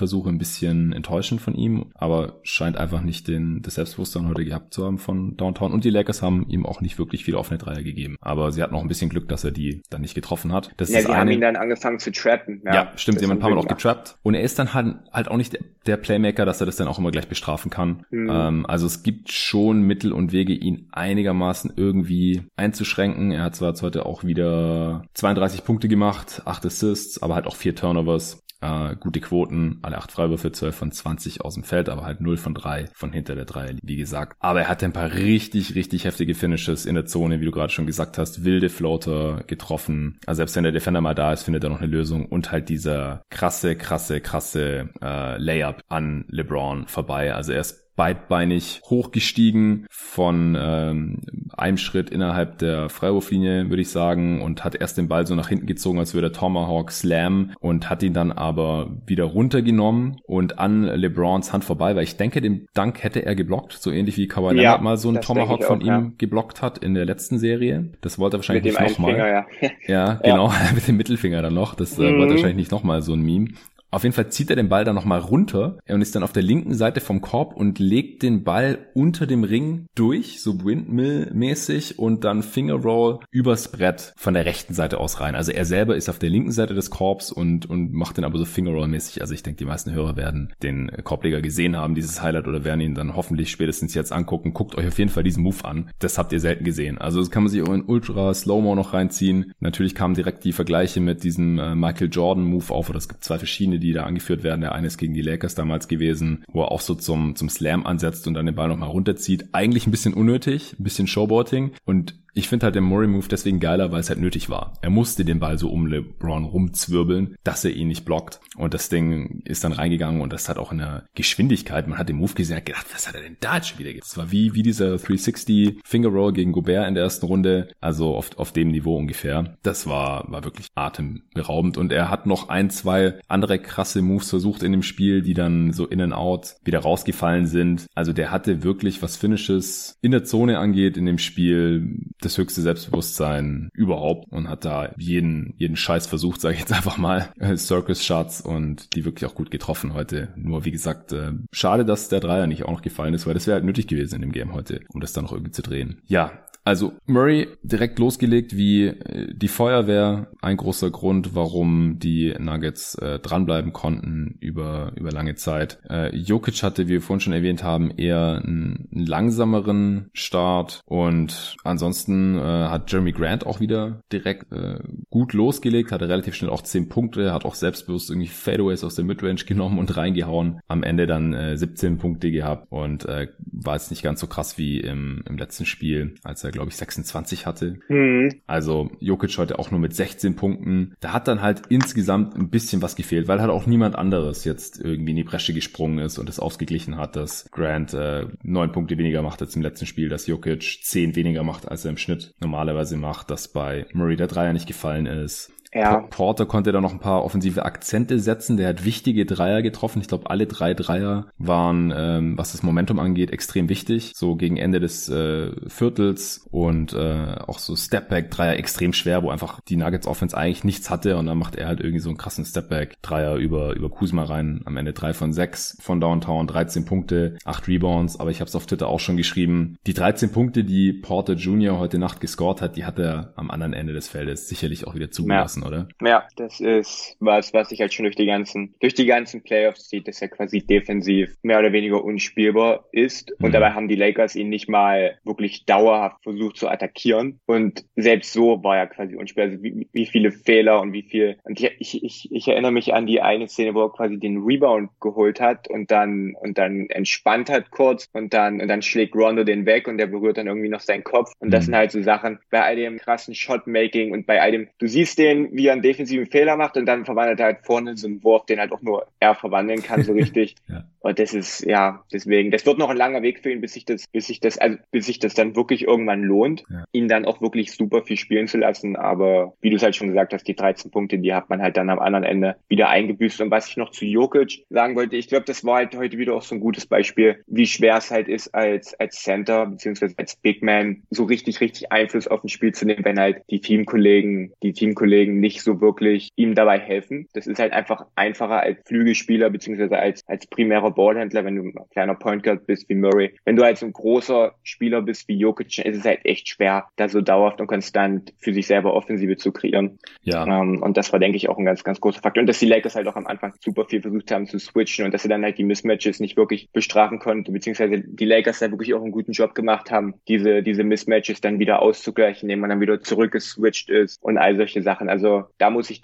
3-3er-Versuche 0.09 0.29
ein 0.29 0.37
bisschen 0.37 0.93
enttäuschend 0.93 1.41
von 1.41 1.55
ihm, 1.55 1.91
aber 1.95 2.39
scheint 2.43 2.77
einfach 2.77 3.01
nicht 3.01 3.27
den, 3.27 3.61
das 3.61 3.75
Selbstbewusstsein 3.75 4.27
heute 4.27 4.43
gehabt 4.43 4.73
zu 4.73 4.85
haben 4.85 4.97
von 4.97 5.37
Downtown. 5.37 5.71
Und 5.71 5.83
die 5.83 5.89
Lakers 5.89 6.21
haben 6.21 6.47
ihm 6.49 6.65
auch 6.65 6.81
nicht 6.81 6.97
wirklich 6.97 7.23
viele 7.23 7.37
offene 7.37 7.57
Dreier 7.57 7.83
gegeben. 7.83 8.15
Aber 8.21 8.51
sie 8.51 8.61
hatten 8.63 8.75
auch 8.75 8.81
ein 8.81 8.87
bisschen 8.87 9.09
Glück, 9.09 9.27
dass 9.29 9.43
er 9.43 9.51
die 9.51 9.81
dann 9.89 10.01
nicht 10.01 10.15
getroffen 10.15 10.51
hat. 10.51 10.71
Das 10.77 10.89
ja, 10.89 10.99
ist 10.99 11.07
sie 11.07 11.13
haben 11.13 11.29
ihn 11.29 11.41
dann 11.41 11.55
angefangen 11.55 11.99
zu 11.99 12.11
trappen. 12.11 12.61
Ja, 12.65 12.73
ja 12.73 12.91
stimmt, 12.95 13.19
sie 13.19 13.25
haben 13.25 13.31
ein 13.31 13.39
paar 13.39 13.49
Mal 13.49 13.59
auch 13.59 13.67
getrappt. 13.67 14.17
Und 14.23 14.33
er 14.33 14.41
ist 14.41 14.59
dann 14.59 14.73
halt, 14.73 14.97
halt 15.11 15.27
auch 15.29 15.37
nicht 15.37 15.57
der 15.85 15.97
Playmaker, 15.97 16.45
dass 16.45 16.59
er 16.59 16.65
das 16.65 16.75
dann 16.75 16.87
auch 16.87 16.99
immer 16.99 17.11
gleich 17.11 17.27
bestrafen 17.27 17.71
kann. 17.71 18.05
Mhm. 18.09 18.29
Ähm, 18.31 18.65
also 18.65 18.85
es 18.85 19.03
gibt 19.03 19.31
schon 19.31 19.81
Mittel 19.81 20.11
und 20.11 20.31
Wege, 20.31 20.53
ihn 20.53 20.87
einigermaßen 20.91 21.73
irgendwie 21.75 22.43
einzuschränken. 22.55 23.31
Er 23.31 23.43
hat 23.43 23.55
zwar 23.55 23.69
jetzt 23.69 23.81
heute 23.81 24.05
auch 24.05 24.23
wieder 24.23 25.03
32 25.13 25.63
Punkte 25.63 25.87
gemacht, 25.87 26.41
8 26.45 26.65
Assists, 26.65 27.21
aber 27.21 27.35
halt 27.35 27.47
auch 27.47 27.55
4 27.55 27.75
Turnovers. 27.75 28.43
Äh, 28.61 28.95
gute 28.99 29.21
Quoten, 29.21 29.79
alle 29.81 29.97
acht 29.97 30.11
Freiwürfe, 30.11 30.51
12 30.51 30.75
von 30.75 30.91
20 30.91 31.41
aus 31.41 31.53
dem 31.55 31.63
Feld, 31.63 31.89
aber 31.89 32.03
halt 32.03 32.21
0 32.21 32.37
von 32.37 32.53
3 32.53 32.89
von 32.93 33.13
hinter 33.13 33.35
der 33.35 33.45
Dreier, 33.45 33.75
wie 33.81 33.95
gesagt. 33.95 34.35
Aber 34.39 34.61
er 34.61 34.67
hatte 34.69 34.85
ein 34.85 34.93
paar 34.93 35.13
richtig, 35.13 35.75
richtig 35.75 36.05
heftige 36.05 36.35
Finishes 36.35 36.85
in 36.85 36.95
der 36.95 37.05
Zone, 37.05 37.39
wie 37.39 37.45
du 37.45 37.51
gerade 37.51 37.71
schon 37.71 37.85
gesagt 37.85 38.17
hast, 38.17 38.43
wilde 38.43 38.69
Floater 38.69 39.43
getroffen. 39.47 40.19
Also 40.25 40.39
selbst 40.39 40.55
wenn 40.55 40.63
der 40.63 40.71
Defender 40.71 41.01
mal 41.01 41.15
da 41.15 41.31
ist, 41.33 41.43
findet 41.43 41.63
er 41.63 41.69
noch 41.69 41.79
eine 41.81 41.87
Lösung 41.87 42.25
und 42.25 42.51
halt 42.51 42.69
dieser 42.69 43.21
krasse, 43.29 43.75
krasse, 43.75 44.21
krasse 44.21 44.89
äh, 45.01 45.37
Layup 45.37 45.81
an 45.87 46.25
LeBron 46.27 46.87
vorbei. 46.87 47.33
Also 47.33 47.53
er 47.53 47.61
ist 47.61 47.88
beidbeinig 47.99 48.79
hochgestiegen 48.85 49.85
von 49.89 50.57
ähm, 50.57 51.17
einem 51.51 51.75
Schritt 51.75 52.09
innerhalb 52.09 52.57
der 52.59 52.87
Freiwurflinie, 52.87 53.69
würde 53.69 53.81
ich 53.81 53.89
sagen, 53.89 54.41
und 54.41 54.63
hat 54.63 54.73
erst 54.75 54.97
den 54.97 55.09
Ball 55.09 55.27
so 55.27 55.35
nach 55.35 55.49
hinten 55.49 55.65
gezogen, 55.65 55.99
als 55.99 56.13
würde 56.13 56.29
der 56.29 56.39
Tomahawk 56.39 56.93
slam 56.93 57.51
und 57.59 57.89
hat 57.89 58.01
ihn 58.01 58.13
dann 58.13 58.31
aber 58.31 58.89
wieder 59.05 59.25
runtergenommen 59.25 60.21
und 60.23 60.59
an 60.59 60.83
LeBrons 60.83 61.51
Hand 61.51 61.65
vorbei, 61.65 61.97
weil 61.97 62.05
ich 62.05 62.15
denke, 62.15 62.39
den 62.39 62.67
Dank 62.73 63.03
hätte 63.03 63.25
er 63.25 63.35
geblockt, 63.35 63.73
so 63.73 63.91
ähnlich 63.91 64.15
wie 64.15 64.29
Kawhi 64.29 64.55
ja, 64.55 64.61
Leonard 64.61 64.81
mal 64.81 64.97
so 64.97 65.09
einen 65.09 65.19
Tomahawk 65.19 65.65
von 65.65 65.79
auch, 65.79 65.85
ihm 65.85 65.87
ja. 65.87 66.11
geblockt 66.17 66.61
hat 66.61 66.77
in 66.77 66.93
der 66.93 67.03
letzten 67.03 67.37
Serie. 67.37 67.91
Das 67.99 68.17
wollte 68.17 68.37
er 68.37 68.39
wahrscheinlich 68.39 68.63
nicht 68.63 68.79
nochmal. 68.79 69.17
Ja. 69.17 69.45
ja, 69.87 70.13
genau, 70.23 70.53
mit 70.73 70.87
dem 70.87 70.95
Mittelfinger 70.95 71.41
dann 71.41 71.53
noch. 71.53 71.75
Das 71.75 71.95
äh, 71.95 72.03
wollte 72.03 72.13
er 72.13 72.13
mhm. 72.13 72.29
wahrscheinlich 72.29 72.55
nicht 72.55 72.71
nochmal 72.71 73.01
so 73.01 73.11
ein 73.11 73.19
Meme. 73.19 73.49
Auf 73.91 74.03
jeden 74.03 74.13
Fall 74.13 74.29
zieht 74.29 74.49
er 74.49 74.55
den 74.55 74.69
Ball 74.69 74.85
dann 74.85 74.95
nochmal 74.95 75.19
runter 75.19 75.77
und 75.87 76.01
ist 76.01 76.15
dann 76.15 76.23
auf 76.23 76.33
der 76.33 76.43
linken 76.43 76.73
Seite 76.73 77.01
vom 77.01 77.21
Korb 77.21 77.55
und 77.55 77.79
legt 77.79 78.21
den 78.23 78.43
Ball 78.43 78.87
unter 78.93 79.25
dem 79.25 79.43
Ring 79.43 79.87
durch, 79.95 80.41
so 80.41 80.63
Windmill-mäßig 80.63 81.97
und 81.97 82.23
dann 82.23 82.43
Fingerroll 82.43 83.19
übers 83.31 83.71
Brett 83.71 84.13
von 84.15 84.33
der 84.33 84.45
rechten 84.45 84.73
Seite 84.73 84.99
aus 84.99 85.19
rein. 85.19 85.35
Also 85.35 85.51
er 85.51 85.65
selber 85.65 85.95
ist 85.95 86.09
auf 86.09 86.19
der 86.19 86.29
linken 86.29 86.51
Seite 86.51 86.73
des 86.73 86.91
Korbs 86.91 87.31
und, 87.31 87.67
und 87.67 87.93
macht 87.93 88.17
den 88.17 88.25
aber 88.25 88.37
so 88.37 88.45
Fingerroll-mäßig. 88.45 89.21
Also 89.21 89.33
ich 89.33 89.43
denke, 89.43 89.57
die 89.57 89.65
meisten 89.65 89.91
Hörer 89.91 90.15
werden 90.15 90.53
den 90.61 90.91
Korbleger 91.03 91.41
gesehen 91.41 91.75
haben, 91.75 91.95
dieses 91.95 92.21
Highlight, 92.21 92.47
oder 92.47 92.63
werden 92.63 92.81
ihn 92.81 92.95
dann 92.95 93.15
hoffentlich 93.15 93.49
spätestens 93.49 93.93
jetzt 93.95 94.11
angucken. 94.11 94.53
Guckt 94.53 94.75
euch 94.75 94.87
auf 94.87 94.99
jeden 94.99 95.09
Fall 95.09 95.23
diesen 95.23 95.43
Move 95.43 95.65
an. 95.65 95.89
Das 95.99 96.17
habt 96.17 96.31
ihr 96.31 96.39
selten 96.39 96.63
gesehen. 96.63 96.97
Also 96.97 97.19
das 97.19 97.31
kann 97.31 97.43
man 97.43 97.51
sich 97.51 97.63
auch 97.63 97.73
in 97.73 97.85
Ultra 97.85 98.33
Slow-Mo 98.33 98.75
noch 98.75 98.93
reinziehen. 98.93 99.51
Natürlich 99.59 99.95
kamen 99.95 100.13
direkt 100.13 100.43
die 100.43 100.53
Vergleiche 100.53 100.99
mit 100.99 101.23
diesem 101.23 101.57
äh, 101.57 101.73
Michael 101.73 102.09
Jordan 102.11 102.43
Move 102.43 102.71
auf, 102.71 102.89
oder 102.89 102.97
es 102.99 103.09
gibt 103.09 103.23
zwei 103.23 103.37
verschiedene, 103.39 103.78
die 103.79 103.93
da 103.93 104.03
angeführt 104.03 104.43
werden. 104.43 104.61
Der 104.61 104.73
eine 104.73 104.87
ist 104.87 104.97
gegen 104.97 105.13
die 105.13 105.21
Lakers 105.21 105.55
damals 105.55 105.87
gewesen, 105.87 106.43
wo 106.51 106.61
er 106.61 106.71
auch 106.71 106.81
so 106.81 106.95
zum, 106.95 107.35
zum 107.35 107.49
Slam 107.49 107.85
ansetzt 107.85 108.27
und 108.27 108.33
dann 108.33 108.45
den 108.45 108.55
Ball 108.55 108.67
nochmal 108.67 108.89
runterzieht. 108.89 109.49
Eigentlich 109.53 109.87
ein 109.87 109.91
bisschen 109.91 110.13
unnötig, 110.13 110.75
ein 110.79 110.83
bisschen 110.83 111.07
Showboating 111.07 111.71
und 111.85 112.15
ich 112.33 112.47
finde 112.47 112.65
halt 112.65 112.75
den 112.75 112.83
Murray-Move 112.83 113.27
deswegen 113.29 113.59
geiler, 113.59 113.91
weil 113.91 114.01
es 114.01 114.09
halt 114.09 114.19
nötig 114.19 114.49
war. 114.49 114.73
Er 114.81 114.89
musste 114.89 115.25
den 115.25 115.39
Ball 115.39 115.57
so 115.57 115.69
um 115.69 115.87
LeBron 115.87 116.45
rumzwirbeln, 116.45 117.35
dass 117.43 117.65
er 117.65 117.71
ihn 117.71 117.87
nicht 117.87 118.05
blockt. 118.05 118.39
Und 118.55 118.73
das 118.73 118.89
Ding 118.89 119.41
ist 119.45 119.63
dann 119.63 119.71
reingegangen 119.71 120.21
und 120.21 120.33
das 120.33 120.49
hat 120.49 120.57
auch 120.57 120.71
in 120.71 120.79
der 120.79 121.05
Geschwindigkeit, 121.15 121.87
man 121.87 121.97
hat 121.97 122.09
den 122.09 122.17
Move 122.17 122.33
gesehen, 122.33 122.57
hat 122.57 122.65
gedacht, 122.65 122.87
was 122.93 123.07
hat 123.07 123.15
er 123.15 123.21
denn 123.21 123.37
da 123.39 123.55
jetzt 123.55 123.69
schon 123.69 123.79
wieder? 123.79 123.93
Das 123.93 124.17
war 124.17 124.31
wie, 124.31 124.53
wie 124.53 124.63
dieser 124.63 124.97
360 124.97 125.79
Finger 125.83 126.09
Roll 126.09 126.33
gegen 126.33 126.51
Gobert 126.51 126.87
in 126.87 126.95
der 126.95 127.03
ersten 127.03 127.25
Runde. 127.25 127.69
Also 127.79 128.15
auf, 128.15 128.37
auf 128.37 128.51
dem 128.51 128.69
Niveau 128.69 128.97
ungefähr. 128.97 129.57
Das 129.63 129.87
war, 129.87 130.29
war 130.31 130.43
wirklich 130.43 130.67
atemberaubend. 130.75 131.77
Und 131.77 131.91
er 131.91 132.09
hat 132.09 132.25
noch 132.25 132.49
ein, 132.49 132.69
zwei 132.69 133.19
andere 133.27 133.59
krasse 133.59 134.01
Moves 134.01 134.29
versucht 134.29 134.63
in 134.63 134.71
dem 134.71 134.83
Spiel, 134.83 135.21
die 135.21 135.33
dann 135.33 135.73
so 135.73 135.87
in 135.87 136.01
and 136.01 136.13
out 136.13 136.55
wieder 136.63 136.79
rausgefallen 136.79 137.47
sind. 137.47 137.85
Also 137.95 138.13
der 138.13 138.31
hatte 138.31 138.63
wirklich, 138.63 139.01
was 139.01 139.17
Finishes 139.17 139.97
in 140.01 140.11
der 140.11 140.23
Zone 140.23 140.59
angeht, 140.59 140.97
in 140.97 141.05
dem 141.05 141.17
Spiel 141.17 141.99
das 142.21 142.37
höchste 142.37 142.61
Selbstbewusstsein 142.61 143.69
überhaupt 143.73 144.31
und 144.31 144.49
hat 144.49 144.65
da 144.65 144.91
jeden, 144.97 145.53
jeden 145.57 145.75
Scheiß 145.75 146.07
versucht, 146.07 146.41
sage 146.41 146.55
ich 146.55 146.61
jetzt 146.61 146.73
einfach 146.79 146.97
mal, 146.97 147.31
äh, 147.39 147.55
Circus 147.57 148.03
Shots 148.03 148.41
und 148.41 148.95
die 148.95 149.05
wirklich 149.05 149.29
auch 149.29 149.35
gut 149.35 149.51
getroffen 149.51 149.93
heute. 149.93 150.29
Nur 150.35 150.65
wie 150.65 150.71
gesagt, 150.71 151.11
äh, 151.13 151.31
schade, 151.51 151.85
dass 151.85 152.09
der 152.09 152.19
Dreier 152.19 152.47
nicht 152.47 152.63
auch 152.63 152.71
noch 152.71 152.81
gefallen 152.81 153.13
ist, 153.13 153.25
weil 153.27 153.33
das 153.33 153.47
wäre 153.47 153.55
halt 153.55 153.65
nötig 153.65 153.87
gewesen 153.87 154.15
in 154.15 154.21
dem 154.21 154.31
Game 154.31 154.53
heute, 154.53 154.81
um 154.93 155.01
das 155.01 155.13
dann 155.13 155.25
noch 155.25 155.31
irgendwie 155.31 155.51
zu 155.51 155.61
drehen. 155.61 156.01
Ja, 156.05 156.31
also 156.69 156.93
Murray 157.07 157.47
direkt 157.63 157.97
losgelegt 157.97 158.55
wie 158.55 158.85
äh, 158.85 159.33
die 159.33 159.47
Feuerwehr. 159.47 160.27
Ein 160.39 160.57
großer 160.57 160.91
Grund, 160.91 161.33
warum 161.33 161.97
die 161.97 162.35
Nuggets 162.37 162.93
äh, 162.95 163.17
dranbleiben 163.17 163.73
konnten 163.73 164.37
über, 164.39 164.91
über 164.95 165.11
lange 165.11 165.33
Zeit. 165.33 165.79
Äh, 165.89 166.15
Jokic 166.15 166.61
hatte, 166.61 166.87
wie 166.87 166.93
wir 166.93 167.01
vorhin 167.01 167.21
schon 167.21 167.33
erwähnt 167.33 167.63
haben, 167.63 167.89
eher 167.97 168.43
einen, 168.45 168.87
einen 168.93 169.05
langsameren 169.07 170.11
Start 170.13 170.81
und 170.85 171.57
ansonsten 171.63 172.37
äh, 172.37 172.41
hat 172.41 172.91
Jeremy 172.91 173.13
Grant 173.13 173.47
auch 173.47 173.59
wieder 173.59 174.03
direkt 174.11 174.51
äh, 174.51 174.79
gut 175.09 175.33
losgelegt, 175.33 175.91
hatte 175.91 176.07
relativ 176.07 176.35
schnell 176.35 176.51
auch 176.51 176.61
10 176.61 176.87
Punkte, 176.87 177.33
hat 177.33 177.45
auch 177.45 177.55
selbstbewusst 177.55 178.11
irgendwie 178.11 178.27
Fadeaways 178.27 178.83
aus 178.83 178.93
der 178.93 179.05
Midrange 179.05 179.43
genommen 179.45 179.79
und 179.79 179.97
reingehauen. 179.97 180.59
Am 180.67 180.83
Ende 180.83 181.07
dann 181.07 181.33
äh, 181.33 181.57
17 181.57 181.97
Punkte 181.97 182.29
gehabt 182.29 182.67
und 182.69 183.05
äh, 183.05 183.27
war 183.39 183.73
jetzt 183.73 183.89
nicht 183.89 184.03
ganz 184.03 184.19
so 184.19 184.27
krass 184.27 184.59
wie 184.59 184.79
im, 184.79 185.23
im 185.27 185.37
letzten 185.37 185.65
Spiel, 185.65 186.13
als 186.23 186.43
er 186.43 186.58
glaube 186.59 186.71
ich, 186.71 186.75
26 186.75 187.45
hatte. 187.45 187.79
Mhm. 187.87 188.41
Also 188.45 188.91
Jokic 188.99 189.37
heute 189.37 189.59
auch 189.59 189.71
nur 189.71 189.79
mit 189.79 189.95
16 189.95 190.35
Punkten. 190.35 190.93
Da 190.99 191.13
hat 191.13 191.29
dann 191.29 191.41
halt 191.41 191.61
insgesamt 191.69 192.35
ein 192.35 192.49
bisschen 192.49 192.81
was 192.81 192.97
gefehlt, 192.97 193.29
weil 193.29 193.39
halt 193.39 193.49
auch 193.49 193.65
niemand 193.65 193.95
anderes 193.95 194.43
jetzt 194.43 194.77
irgendwie 194.77 195.11
in 195.11 195.15
die 195.15 195.23
Bresche 195.23 195.53
gesprungen 195.53 195.99
ist 195.99 196.17
und 196.17 196.27
es 196.27 196.37
ausgeglichen 196.37 196.97
hat, 196.97 197.15
dass 197.15 197.49
Grant 197.51 197.93
äh, 197.93 198.25
neun 198.43 198.73
Punkte 198.73 198.97
weniger 198.97 199.21
macht 199.21 199.41
als 199.41 199.55
im 199.55 199.61
letzten 199.61 199.85
Spiel, 199.85 200.09
dass 200.09 200.27
Jokic 200.27 200.81
zehn 200.83 201.15
weniger 201.15 201.43
macht, 201.43 201.65
als 201.65 201.85
er 201.85 201.91
im 201.91 201.97
Schnitt 201.97 202.33
normalerweise 202.41 202.97
macht, 202.97 203.31
dass 203.31 203.47
bei 203.47 203.85
Murray 203.93 204.17
der 204.17 204.27
Dreier 204.27 204.51
nicht 204.51 204.67
gefallen 204.67 205.05
ist. 205.05 205.53
Ja. 205.73 206.01
Porter 206.09 206.45
konnte 206.45 206.71
da 206.71 206.81
noch 206.81 206.91
ein 206.91 206.99
paar 206.99 207.23
offensive 207.23 207.63
Akzente 207.63 208.19
setzen. 208.19 208.57
Der 208.57 208.69
hat 208.69 208.85
wichtige 208.85 209.25
Dreier 209.25 209.61
getroffen. 209.61 210.01
Ich 210.01 210.07
glaube, 210.07 210.29
alle 210.29 210.47
drei 210.47 210.73
Dreier 210.73 211.27
waren, 211.37 211.93
ähm, 211.95 212.37
was 212.37 212.53
das 212.53 212.63
Momentum 212.63 212.99
angeht, 212.99 213.31
extrem 213.31 213.69
wichtig. 213.69 214.13
So 214.15 214.35
gegen 214.35 214.57
Ende 214.57 214.79
des 214.79 215.09
äh, 215.09 215.51
Viertels 215.67 216.47
und 216.49 216.93
äh, 216.93 217.35
auch 217.45 217.59
so 217.59 217.75
Stepback-Dreier 217.75 218.57
extrem 218.57 218.93
schwer, 218.93 219.21
wo 219.21 219.29
einfach 219.29 219.61
die 219.61 219.75
Nuggets 219.75 220.07
Offense 220.07 220.35
eigentlich 220.35 220.63
nichts 220.63 220.89
hatte 220.89 221.17
und 221.17 221.27
dann 221.27 221.37
macht 221.37 221.55
er 221.55 221.67
halt 221.67 221.79
irgendwie 221.79 221.99
so 221.99 222.09
einen 222.09 222.17
krassen 222.17 222.45
Stepback-Dreier 222.45 223.35
über, 223.35 223.75
über 223.75 223.89
Kuzma 223.89 224.23
rein. 224.23 224.61
Am 224.65 224.75
Ende 224.77 224.93
drei 224.93 225.13
von 225.13 225.33
sechs 225.33 225.77
von 225.81 226.01
Downtown, 226.01 226.47
13 226.47 226.85
Punkte, 226.85 227.37
acht 227.45 227.67
Rebounds. 227.67 228.19
Aber 228.19 228.31
ich 228.31 228.39
habe 228.39 228.47
es 228.47 228.55
auf 228.55 228.65
Twitter 228.65 228.87
auch 228.87 228.99
schon 228.99 229.17
geschrieben. 229.17 229.77
Die 229.85 229.93
13 229.93 230.31
Punkte, 230.31 230.63
die 230.63 230.93
Porter 230.93 231.33
Jr. 231.33 231.77
heute 231.77 231.99
Nacht 231.99 232.21
gescored 232.21 232.61
hat, 232.61 232.75
die 232.75 232.85
hat 232.85 232.97
er 232.97 233.33
am 233.35 233.51
anderen 233.51 233.73
Ende 233.73 233.93
des 233.93 234.07
Feldes 234.07 234.49
sicherlich 234.49 234.87
auch 234.87 234.95
wieder 234.95 235.11
zugelassen. 235.11 235.58
Ja 235.58 235.58
lassen, 235.59 235.63
oder? 235.63 235.87
Ja, 236.01 236.27
das 236.35 236.59
ist 236.59 237.15
was, 237.19 237.53
was 237.53 237.69
sich 237.69 237.81
halt 237.81 237.93
schon 237.93 238.03
durch 238.05 238.15
die 238.15 238.25
ganzen, 238.25 238.75
durch 238.79 238.93
die 238.93 239.05
ganzen 239.05 239.43
Playoffs 239.43 239.89
sieht, 239.89 240.07
dass 240.07 240.21
er 240.21 240.29
quasi 240.29 240.61
defensiv 240.61 241.35
mehr 241.41 241.59
oder 241.59 241.71
weniger 241.71 242.03
unspielbar 242.03 242.85
ist. 242.91 243.31
Und 243.39 243.49
mhm. 243.49 243.53
dabei 243.53 243.71
haben 243.71 243.87
die 243.87 243.95
Lakers 243.95 244.35
ihn 244.35 244.49
nicht 244.49 244.69
mal 244.69 245.17
wirklich 245.23 245.65
dauerhaft 245.65 246.23
versucht 246.23 246.57
zu 246.57 246.69
attackieren. 246.69 247.39
Und 247.45 247.85
selbst 247.95 248.33
so 248.33 248.63
war 248.63 248.77
er 248.77 248.87
quasi 248.87 249.15
unspielbar. 249.15 249.51
Also 249.51 249.63
wie, 249.63 249.87
wie 249.91 250.05
viele 250.05 250.31
Fehler 250.31 250.81
und 250.81 250.93
wie 250.93 251.03
viel. 251.03 251.37
Und 251.43 251.59
ich, 251.59 252.03
ich, 252.03 252.31
ich 252.31 252.47
erinnere 252.47 252.71
mich 252.71 252.93
an 252.93 253.05
die 253.05 253.21
eine 253.21 253.47
Szene, 253.47 253.73
wo 253.73 253.83
er 253.83 253.91
quasi 253.91 254.19
den 254.19 254.43
Rebound 254.43 254.89
geholt 254.99 255.39
hat 255.39 255.69
und 255.69 255.91
dann, 255.91 256.35
und 256.39 256.57
dann 256.57 256.87
entspannt 256.89 257.49
hat 257.49 257.71
kurz 257.71 258.07
und 258.13 258.33
dann, 258.33 258.61
und 258.61 258.67
dann 258.67 258.81
schlägt 258.81 259.15
Rondo 259.15 259.43
den 259.43 259.65
weg 259.65 259.87
und 259.87 259.97
der 259.97 260.07
berührt 260.07 260.37
dann 260.37 260.47
irgendwie 260.47 260.69
noch 260.69 260.79
seinen 260.79 261.03
Kopf. 261.03 261.31
Und 261.39 261.51
das 261.51 261.63
mhm. 261.63 261.65
sind 261.65 261.75
halt 261.75 261.91
so 261.91 262.01
Sachen 262.01 262.39
bei 262.49 262.63
all 262.63 262.75
dem 262.75 262.97
krassen 262.97 263.35
Shotmaking 263.35 264.11
und 264.11 264.25
bei 264.25 264.41
all 264.41 264.51
dem, 264.51 264.67
du 264.77 264.87
siehst 264.87 265.17
den, 265.17 265.48
wie 265.51 265.67
er 265.67 265.73
einen 265.73 265.81
defensiven 265.81 266.25
Fehler 266.25 266.55
macht 266.55 266.77
und 266.77 266.85
dann 266.85 267.05
verwandelt 267.05 267.39
er 267.39 267.47
halt 267.47 267.59
vorne 267.63 267.97
so 267.97 268.07
einen 268.07 268.23
Wurf, 268.23 268.45
den 268.45 268.59
halt 268.59 268.71
auch 268.71 268.81
nur 268.81 269.07
er 269.19 269.35
verwandeln 269.35 269.83
kann, 269.83 270.03
so 270.03 270.13
richtig. 270.13 270.55
ja. 270.67 270.85
Und 271.01 271.17
das 271.17 271.33
ist, 271.33 271.65
ja, 271.65 272.03
deswegen, 272.11 272.51
das 272.51 272.65
wird 272.65 272.77
noch 272.77 272.89
ein 272.89 272.97
langer 272.97 273.21
Weg 273.21 273.39
für 273.39 273.51
ihn, 273.51 273.61
bis 273.61 273.73
sich 273.73 273.85
das, 273.85 274.07
bis 274.07 274.27
sich 274.27 274.41
das, 274.41 274.57
also 274.57 274.77
bis 274.91 275.05
sich 275.05 275.19
das 275.19 275.33
dann 275.33 275.55
wirklich 275.55 275.87
irgendwann 275.87 276.23
lohnt, 276.23 276.65
ja. 276.69 276.83
ihn 276.91 277.07
dann 277.07 277.25
auch 277.25 277.41
wirklich 277.41 277.71
super 277.71 278.03
viel 278.03 278.17
spielen 278.17 278.47
zu 278.47 278.57
lassen. 278.57 278.95
Aber 278.97 279.53
wie 279.61 279.69
du 279.69 279.77
es 279.77 279.83
halt 279.83 279.95
schon 279.95 280.09
gesagt 280.09 280.33
hast, 280.33 280.47
die 280.47 280.55
13 280.55 280.91
Punkte, 280.91 281.17
die 281.17 281.33
hat 281.33 281.49
man 281.49 281.61
halt 281.61 281.77
dann 281.77 281.89
am 281.89 281.99
anderen 281.99 282.25
Ende 282.25 282.57
wieder 282.67 282.89
eingebüßt. 282.89 283.39
Und 283.41 283.51
was 283.51 283.69
ich 283.69 283.77
noch 283.77 283.91
zu 283.91 284.05
Jokic 284.05 284.65
sagen 284.69 284.95
wollte, 284.95 285.15
ich 285.15 285.29
glaube, 285.29 285.45
das 285.45 285.63
war 285.63 285.77
halt 285.77 285.95
heute 285.95 286.17
wieder 286.17 286.35
auch 286.35 286.41
so 286.41 286.55
ein 286.55 286.61
gutes 286.61 286.85
Beispiel, 286.85 287.43
wie 287.47 287.65
schwer 287.65 287.97
es 287.97 288.11
halt 288.11 288.27
ist, 288.27 288.53
als, 288.53 288.93
als 288.99 289.23
Center, 289.23 289.67
beziehungsweise 289.67 290.15
als 290.17 290.35
Big 290.35 290.61
Man, 290.61 291.03
so 291.09 291.23
richtig, 291.23 291.61
richtig 291.61 291.91
Einfluss 291.93 292.27
auf 292.27 292.43
ein 292.43 292.49
Spiel 292.49 292.73
zu 292.73 292.85
nehmen, 292.85 293.05
wenn 293.05 293.19
halt 293.19 293.41
die 293.49 293.61
Teamkollegen, 293.61 294.51
die 294.63 294.73
Teamkollegen 294.73 295.38
nicht 295.39 295.61
so 295.61 295.81
wirklich 295.81 296.29
ihm 296.35 296.55
dabei 296.55 296.79
helfen. 296.79 297.27
Das 297.33 297.47
ist 297.47 297.59
halt 297.59 297.73
einfach 297.73 298.05
einfacher 298.15 298.61
als 298.61 298.79
Flügelspieler, 298.85 299.49
beziehungsweise 299.49 299.97
als, 299.97 300.27
als 300.27 300.47
primärer 300.47 300.91
Ballhändler, 300.91 301.45
wenn 301.45 301.55
du 301.55 301.63
ein 301.63 301.89
kleiner 301.91 302.15
Point 302.15 302.43
Guard 302.43 302.65
bist 302.65 302.89
wie 302.89 302.95
Murray. 302.95 303.35
Wenn 303.45 303.55
du 303.55 303.63
halt 303.63 303.77
so 303.77 303.85
ein 303.85 303.93
großer 303.93 304.53
Spieler 304.63 305.01
bist 305.01 305.27
wie 305.27 305.37
Jokic, 305.37 305.79
ist 305.79 305.97
es 305.97 306.05
halt 306.05 306.25
echt 306.25 306.49
schwer, 306.49 306.87
da 306.95 307.09
so 307.09 307.21
dauerhaft 307.21 307.61
und 307.61 307.67
konstant 307.67 308.33
für 308.39 308.53
sich 308.53 308.67
selber 308.67 308.93
Offensive 308.93 309.37
zu 309.37 309.51
kreieren. 309.51 309.99
Ja. 310.21 310.45
Ähm, 310.45 310.81
und 310.81 310.97
das 310.97 311.11
war, 311.11 311.19
denke 311.19 311.37
ich, 311.37 311.49
auch 311.49 311.57
ein 311.57 311.65
ganz, 311.65 311.83
ganz 311.83 311.99
großer 311.99 312.21
Faktor. 312.21 312.41
Und 312.41 312.47
dass 312.47 312.59
die 312.59 312.65
Lakers 312.65 312.95
halt 312.95 313.07
auch 313.07 313.15
am 313.15 313.27
Anfang 313.27 313.53
super 313.59 313.85
viel 313.85 314.01
versucht 314.01 314.31
haben 314.31 314.47
zu 314.47 314.59
switchen 314.59 315.05
und 315.05 315.13
dass 315.13 315.23
sie 315.23 315.29
dann 315.29 315.43
halt 315.43 315.57
die 315.57 315.63
Mismatches 315.63 316.19
nicht 316.19 316.37
wirklich 316.37 316.69
bestrafen 316.71 317.19
konnten, 317.19 317.53
beziehungsweise 317.53 317.99
die 317.99 318.25
Lakers 318.25 318.59
da 318.59 318.69
wirklich 318.71 318.93
auch 318.93 319.01
einen 319.01 319.11
guten 319.11 319.31
Job 319.31 319.55
gemacht 319.55 319.91
haben, 319.91 320.15
diese, 320.27 320.63
diese 320.63 320.83
Mismatches 320.83 321.41
dann 321.41 321.59
wieder 321.59 321.81
auszugleichen, 321.81 322.49
indem 322.49 322.59
man 322.59 322.69
dann 322.69 322.81
wieder 322.81 323.01
zurückgeswitcht 323.01 323.89
ist 323.89 324.21
und 324.21 324.37
all 324.37 324.55
solche 324.55 324.81
Sachen. 324.81 325.09
Also 325.09 325.28
da 325.57 325.69
muss 325.69 325.89
ich 325.89 326.01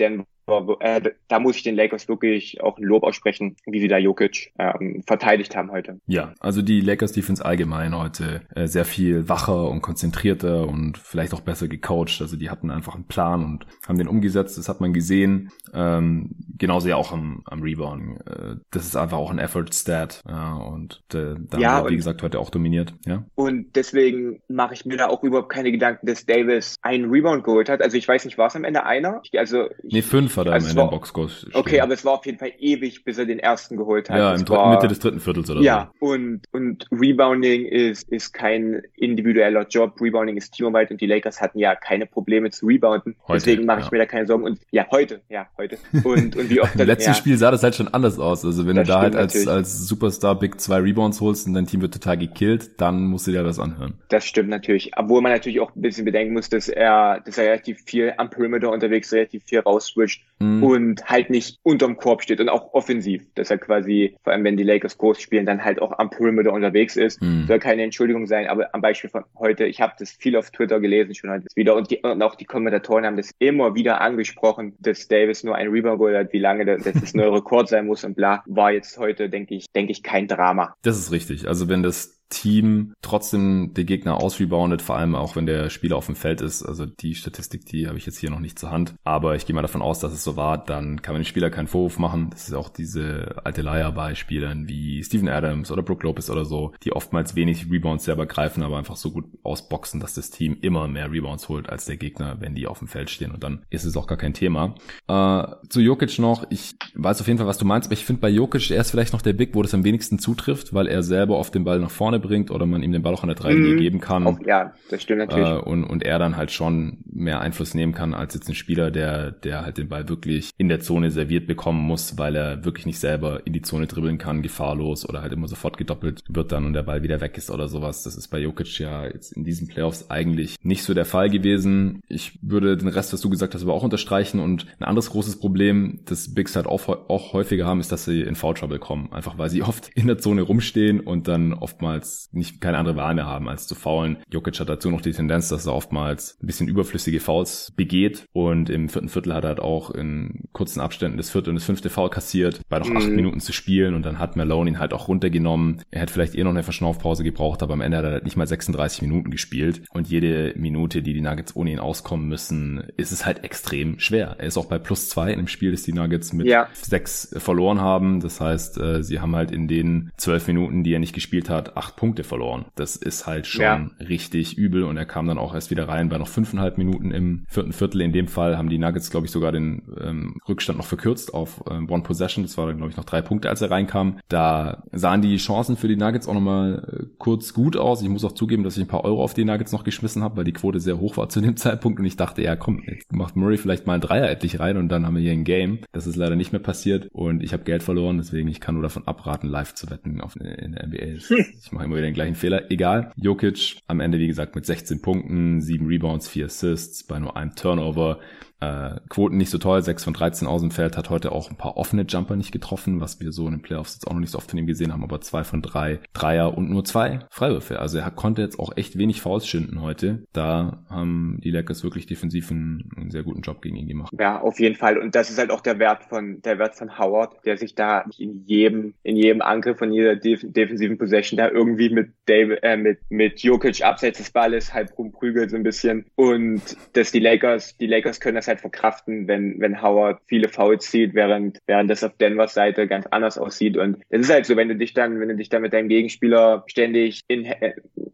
denn 0.47 0.75
äh, 0.79 1.12
da 1.27 1.39
muss 1.39 1.55
ich 1.58 1.63
den 1.63 1.75
Lakers 1.75 2.08
wirklich 2.08 2.62
auch 2.62 2.77
ein 2.77 2.84
Lob 2.84 3.03
aussprechen, 3.03 3.55
wie 3.65 3.79
sie 3.79 3.88
da 3.88 3.97
Jokic 3.97 4.51
ähm, 4.60 5.03
verteidigt 5.05 5.55
haben 5.55 5.71
heute. 5.71 5.99
Ja, 6.08 6.34
also 6.39 6.62
die 6.62 6.81
Lakers 6.81 7.12
Defense 7.12 7.43
allgemein 7.43 7.97
heute 7.97 8.41
äh, 8.55 8.67
sehr 8.67 8.86
viel 8.86 9.27
wacher 9.27 9.69
und 9.69 9.81
konzentrierter 9.81 10.67
und 10.67 10.97
vielleicht 10.97 11.34
auch 11.34 11.41
besser 11.41 11.67
gecoacht. 11.67 12.21
Also 12.21 12.38
die 12.38 12.49
hatten 12.49 12.69
einfach 12.69 12.95
einen 12.95 13.08
Plan 13.08 13.43
und 13.43 13.65
haben 13.88 13.97
den 13.97 14.08
umgesetzt. 14.08 14.58
Das 14.58 14.69
hat 14.69 14.81
man 14.81 14.93
gesehen. 14.93 15.49
Ähm, 15.73 16.36
genauso 16.58 16.88
ja 16.88 16.95
auch 16.95 17.12
am, 17.12 17.41
am 17.45 17.62
Rebound. 17.62 18.21
Äh, 18.27 18.55
das 18.71 18.86
ist 18.86 18.95
einfach 18.95 19.17
auch 19.17 19.31
ein 19.31 19.39
Effort-Stat. 19.39 20.21
Ja, 20.27 20.53
und 20.55 21.01
äh, 21.13 21.36
da 21.39 21.58
ja, 21.58 21.71
haben 21.71 21.86
wir, 21.86 21.91
wie 21.91 21.97
gesagt, 21.97 22.21
heute 22.21 22.39
auch 22.39 22.49
dominiert. 22.49 22.93
Ja. 23.05 23.25
Und 23.36 23.75
deswegen 23.75 24.41
mache 24.47 24.73
ich 24.73 24.86
mir 24.86 24.97
da 24.97 25.08
auch 25.08 25.23
überhaupt 25.23 25.49
keine 25.49 25.71
Gedanken, 25.71 26.05
dass 26.05 26.25
Davis 26.25 26.75
einen 26.81 27.10
Rebound 27.10 27.43
geholt 27.43 27.69
hat. 27.69 27.81
Also 27.81 27.97
ich 27.97 28.08
weiß 28.08 28.25
nicht, 28.25 28.38
war 28.38 28.47
es 28.47 28.55
am 28.55 28.63
Ende 28.63 28.86
einer? 28.86 29.21
also 29.38 29.69
ich, 29.84 29.93
nee, 29.93 30.01
fünf 30.01 30.35
Fünf 30.36 30.38
hat 30.38 30.48
er 30.48 30.54
also 30.54 30.69
in 30.69 30.75
den 30.75 30.90
Boxscores. 30.90 31.48
Okay, 31.54 31.79
aber 31.79 31.94
es 31.94 32.06
war 32.06 32.13
auf 32.13 32.25
jeden 32.25 32.38
Fall 32.38 32.52
ewig, 32.60 33.04
bis 33.04 33.17
er 33.17 33.25
den 33.25 33.40
ersten 33.40 33.77
geholt 33.77 34.10
hat. 34.10 34.17
Ja, 34.17 34.36
in 34.36 34.48
war, 34.50 34.75
Mitte 34.75 34.88
des 34.88 35.00
dritten 35.00 35.19
Viertels 35.19 35.50
oder 35.50 35.62
ja, 35.62 35.92
so. 36.00 36.06
Ja, 36.06 36.13
und, 36.13 36.42
und 36.52 36.88
Rebounding 36.92 37.65
ist, 37.65 38.10
ist 38.10 38.33
kein 38.33 38.81
individueller 38.96 39.65
Job. 39.67 40.00
Rebounding 40.02 40.38
ist 40.38 40.52
teamarbeit 40.52 40.92
und 40.92 41.02
die 41.02 41.08
Lakers 41.08 41.42
hatten 41.42 41.60
ja 41.60 41.75
keine 41.75 42.06
Probleme 42.06 42.50
zu 42.52 42.65
rebounden. 42.65 43.15
Heute, 43.27 43.46
Deswegen 43.46 43.65
mache 43.65 43.81
ich 43.81 43.92
mir 43.92 44.00
da 44.00 44.06
keine 44.06 44.27
Sorgen. 44.27 44.44
Und 44.44 44.60
ja, 44.71 44.86
heute, 44.92 45.21
ja, 45.29 45.48
heute. 45.58 45.77
Und, 46.04 46.36
und 46.36 46.50
wie 46.50 46.62
oft 46.62 46.75
Im 46.75 46.86
letzten 46.86 47.12
ja, 47.12 47.15
Spiel 47.15 47.38
sah 47.38 47.52
das 47.52 47.63
halt 47.63 47.75
schon 47.75 47.88
anders 47.88 48.19
aus. 48.19 48.46
Also 48.46 48.67
wenn 48.67 48.75
du 48.75 48.83
da 48.83 49.02
halt 49.02 49.15
als, 49.15 49.48
als 49.48 49.88
Superstar 49.88 50.38
Big 50.38 50.60
zwei 50.60 50.77
Rebounds 50.77 51.21
holst 51.21 51.48
und 51.48 51.54
dein 51.54 51.65
Team 51.65 51.81
wird 51.81 51.94
total 51.94 52.17
gekillt, 52.17 52.81
dann 52.81 53.06
musst 53.08 53.27
du 53.27 53.31
dir 53.31 53.44
das 53.44 53.60
anhören. 53.60 53.96
Das 54.10 54.25
stimmt 54.25 54.50
natürlich. 54.50 54.92
Obwohl 54.98 55.21
man 55.21 55.31
natürlich 55.31 55.60
auch 55.60 55.75
ein 55.75 55.81
bisschen 55.81 56.06
bedenken 56.06 56.33
muss, 56.33 56.50
dass 56.50 56.67
er, 56.67 57.21
dass 57.21 57.38
er 57.38 57.46
relativ 57.46 57.81
viel 57.86 58.13
am 58.17 58.29
Perimeter 58.29 58.71
unterwegs, 58.71 59.12
relativ 59.13 59.44
viel 59.46 59.60
rausswitcht 59.60 60.25
mhm. 60.40 60.63
und 60.63 61.06
halt 61.06 61.29
nicht 61.29 61.60
unterm 61.63 61.98
Korb 61.98 62.23
steht 62.23 62.40
und 62.40 62.50
auch 62.50 62.73
offensiv. 62.73 63.23
Dass 63.36 63.52
er 63.52 63.58
quasi, 63.58 64.15
vor 64.23 64.33
allem 64.33 64.44
wenn 64.44 64.58
die 64.58 64.63
Lakers 64.63 64.98
groß 64.98 65.19
spielen, 65.19 65.46
dann 65.46 65.63
halt 65.63 65.81
auch 65.81 65.98
am 65.98 66.10
Perimeter 66.10 66.54
unterwegs 66.54 66.96
ist. 66.96 67.21
Mhm. 67.21 67.46
Soll 67.48 67.60
keine 67.60 67.83
Entschuldigung 67.83 68.27
sein, 68.27 68.48
aber 68.48 68.73
am 68.73 68.81
Beispiel 68.81 69.10
von 69.10 69.23
heute, 69.38 69.65
ich 69.65 69.81
habe 69.81 69.94
das 70.00 70.12
viel 70.12 70.36
auf 70.36 70.52
Twitter 70.52 70.79
gelesen, 70.79 71.15
schon 71.15 71.29
heute 71.29 71.46
wieder 71.56 71.75
und, 71.75 71.92
die, 71.92 71.98
und 71.98 72.21
auch 72.21 72.36
die 72.36 72.46
Kommentatoren 72.46 73.06
haben 73.06 73.17
das 73.17 73.31
immer 73.40 73.75
wieder 73.75 74.02
angesprochen, 74.02 74.75
dass 74.79 75.08
Davis 75.08 75.44
nur 75.44 75.56
ein 75.56 75.69
Rebound 75.69 75.96
hat, 76.15 76.33
wie 76.33 76.40
lange 76.40 76.65
das, 76.65 76.83
das 76.83 77.13
neue 77.13 77.33
Rekord 77.33 77.69
sein 77.69 77.86
muss 77.86 78.04
und 78.04 78.15
bla, 78.15 78.44
war 78.48 78.71
jetzt 78.71 78.98
heute, 78.98 79.29
denke 79.29 79.56
ich, 79.56 79.67
denke 79.73 79.92
ich, 79.92 80.04
kein 80.04 80.27
Drama. 80.27 80.75
Das 80.81 80.98
ist 80.98 81.12
richtig. 81.12 81.48
Also 81.48 81.69
wenn 81.69 81.83
das 81.83 82.14
Team 82.30 82.94
trotzdem 83.02 83.73
der 83.73 83.84
Gegner 83.84 84.21
ausreboundet, 84.21 84.82
vor 84.82 84.96
allem 84.98 85.15
auch 85.15 85.36
wenn 85.36 85.46
der 85.46 85.69
Spieler 85.69 85.96
auf 85.96 86.08
dem 86.08 86.15
Feld 86.15 86.42
ist. 86.42 86.63
Also 86.63 86.86
die 86.86 87.15
Statistik, 87.15 87.65
die 87.65 87.88
habe 87.88 87.98
ich 87.98 88.06
jetzt 88.06 88.17
hier 88.17 88.30
noch 88.30 88.40
nicht 88.40 88.58
zur 88.58 88.71
Hand. 88.71 88.96
Aber 89.04 89.36
ich 89.36 89.46
gehe 89.46 89.56
mal 89.56 89.62
davon 89.62 89.82
aus, 89.82 90.00
dass 90.00 90.13
es 90.13 90.23
so 90.23 90.36
war. 90.36 90.58
Dann 90.58 91.02
kann 91.02 91.13
man 91.13 91.21
den 91.21 91.28
Spieler 91.28 91.50
keinen 91.50 91.67
Vorwurf 91.67 92.00
machen. 92.00 92.30
Das 92.32 92.48
ist 92.48 92.54
auch 92.54 92.69
diese 92.69 93.36
alte 93.44 93.62
Leier 93.62 93.92
bei 93.92 94.15
Spielern 94.15 94.67
wie 94.67 95.04
Steven 95.04 95.30
Adams 95.30 95.71
oder 95.71 95.84
Brook 95.84 96.04
Lopez 96.04 96.30
oder 96.30 96.46
so, 96.46 96.73
die 96.84 96.94
oftmals 96.94 97.36
wenig 97.36 97.71
Rebounds 97.71 98.06
selber 98.06 98.26
greifen, 98.26 98.63
aber 98.63 98.78
einfach 98.78 98.96
so 98.96 99.12
gut 99.12 99.26
ausboxen, 99.44 100.00
dass 100.00 100.15
das 100.15 100.30
Team 100.30 100.58
immer 100.62 100.88
mehr 100.88 101.12
Rebounds 101.12 101.50
holt 101.50 101.69
als 101.69 101.86
der 101.86 101.98
Gegner, 101.98 102.38
wenn 102.40 102.56
die 102.56 102.67
auf 102.67 102.80
dem 102.80 102.88
Feld 102.88 103.10
stehen. 103.10 103.32
Und 103.32 103.44
dann 103.44 103.63
ist 103.69 103.86
es 103.86 103.98
auch 103.98 104.08
gar 104.08 104.17
kein 104.17 104.34
Thema. 104.34 104.76
Äh, 105.08 105.44
zu 105.69 105.82
Jokic 105.82 106.17
noch. 106.19 106.46
Ich 106.50 106.76
weiß 106.96 107.21
auf 107.21 107.28
jeden 107.28 107.38
Fall, 107.38 107.48
was 107.48 107.58
du 107.58 107.65
meinst, 107.65 107.88
aber 107.88 107.94
ich 107.94 108.06
finde 108.06 108.21
bei 108.21 108.30
Jokic, 108.30 108.71
er 108.71 108.82
ist 108.82 108.92
vielleicht 108.92 109.13
noch 109.13 109.21
der 109.21 109.34
Big, 109.34 109.56
wo 109.56 109.62
das 109.62 109.73
am 109.73 109.84
wenigsten 109.84 110.19
zutrifft, 110.19 110.73
weil 110.73 110.88
er 110.88 111.04
selber 111.04 111.38
oft 111.38 111.54
den 111.54 111.63
Ball 111.63 111.80
nach 111.80 111.92
vorne 111.92 112.14
bringt 112.19 112.51
oder 112.51 112.65
man 112.65 112.83
ihm 112.83 112.91
den 112.91 113.01
Ball 113.01 113.13
auch 113.13 113.23
an 113.23 113.29
der 113.29 113.35
Dreilinie 113.35 113.75
mhm. 113.75 113.79
geben 113.79 113.99
kann. 113.99 114.27
Auch, 114.27 114.39
ja, 114.45 114.73
das 114.89 115.01
stimmt 115.01 115.19
natürlich. 115.19 115.47
Äh, 115.47 115.59
und, 115.59 115.83
und 115.83 116.03
er 116.03 116.19
dann 116.19 116.37
halt 116.37 116.51
schon 116.51 116.97
mehr 117.11 117.41
Einfluss 117.41 117.73
nehmen 117.73 117.93
kann 117.93 118.13
als 118.13 118.33
jetzt 118.33 118.49
ein 118.49 118.55
Spieler, 118.55 118.91
der, 118.91 119.31
der 119.31 119.63
halt 119.63 119.77
den 119.77 119.89
Ball 119.89 120.07
wirklich 120.09 120.51
in 120.57 120.69
der 120.69 120.79
Zone 120.79 121.11
serviert 121.11 121.47
bekommen 121.47 121.81
muss, 121.81 122.17
weil 122.17 122.35
er 122.35 122.65
wirklich 122.65 122.85
nicht 122.85 122.99
selber 122.99 123.45
in 123.45 123.53
die 123.53 123.61
Zone 123.61 123.87
dribbeln 123.87 124.17
kann, 124.17 124.41
gefahrlos 124.41 125.07
oder 125.07 125.21
halt 125.21 125.33
immer 125.33 125.47
sofort 125.47 125.77
gedoppelt 125.77 126.23
wird 126.27 126.51
dann 126.51 126.65
und 126.65 126.73
der 126.73 126.83
Ball 126.83 127.03
wieder 127.03 127.21
weg 127.21 127.37
ist 127.37 127.51
oder 127.51 127.67
sowas. 127.67 128.03
Das 128.03 128.15
ist 128.15 128.27
bei 128.27 128.39
Jokic 128.39 128.79
ja 128.79 129.05
jetzt 129.05 129.31
in 129.33 129.43
diesen 129.43 129.67
Playoffs 129.67 130.09
eigentlich 130.09 130.55
nicht 130.63 130.83
so 130.83 130.93
der 130.93 131.05
Fall 131.05 131.29
gewesen. 131.29 132.01
Ich 132.07 132.39
würde 132.41 132.77
den 132.77 132.87
Rest, 132.87 133.13
was 133.13 133.21
du 133.21 133.29
gesagt 133.29 133.53
hast, 133.53 133.63
aber 133.63 133.73
auch 133.73 133.83
unterstreichen 133.83 134.39
und 134.39 134.65
ein 134.79 134.85
anderes 134.85 135.09
großes 135.09 135.39
Problem, 135.39 136.01
das 136.05 136.33
Bigs 136.33 136.55
halt 136.55 136.67
auch, 136.67 136.87
auch 136.87 137.33
häufiger 137.33 137.65
haben, 137.65 137.79
ist, 137.79 137.91
dass 137.91 138.05
sie 138.05 138.21
in 138.21 138.35
Foul 138.35 138.53
Trouble 138.53 138.79
kommen. 138.79 139.11
Einfach 139.11 139.37
weil 139.37 139.49
sie 139.49 139.63
oft 139.63 139.89
in 139.95 140.07
der 140.07 140.17
Zone 140.17 140.41
rumstehen 140.41 140.99
und 140.99 141.27
dann 141.27 141.53
oftmals 141.53 142.04
nicht 142.31 142.45
nicht 142.45 142.62
keine 142.62 142.77
andere 142.77 142.95
Wahl 142.95 143.15
mehr 143.15 143.25
haben, 143.25 143.49
als 143.49 143.67
zu 143.67 143.75
faulen. 143.75 144.17
Jokic 144.29 144.60
hat 144.60 144.69
dazu 144.69 144.89
noch 144.89 145.01
die 145.01 145.12
Tendenz, 145.12 145.49
dass 145.49 145.65
er 145.65 145.73
oftmals 145.73 146.37
ein 146.41 146.47
bisschen 146.47 146.67
überflüssige 146.67 147.19
Fouls 147.19 147.71
begeht 147.75 148.25
und 148.33 148.69
im 148.69 148.89
vierten 148.89 149.10
Viertel 149.10 149.33
hat 149.33 149.43
er 149.43 149.49
halt 149.49 149.60
auch 149.60 149.91
in 149.91 150.45
kurzen 150.53 150.79
Abständen 150.79 151.17
das 151.17 151.29
vierte 151.29 151.49
und 151.49 151.56
das 151.56 151.65
fünfte 151.65 151.89
Foul 151.89 152.10
kassiert, 152.10 152.62
bei 152.69 152.79
noch 152.79 152.89
mhm. 152.89 152.97
acht 152.97 153.08
Minuten 153.10 153.39
zu 153.39 153.53
spielen 153.53 153.93
und 153.93 154.06
dann 154.06 154.19
hat 154.19 154.35
Malone 154.35 154.71
ihn 154.71 154.79
halt 154.79 154.93
auch 154.93 155.08
runtergenommen. 155.08 155.81
Er 155.91 156.01
hätte 156.01 156.13
vielleicht 156.13 156.35
eh 156.35 156.43
noch 156.43 156.51
eine 156.51 156.63
Verschnaufpause 156.63 157.23
gebraucht, 157.23 157.63
aber 157.63 157.73
am 157.73 157.81
Ende 157.81 157.97
hat 157.97 158.06
er 158.06 158.12
halt 158.12 158.25
nicht 158.25 158.37
mal 158.37 158.47
36 158.47 159.01
Minuten 159.01 159.31
gespielt 159.31 159.81
und 159.91 160.08
jede 160.08 160.53
Minute, 160.56 161.01
die 161.01 161.13
die 161.13 161.21
Nuggets 161.21 161.56
ohne 161.56 161.71
ihn 161.71 161.79
auskommen 161.79 162.27
müssen, 162.27 162.83
ist 162.97 163.12
es 163.12 163.25
halt 163.25 163.43
extrem 163.43 163.99
schwer. 163.99 164.35
Er 164.37 164.47
ist 164.47 164.58
auch 164.58 164.65
bei 164.65 164.79
plus 164.79 165.10
zwei 165.10 165.31
in 165.31 165.39
dem 165.39 165.47
Spiel, 165.47 165.71
das 165.71 165.83
die 165.83 165.93
Nuggets 165.93 166.33
mit 166.33 166.47
ja. 166.47 166.67
sechs 166.73 167.33
verloren 167.37 167.81
haben. 167.81 168.19
Das 168.19 168.39
heißt, 168.39 168.79
äh, 168.79 169.03
sie 169.03 169.19
haben 169.19 169.35
halt 169.35 169.51
in 169.51 169.67
den 169.67 170.12
zwölf 170.17 170.47
Minuten, 170.47 170.83
die 170.83 170.93
er 170.93 170.99
nicht 170.99 171.13
gespielt 171.13 171.49
hat, 171.49 171.75
acht 171.75 171.94
Punkte 171.96 172.23
verloren. 172.23 172.65
Das 172.75 172.96
ist 172.96 173.27
halt 173.27 173.48
schon 173.48 173.63
ja. 173.63 173.89
richtig 174.00 174.58
übel 174.58 174.83
und 174.83 174.98
er 174.98 175.06
kam 175.06 175.27
dann 175.27 175.37
auch 175.37 175.54
erst 175.54 175.71
wieder 175.71 175.87
rein 175.87 176.10
bei 176.10 176.17
noch 176.17 176.27
fünfeinhalb 176.27 176.77
Minuten 176.77 177.12
im 177.12 177.46
vierten 177.48 177.73
Viertel. 177.73 178.02
In 178.02 178.12
dem 178.12 178.27
Fall 178.27 178.58
haben 178.58 178.69
die 178.69 178.77
Nuggets, 178.77 179.10
glaube 179.10 179.25
ich, 179.25 179.31
sogar 179.31 179.52
den 179.52 179.83
ähm, 180.00 180.37
Rückstand 180.48 180.77
noch 180.77 180.85
verkürzt 180.85 181.33
auf 181.33 181.63
ähm, 181.69 181.89
One 181.89 182.04
Possession. 182.04 182.43
Das 182.43 182.58
war 182.58 182.67
dann, 182.67 182.77
glaube 182.77 182.91
ich, 182.91 182.98
noch 182.98 183.06
drei 183.06 183.21
Punkte, 183.21 183.50
als 183.50 183.62
er 183.62 183.71
reinkam. 183.71 184.19
Da 184.29 184.83
sahen 184.91 185.21
die 185.21 185.37
Chancen 185.37 185.77
für 185.77 185.87
die 185.87 185.96
Nuggets 185.96 186.27
auch 186.27 186.33
nochmal 186.33 186.87
äh, 186.87 187.06
kurz 187.17 187.54
gut 187.54 187.77
aus. 187.77 188.02
Ich 188.02 188.10
muss 188.10 188.25
auch 188.25 188.33
zugeben, 188.33 188.63
dass 188.63 188.77
ich 188.77 188.83
ein 188.83 188.87
paar 188.87 189.06
Euro 189.06 189.23
auf 189.23 189.33
die 189.33 189.46
Nuggets 189.46 189.71
noch 189.71 189.83
geschmissen 189.83 190.23
habe, 190.23 190.37
weil 190.37 190.43
die 190.43 190.54
Quote 190.54 190.79
sehr 190.79 191.00
hoch 191.00 191.17
war 191.17 191.29
zu 191.29 191.41
dem 191.41 191.58
Zeitpunkt 191.58 192.00
und 192.00 192.06
ich 192.06 192.17
dachte, 192.17 192.41
ja 192.41 192.56
komm, 192.56 192.83
jetzt 192.85 193.12
macht 193.12 193.35
Murray 193.35 193.58
vielleicht 193.58 193.87
mal 193.87 193.93
ein 193.93 194.02
Dreier 194.02 194.29
endlich 194.29 194.60
rein 194.60 194.77
und 194.77 194.89
dann 194.89 195.06
haben 195.06 195.15
wir 195.15 195.21
hier 195.21 195.31
ein 195.31 195.43
Game. 195.43 195.79
Das 195.91 196.08
ist 196.08 196.15
leider 196.15 196.35
nicht 196.35 196.52
mehr 196.52 196.62
passiert 196.62 197.08
und 197.12 197.43
ich 197.43 197.54
habe 197.54 197.63
Geld 197.63 197.83
verloren, 197.83 198.17
deswegen 198.17 198.48
ich 198.48 198.60
kann 198.60 198.75
nur 198.75 198.83
davon 198.83 199.08
abraten, 199.08 199.48
live 199.50 199.73
zu 199.73 199.89
wetten 199.89 200.21
auf, 200.21 200.35
in 200.35 200.73
der 200.73 200.87
NBA. 200.87 201.06
Ich 201.65 201.71
mache 201.71 201.85
immer 201.86 201.96
wieder 201.96 202.08
den 202.08 202.13
gleichen 202.13 202.36
Fehler. 202.36 202.69
Egal. 202.71 203.12
Jokic 203.15 203.77
am 203.88 204.00
Ende, 204.00 204.19
wie 204.19 204.27
gesagt, 204.27 204.56
mit 204.56 204.65
16 204.65 205.02
Punkten, 205.02 205.62
7 205.62 205.86
Rebounds, 205.88 206.27
4 206.27 206.46
Assists 206.46 207.06
bei 207.06 207.19
nur 207.19 207.38
einem 207.38 207.56
Turnover. 207.56 208.19
Äh, 208.62 208.99
Quoten 209.10 209.37
nicht 209.37 209.49
so 209.49 209.58
toll, 209.58 209.81
6 209.81 210.03
von 210.03 210.13
13 210.13 210.47
aus 210.47 210.62
dem 210.62 210.71
Feld, 210.71 210.97
hat 210.97 211.10
heute 211.10 211.31
auch 211.31 211.49
ein 211.49 211.58
paar 211.58 211.77
offene 211.77 212.03
Jumper 212.03 212.35
nicht 212.35 212.51
getroffen, 212.51 213.01
was 213.01 213.19
wir 213.19 213.31
so 213.31 213.45
in 213.47 213.53
den 213.53 213.62
Playoffs 213.62 213.95
jetzt 213.95 214.08
auch 214.08 214.13
noch 214.13 214.21
nicht 214.21 214.31
so 214.31 214.37
oft 214.37 214.49
von 214.49 214.58
ihm 214.58 214.67
gesehen 214.67 214.93
haben, 214.93 215.03
aber 215.03 215.19
2 215.19 215.43
von 215.43 215.62
3 215.62 215.99
Dreier 216.13 216.58
und 216.58 216.69
nur 216.69 216.85
2 216.85 217.19
Freiwürfe. 217.29 217.79
Also 217.79 217.97
er 217.97 218.12
konnte 218.12 218.41
jetzt 218.41 218.58
auch 218.58 218.75
echt 218.77 218.97
wenig 218.97 219.21
Fouls 219.21 219.45
schinden 219.45 219.81
heute. 219.81 220.23
Da 220.31 220.83
haben 220.89 221.39
die 221.43 221.51
Lakers 221.51 221.83
wirklich 221.83 222.06
defensiv 222.06 222.49
einen, 222.49 222.89
einen, 222.95 223.12
sehr 223.12 223.23
guten 223.23 223.41
Job 223.41 223.62
gegen 223.62 223.75
ihn 223.75 223.87
gemacht. 223.87 224.13
Ja, 224.17 224.39
auf 224.39 224.60
jeden 224.60 224.75
Fall. 224.75 224.97
Und 224.97 225.15
das 225.15 225.29
ist 225.29 225.37
halt 225.37 225.51
auch 225.51 225.62
der 225.62 225.79
Wert 225.79 226.06
von, 226.06 226.41
der 226.41 226.58
Wert 226.58 226.75
von 226.75 226.97
Howard, 226.97 227.45
der 227.45 227.58
sich 227.58 227.75
da 227.75 228.06
in 228.17 228.45
jedem, 228.45 228.93
in 229.03 229.17
jedem 229.17 229.41
Angriff 229.41 229.77
von 229.77 229.91
jeder 229.91 230.15
def 230.15 230.41
defensiven 230.43 230.97
Possession 230.97 231.37
da 231.37 231.49
irgendwie 231.49 231.89
mit 231.89 232.12
David, 232.25 232.60
äh, 232.63 232.77
mit, 232.77 232.99
mit 233.10 233.41
Jokic 233.41 233.83
abseits 233.83 234.19
des 234.19 234.31
Balles 234.31 234.73
halb 234.73 234.97
rumprügelt 234.97 235.51
so 235.51 235.58
ein 235.58 235.63
bisschen. 235.63 236.06
Und 236.15 236.62
dass 236.93 237.12
die 237.12 237.19
Lakers, 237.19 237.77
die 237.77 237.87
Lakers 237.87 238.19
können 238.19 238.35
das 238.35 238.44
das 238.46 238.48
halt 238.48 238.62
verkraften, 238.62 239.27
wenn, 239.27 239.60
wenn 239.60 239.81
Howard 239.81 240.19
viele 240.27 240.50
Fouls 240.50 240.89
zieht, 240.89 241.13
während, 241.13 241.60
während 241.65 241.89
das 241.89 242.04
auf 242.04 242.15
Denvers 242.17 242.54
Seite 242.54 242.87
ganz 242.87 243.06
anders 243.08 243.37
aussieht. 243.37 243.77
Und 243.77 243.98
es 244.10 244.21
ist 244.21 244.31
halt 244.31 244.46
so, 244.46 244.56
wenn 244.56 244.69
du 244.69 244.75
dich 244.75 244.93
dann, 244.93 245.19
wenn 245.19 245.29
du 245.29 245.35
dich 245.35 245.50
dann 245.50 245.62
mit 245.62 245.73
deinem 245.73 245.89
Gegenspieler 245.89 246.63
ständig 246.67 247.21
in, 247.27 247.46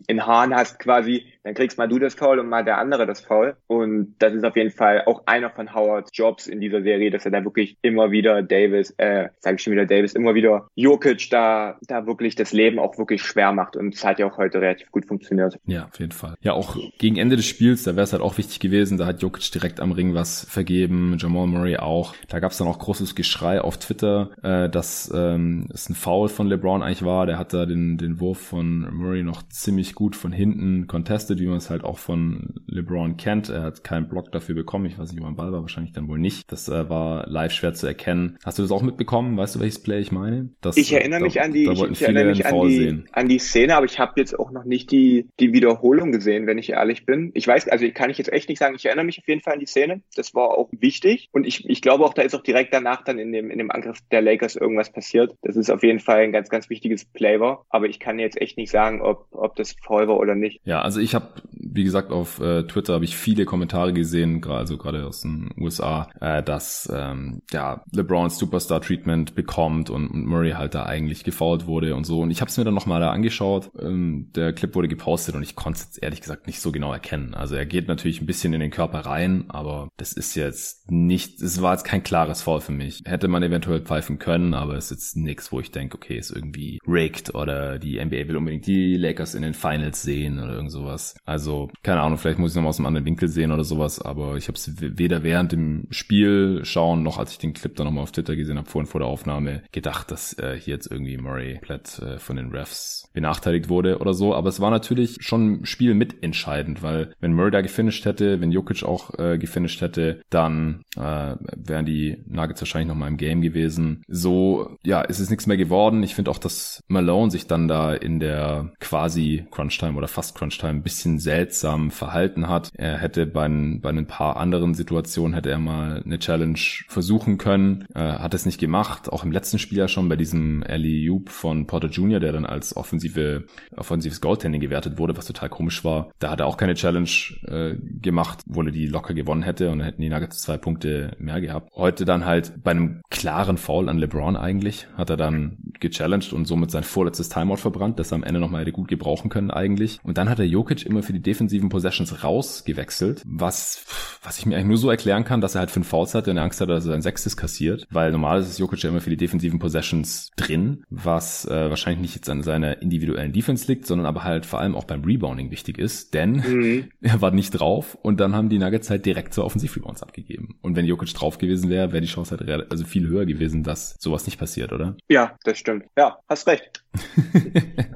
in 0.07 0.25
Haaren 0.25 0.55
hast 0.55 0.79
quasi, 0.79 1.25
dann 1.43 1.53
kriegst 1.53 1.77
mal 1.77 1.87
du 1.87 1.99
das 1.99 2.13
Foul 2.13 2.39
und 2.39 2.49
mal 2.49 2.63
der 2.63 2.77
andere 2.77 3.05
das 3.05 3.21
Foul. 3.21 3.55
Und 3.67 4.15
das 4.19 4.33
ist 4.33 4.43
auf 4.43 4.55
jeden 4.55 4.71
Fall 4.71 5.03
auch 5.05 5.23
einer 5.25 5.49
von 5.49 5.73
Howards 5.73 6.11
Jobs 6.13 6.47
in 6.47 6.61
dieser 6.61 6.81
Serie, 6.83 7.09
dass 7.09 7.25
er 7.25 7.31
da 7.31 7.43
wirklich 7.43 7.77
immer 7.81 8.11
wieder 8.11 8.43
Davis, 8.43 8.93
äh, 8.97 9.29
sag 9.39 9.55
ich 9.55 9.63
schon 9.63 9.73
wieder 9.73 9.85
Davis, 9.85 10.13
immer 10.13 10.35
wieder 10.35 10.67
Jokic 10.75 11.29
da, 11.29 11.77
da 11.87 12.05
wirklich 12.05 12.35
das 12.35 12.53
Leben 12.53 12.79
auch 12.79 12.97
wirklich 12.97 13.23
schwer 13.23 13.51
macht. 13.51 13.75
Und 13.75 13.95
es 13.95 14.03
hat 14.03 14.19
ja 14.19 14.27
auch 14.27 14.37
heute 14.37 14.61
relativ 14.61 14.91
gut 14.91 15.05
funktioniert. 15.05 15.57
Ja, 15.65 15.85
auf 15.85 15.99
jeden 15.99 16.11
Fall. 16.11 16.35
Ja, 16.41 16.53
auch 16.53 16.77
gegen 16.99 17.17
Ende 17.17 17.35
des 17.35 17.45
Spiels, 17.45 17.83
da 17.83 17.95
wäre 17.95 18.03
es 18.03 18.13
halt 18.13 18.21
auch 18.21 18.37
wichtig 18.37 18.59
gewesen, 18.59 18.97
da 18.97 19.05
hat 19.07 19.21
Jokic 19.21 19.51
direkt 19.51 19.79
am 19.79 19.91
Ring 19.91 20.13
was 20.13 20.20
vergeben, 20.25 21.17
Jamal 21.19 21.47
Murray 21.47 21.77
auch. 21.77 22.15
Da 22.27 22.39
gab 22.39 22.51
es 22.51 22.57
dann 22.57 22.67
auch 22.67 22.79
großes 22.79 23.15
Geschrei 23.15 23.61
auf 23.61 23.77
Twitter, 23.77 24.31
äh, 24.43 24.69
dass 24.69 25.11
ähm, 25.13 25.67
es 25.73 25.89
ein 25.89 25.95
Foul 25.95 26.29
von 26.29 26.47
LeBron 26.47 26.83
eigentlich 26.83 27.03
war. 27.03 27.25
Der 27.25 27.37
hat 27.37 27.53
da 27.53 27.65
den, 27.65 27.97
den 27.97 28.19
Wurf 28.19 28.39
von 28.39 28.93
Murray 28.93 29.23
noch 29.23 29.43
ziemlich 29.49 29.95
gut 29.95 30.15
von 30.15 30.31
hinten 30.31 30.87
contested, 30.87 31.39
wie 31.39 31.47
man 31.47 31.57
es 31.57 31.69
halt 31.69 31.83
auch 31.83 31.97
von 31.97 32.55
LeBron 32.67 33.17
kennt. 33.17 33.49
Er 33.49 33.63
hat 33.63 33.83
keinen 33.83 34.07
Block 34.07 34.31
dafür 34.31 34.55
bekommen. 34.55 34.85
Ich 34.85 34.97
weiß 34.97 35.11
nicht, 35.11 35.21
ob 35.21 35.27
er 35.27 35.33
Ball 35.33 35.51
war, 35.51 35.61
wahrscheinlich 35.61 35.93
dann 35.93 36.07
wohl 36.07 36.19
nicht. 36.19 36.51
Das 36.51 36.69
äh, 36.69 36.89
war 36.89 37.27
live 37.27 37.51
schwer 37.51 37.73
zu 37.73 37.87
erkennen. 37.87 38.37
Hast 38.43 38.59
du 38.59 38.63
das 38.63 38.71
auch 38.71 38.81
mitbekommen? 38.81 39.37
Weißt 39.37 39.55
du, 39.55 39.59
welches 39.59 39.81
Play 39.81 39.99
ich 39.99 40.11
meine? 40.11 40.49
Das, 40.61 40.77
ich 40.77 40.93
erinnere 40.93 41.19
da, 41.19 41.25
mich 41.25 41.41
an 41.41 41.53
die, 41.53 41.65
ich, 41.65 41.81
ich 41.81 42.01
erinnere 42.01 42.25
mich 42.25 42.45
an 42.45 42.67
die, 42.67 43.03
an 43.11 43.27
die 43.27 43.39
Szene, 43.39 43.75
aber 43.75 43.85
ich 43.85 43.99
habe 43.99 44.13
jetzt 44.17 44.37
auch 44.37 44.51
noch 44.51 44.65
nicht 44.65 44.91
die, 44.91 45.29
die 45.39 45.53
Wiederholung 45.53 46.11
gesehen, 46.11 46.47
wenn 46.47 46.57
ich 46.57 46.71
ehrlich 46.71 47.05
bin. 47.05 47.31
Ich 47.33 47.47
weiß, 47.47 47.67
also 47.69 47.85
kann 47.93 48.09
ich 48.09 48.17
jetzt 48.17 48.31
echt 48.31 48.49
nicht 48.49 48.59
sagen. 48.59 48.75
Ich 48.75 48.85
erinnere 48.85 49.05
mich 49.05 49.19
auf 49.19 49.27
jeden 49.27 49.41
Fall 49.41 49.53
an 49.53 49.59
die 49.59 49.65
Szene. 49.65 50.01
Das 50.15 50.33
war 50.35 50.57
auch 50.57 50.69
wichtig. 50.71 51.29
Und 51.31 51.45
ich, 51.45 51.69
ich 51.69 51.81
glaube 51.81 52.05
auch, 52.05 52.13
da 52.13 52.21
ist 52.21 52.35
auch 52.35 52.43
direkt 52.43 52.73
danach 52.73 53.03
dann 53.03 53.19
in 53.19 53.31
dem, 53.31 53.49
in 53.49 53.57
dem 53.57 53.71
Angriff 53.71 53.99
der 54.11 54.21
Lakers 54.21 54.55
irgendwas 54.55 54.91
passiert. 54.91 55.35
Das 55.41 55.55
ist 55.55 55.69
auf 55.69 55.83
jeden 55.83 55.99
Fall 55.99 56.19
ein 56.19 56.31
ganz, 56.31 56.49
ganz 56.49 56.69
wichtiges 56.69 57.05
Play 57.05 57.39
war. 57.39 57.65
Aber 57.69 57.87
ich 57.87 57.99
kann 57.99 58.19
jetzt 58.19 58.39
echt 58.39 58.57
nicht 58.57 58.71
sagen, 58.71 59.01
ob, 59.01 59.27
ob 59.31 59.55
das 59.55 59.75
voll 59.81 60.07
war 60.07 60.17
oder 60.17 60.35
nicht. 60.35 60.61
Ja, 60.65 60.81
also 60.81 60.99
ich 60.99 61.15
habe 61.15 61.27
wie 61.73 61.83
gesagt, 61.83 62.11
auf 62.11 62.39
äh, 62.39 62.63
Twitter 62.63 62.93
habe 62.93 63.05
ich 63.05 63.15
viele 63.15 63.45
Kommentare 63.45 63.93
gesehen, 63.93 64.43
also 64.45 64.77
gerade 64.77 65.05
aus 65.05 65.21
den 65.21 65.49
USA, 65.57 66.09
äh, 66.19 66.43
dass 66.43 66.91
ähm, 66.93 67.41
ja 67.51 67.83
LeBron 67.91 68.29
Superstar 68.29 68.81
Treatment 68.81 69.35
bekommt 69.35 69.89
und, 69.89 70.07
und 70.07 70.25
Murray 70.25 70.51
halt 70.51 70.75
da 70.75 70.83
eigentlich 70.83 71.23
gefoult 71.23 71.67
wurde 71.67 71.95
und 71.95 72.05
so. 72.05 72.21
Und 72.21 72.31
ich 72.31 72.41
habe 72.41 72.49
es 72.49 72.57
mir 72.57 72.63
dann 72.63 72.73
nochmal 72.73 73.01
da 73.01 73.11
angeschaut. 73.11 73.71
Ähm, 73.79 74.31
der 74.35 74.53
Clip 74.53 74.75
wurde 74.75 74.87
gepostet 74.87 75.35
und 75.35 75.43
ich 75.43 75.55
konnte 75.55 75.79
es 75.79 75.97
ehrlich 75.97 76.21
gesagt 76.21 76.47
nicht 76.47 76.59
so 76.59 76.71
genau 76.71 76.91
erkennen. 76.91 77.33
Also 77.33 77.55
er 77.55 77.65
geht 77.65 77.87
natürlich 77.87 78.21
ein 78.21 78.25
bisschen 78.25 78.53
in 78.53 78.59
den 78.59 78.71
Körper 78.71 78.99
rein, 78.99 79.45
aber 79.49 79.89
das 79.97 80.13
ist 80.13 80.35
jetzt 80.35 80.91
nicht, 80.91 81.41
es 81.41 81.61
war 81.61 81.73
jetzt 81.73 81.83
kein 81.83 82.03
klares 82.03 82.41
Foul 82.41 82.61
für 82.61 82.71
mich. 82.71 83.01
Hätte 83.05 83.27
man 83.27 83.43
eventuell 83.43 83.81
pfeifen 83.81 84.19
können, 84.19 84.53
aber 84.53 84.75
es 84.75 84.85
ist 84.85 84.91
jetzt 84.91 85.17
nichts, 85.17 85.51
wo 85.51 85.59
ich 85.59 85.71
denke, 85.71 85.95
okay, 85.95 86.17
ist 86.17 86.31
irgendwie 86.31 86.79
rigged 86.87 87.33
oder 87.33 87.79
die 87.79 88.03
NBA 88.03 88.27
will 88.27 88.37
unbedingt 88.37 88.67
die 88.67 88.95
Lakers 88.95 89.35
in 89.35 89.41
den 89.41 89.53
Finals 89.53 90.01
sehen 90.01 90.39
oder 90.39 90.53
irgend 90.53 90.71
sowas. 90.71 91.15
Also, 91.25 91.60
keine 91.83 92.01
Ahnung, 92.01 92.17
vielleicht 92.17 92.39
muss 92.39 92.51
ich 92.51 92.55
noch 92.55 92.63
mal 92.63 92.69
aus 92.69 92.79
einem 92.79 92.87
anderen 92.87 93.05
Winkel 93.05 93.27
sehen 93.27 93.51
oder 93.51 93.63
sowas, 93.63 94.01
aber 94.01 94.35
ich 94.37 94.47
habe 94.47 94.57
es 94.57 94.71
weder 94.79 95.23
während 95.23 95.51
dem 95.51 95.87
Spiel 95.89 96.61
schauen, 96.63 97.03
noch 97.03 97.17
als 97.17 97.31
ich 97.31 97.37
den 97.37 97.53
Clip 97.53 97.75
dann 97.75 97.85
nochmal 97.85 98.03
auf 98.03 98.11
Twitter 98.11 98.35
gesehen 98.35 98.57
habe, 98.57 98.69
vorhin 98.69 98.89
vor 98.89 98.99
der 98.99 99.07
Aufnahme, 99.07 99.63
gedacht, 99.71 100.11
dass 100.11 100.37
äh, 100.37 100.57
hier 100.59 100.75
jetzt 100.75 100.91
irgendwie 100.91 101.17
Murray 101.17 101.55
komplett 101.55 101.99
äh, 101.99 102.19
von 102.19 102.35
den 102.35 102.51
Refs 102.51 103.09
benachteiligt 103.13 103.69
wurde 103.69 103.99
oder 103.99 104.13
so. 104.13 104.33
Aber 104.35 104.49
es 104.49 104.59
war 104.59 104.71
natürlich 104.71 105.17
schon 105.19 105.65
Spiel 105.65 105.93
mitentscheidend, 105.93 106.83
weil 106.83 107.13
wenn 107.19 107.33
Murray 107.33 107.51
da 107.51 107.61
gefinisht 107.61 108.05
hätte, 108.05 108.41
wenn 108.41 108.51
Jokic 108.51 108.83
auch 108.83 109.17
äh, 109.19 109.37
gefinisht 109.37 109.81
hätte, 109.81 110.21
dann 110.29 110.83
äh, 110.95 111.35
wären 111.55 111.85
die 111.85 112.23
Nuggets 112.27 112.61
wahrscheinlich 112.61 112.87
noch 112.87 112.95
mal 112.95 113.07
im 113.07 113.17
Game 113.17 113.41
gewesen. 113.41 114.03
So, 114.07 114.77
ja, 114.83 115.01
ist 115.01 115.29
nichts 115.29 115.47
mehr 115.47 115.57
geworden. 115.57 116.03
Ich 116.03 116.15
finde 116.15 116.31
auch, 116.31 116.37
dass 116.37 116.81
Malone 116.87 117.31
sich 117.31 117.47
dann 117.47 117.67
da 117.67 117.93
in 117.93 118.19
der 118.19 118.71
quasi 118.79 119.45
Crunch-Time 119.51 119.97
oder 119.97 120.07
fast 120.07 120.35
Crunch-Time 120.35 120.79
ein 120.79 120.83
bisschen 120.83 121.19
seltsam 121.19 121.50
verhalten 121.51 122.47
hat. 122.47 122.71
Er 122.75 122.97
hätte 122.97 123.25
bei, 123.25 123.47
bei 123.47 123.89
ein 123.89 124.07
paar 124.07 124.37
anderen 124.37 124.73
Situationen 124.73 125.33
hätte 125.33 125.49
er 125.49 125.59
mal 125.59 126.01
eine 126.03 126.19
Challenge 126.19 126.59
versuchen 126.87 127.37
können, 127.37 127.85
äh, 127.93 127.99
hat 127.99 128.33
es 128.33 128.45
nicht 128.45 128.59
gemacht. 128.59 129.11
Auch 129.11 129.23
im 129.23 129.31
letzten 129.31 129.59
Spiel 129.59 129.77
ja 129.77 129.87
schon 129.87 130.09
bei 130.09 130.15
diesem 130.15 130.63
Ellie 130.63 131.05
Joop 131.05 131.29
von 131.29 131.67
Porter 131.67 131.89
Jr., 131.89 132.19
der 132.19 132.31
dann 132.31 132.45
als 132.45 132.75
offensive, 132.75 133.45
offensives 133.75 134.21
Goaltending 134.21 134.61
gewertet 134.61 134.97
wurde, 134.97 135.17
was 135.17 135.25
total 135.25 135.49
komisch 135.49 135.83
war. 135.83 136.11
Da 136.19 136.31
hat 136.31 136.39
er 136.39 136.47
auch 136.47 136.57
keine 136.57 136.75
Challenge 136.75 137.09
äh, 137.47 137.75
gemacht, 138.01 138.39
wo 138.45 138.61
er 138.61 138.71
die 138.71 138.87
locker 138.87 139.13
gewonnen 139.13 139.43
hätte 139.43 139.69
und 139.69 139.79
dann 139.79 139.85
hätten 139.85 140.01
die 140.01 140.09
Nuggets 140.09 140.41
zwei 140.41 140.57
Punkte 140.57 141.15
mehr 141.19 141.41
gehabt. 141.41 141.69
Heute 141.75 142.05
dann 142.05 142.25
halt 142.25 142.63
bei 142.63 142.71
einem 142.71 143.01
klaren 143.09 143.57
Foul 143.57 143.89
an 143.89 143.97
LeBron 143.97 144.35
eigentlich, 144.35 144.87
hat 144.95 145.09
er 145.09 145.17
dann 145.17 145.57
gechallenged 145.81 146.33
und 146.33 146.45
somit 146.45 146.71
sein 146.71 146.83
vorletztes 146.83 147.29
Timeout 147.29 147.57
verbrannt, 147.57 147.99
das 147.99 148.11
er 148.11 148.15
am 148.15 148.23
Ende 148.23 148.39
nochmal 148.39 148.61
hätte 148.61 148.71
gut 148.71 148.87
gebrauchen 148.87 149.29
können 149.29 149.51
eigentlich. 149.51 149.99
Und 150.03 150.17
dann 150.17 150.29
hat 150.29 150.39
er 150.39 150.45
Jokic 150.45 150.85
immer 150.85 151.03
für 151.03 151.13
die 151.13 151.21
defensiven 151.21 151.69
Possessions 151.69 152.23
rausgewechselt, 152.23 153.23
was, 153.25 153.85
was 154.23 154.39
ich 154.39 154.45
mir 154.45 154.55
eigentlich 154.55 154.67
nur 154.67 154.77
so 154.77 154.89
erklären 154.89 155.23
kann, 155.23 155.41
dass 155.41 155.55
er 155.55 155.59
halt 155.59 155.71
fünf 155.71 155.87
Fouls 155.87 156.13
hatte 156.13 156.31
und 156.31 156.37
er 156.37 156.43
Angst 156.43 156.61
hat, 156.61 156.69
dass 156.69 156.85
er 156.85 156.91
sein 156.91 157.01
sechstes 157.01 157.35
kassiert, 157.35 157.87
weil 157.89 158.11
normal 158.11 158.39
ist 158.39 158.59
Jokic 158.59 158.83
ja 158.83 158.89
immer 158.89 159.01
für 159.01 159.09
die 159.09 159.17
defensiven 159.17 159.59
Possessions 159.59 160.31
drin, 160.35 160.83
was 160.89 161.45
äh, 161.45 161.69
wahrscheinlich 161.69 162.01
nicht 162.01 162.15
jetzt 162.15 162.29
an 162.29 162.43
seiner 162.43 162.81
individuellen 162.81 163.33
Defense 163.33 163.67
liegt, 163.67 163.85
sondern 163.85 164.05
aber 164.05 164.23
halt 164.23 164.45
vor 164.45 164.59
allem 164.59 164.75
auch 164.75 164.85
beim 164.85 165.03
Rebounding 165.03 165.51
wichtig 165.51 165.77
ist, 165.77 166.13
denn 166.13 166.33
mhm. 166.33 166.89
er 167.01 167.21
war 167.21 167.31
nicht 167.31 167.51
drauf 167.51 167.97
und 168.01 168.19
dann 168.19 168.35
haben 168.35 168.49
die 168.49 168.59
Nuggets 168.59 168.89
halt 168.89 169.05
direkt 169.05 169.33
zur 169.33 169.45
Offensiv-Rebounds 169.45 170.03
abgegeben. 170.03 170.55
Und 170.61 170.75
wenn 170.75 170.85
Jokic 170.85 171.13
drauf 171.13 171.37
gewesen 171.37 171.69
wäre, 171.69 171.91
wäre 171.91 172.01
die 172.01 172.07
Chance 172.07 172.37
halt 172.37 172.71
also 172.71 172.85
viel 172.85 173.07
höher 173.07 173.25
gewesen, 173.25 173.63
dass 173.63 173.95
sowas 173.99 174.25
nicht 174.25 174.37
passiert, 174.37 174.71
oder? 174.71 174.95
Ja, 175.09 175.37
das 175.43 175.57
stimmt. 175.57 175.70
Ja, 175.97 176.17
hast 176.27 176.47
recht. 176.47 176.83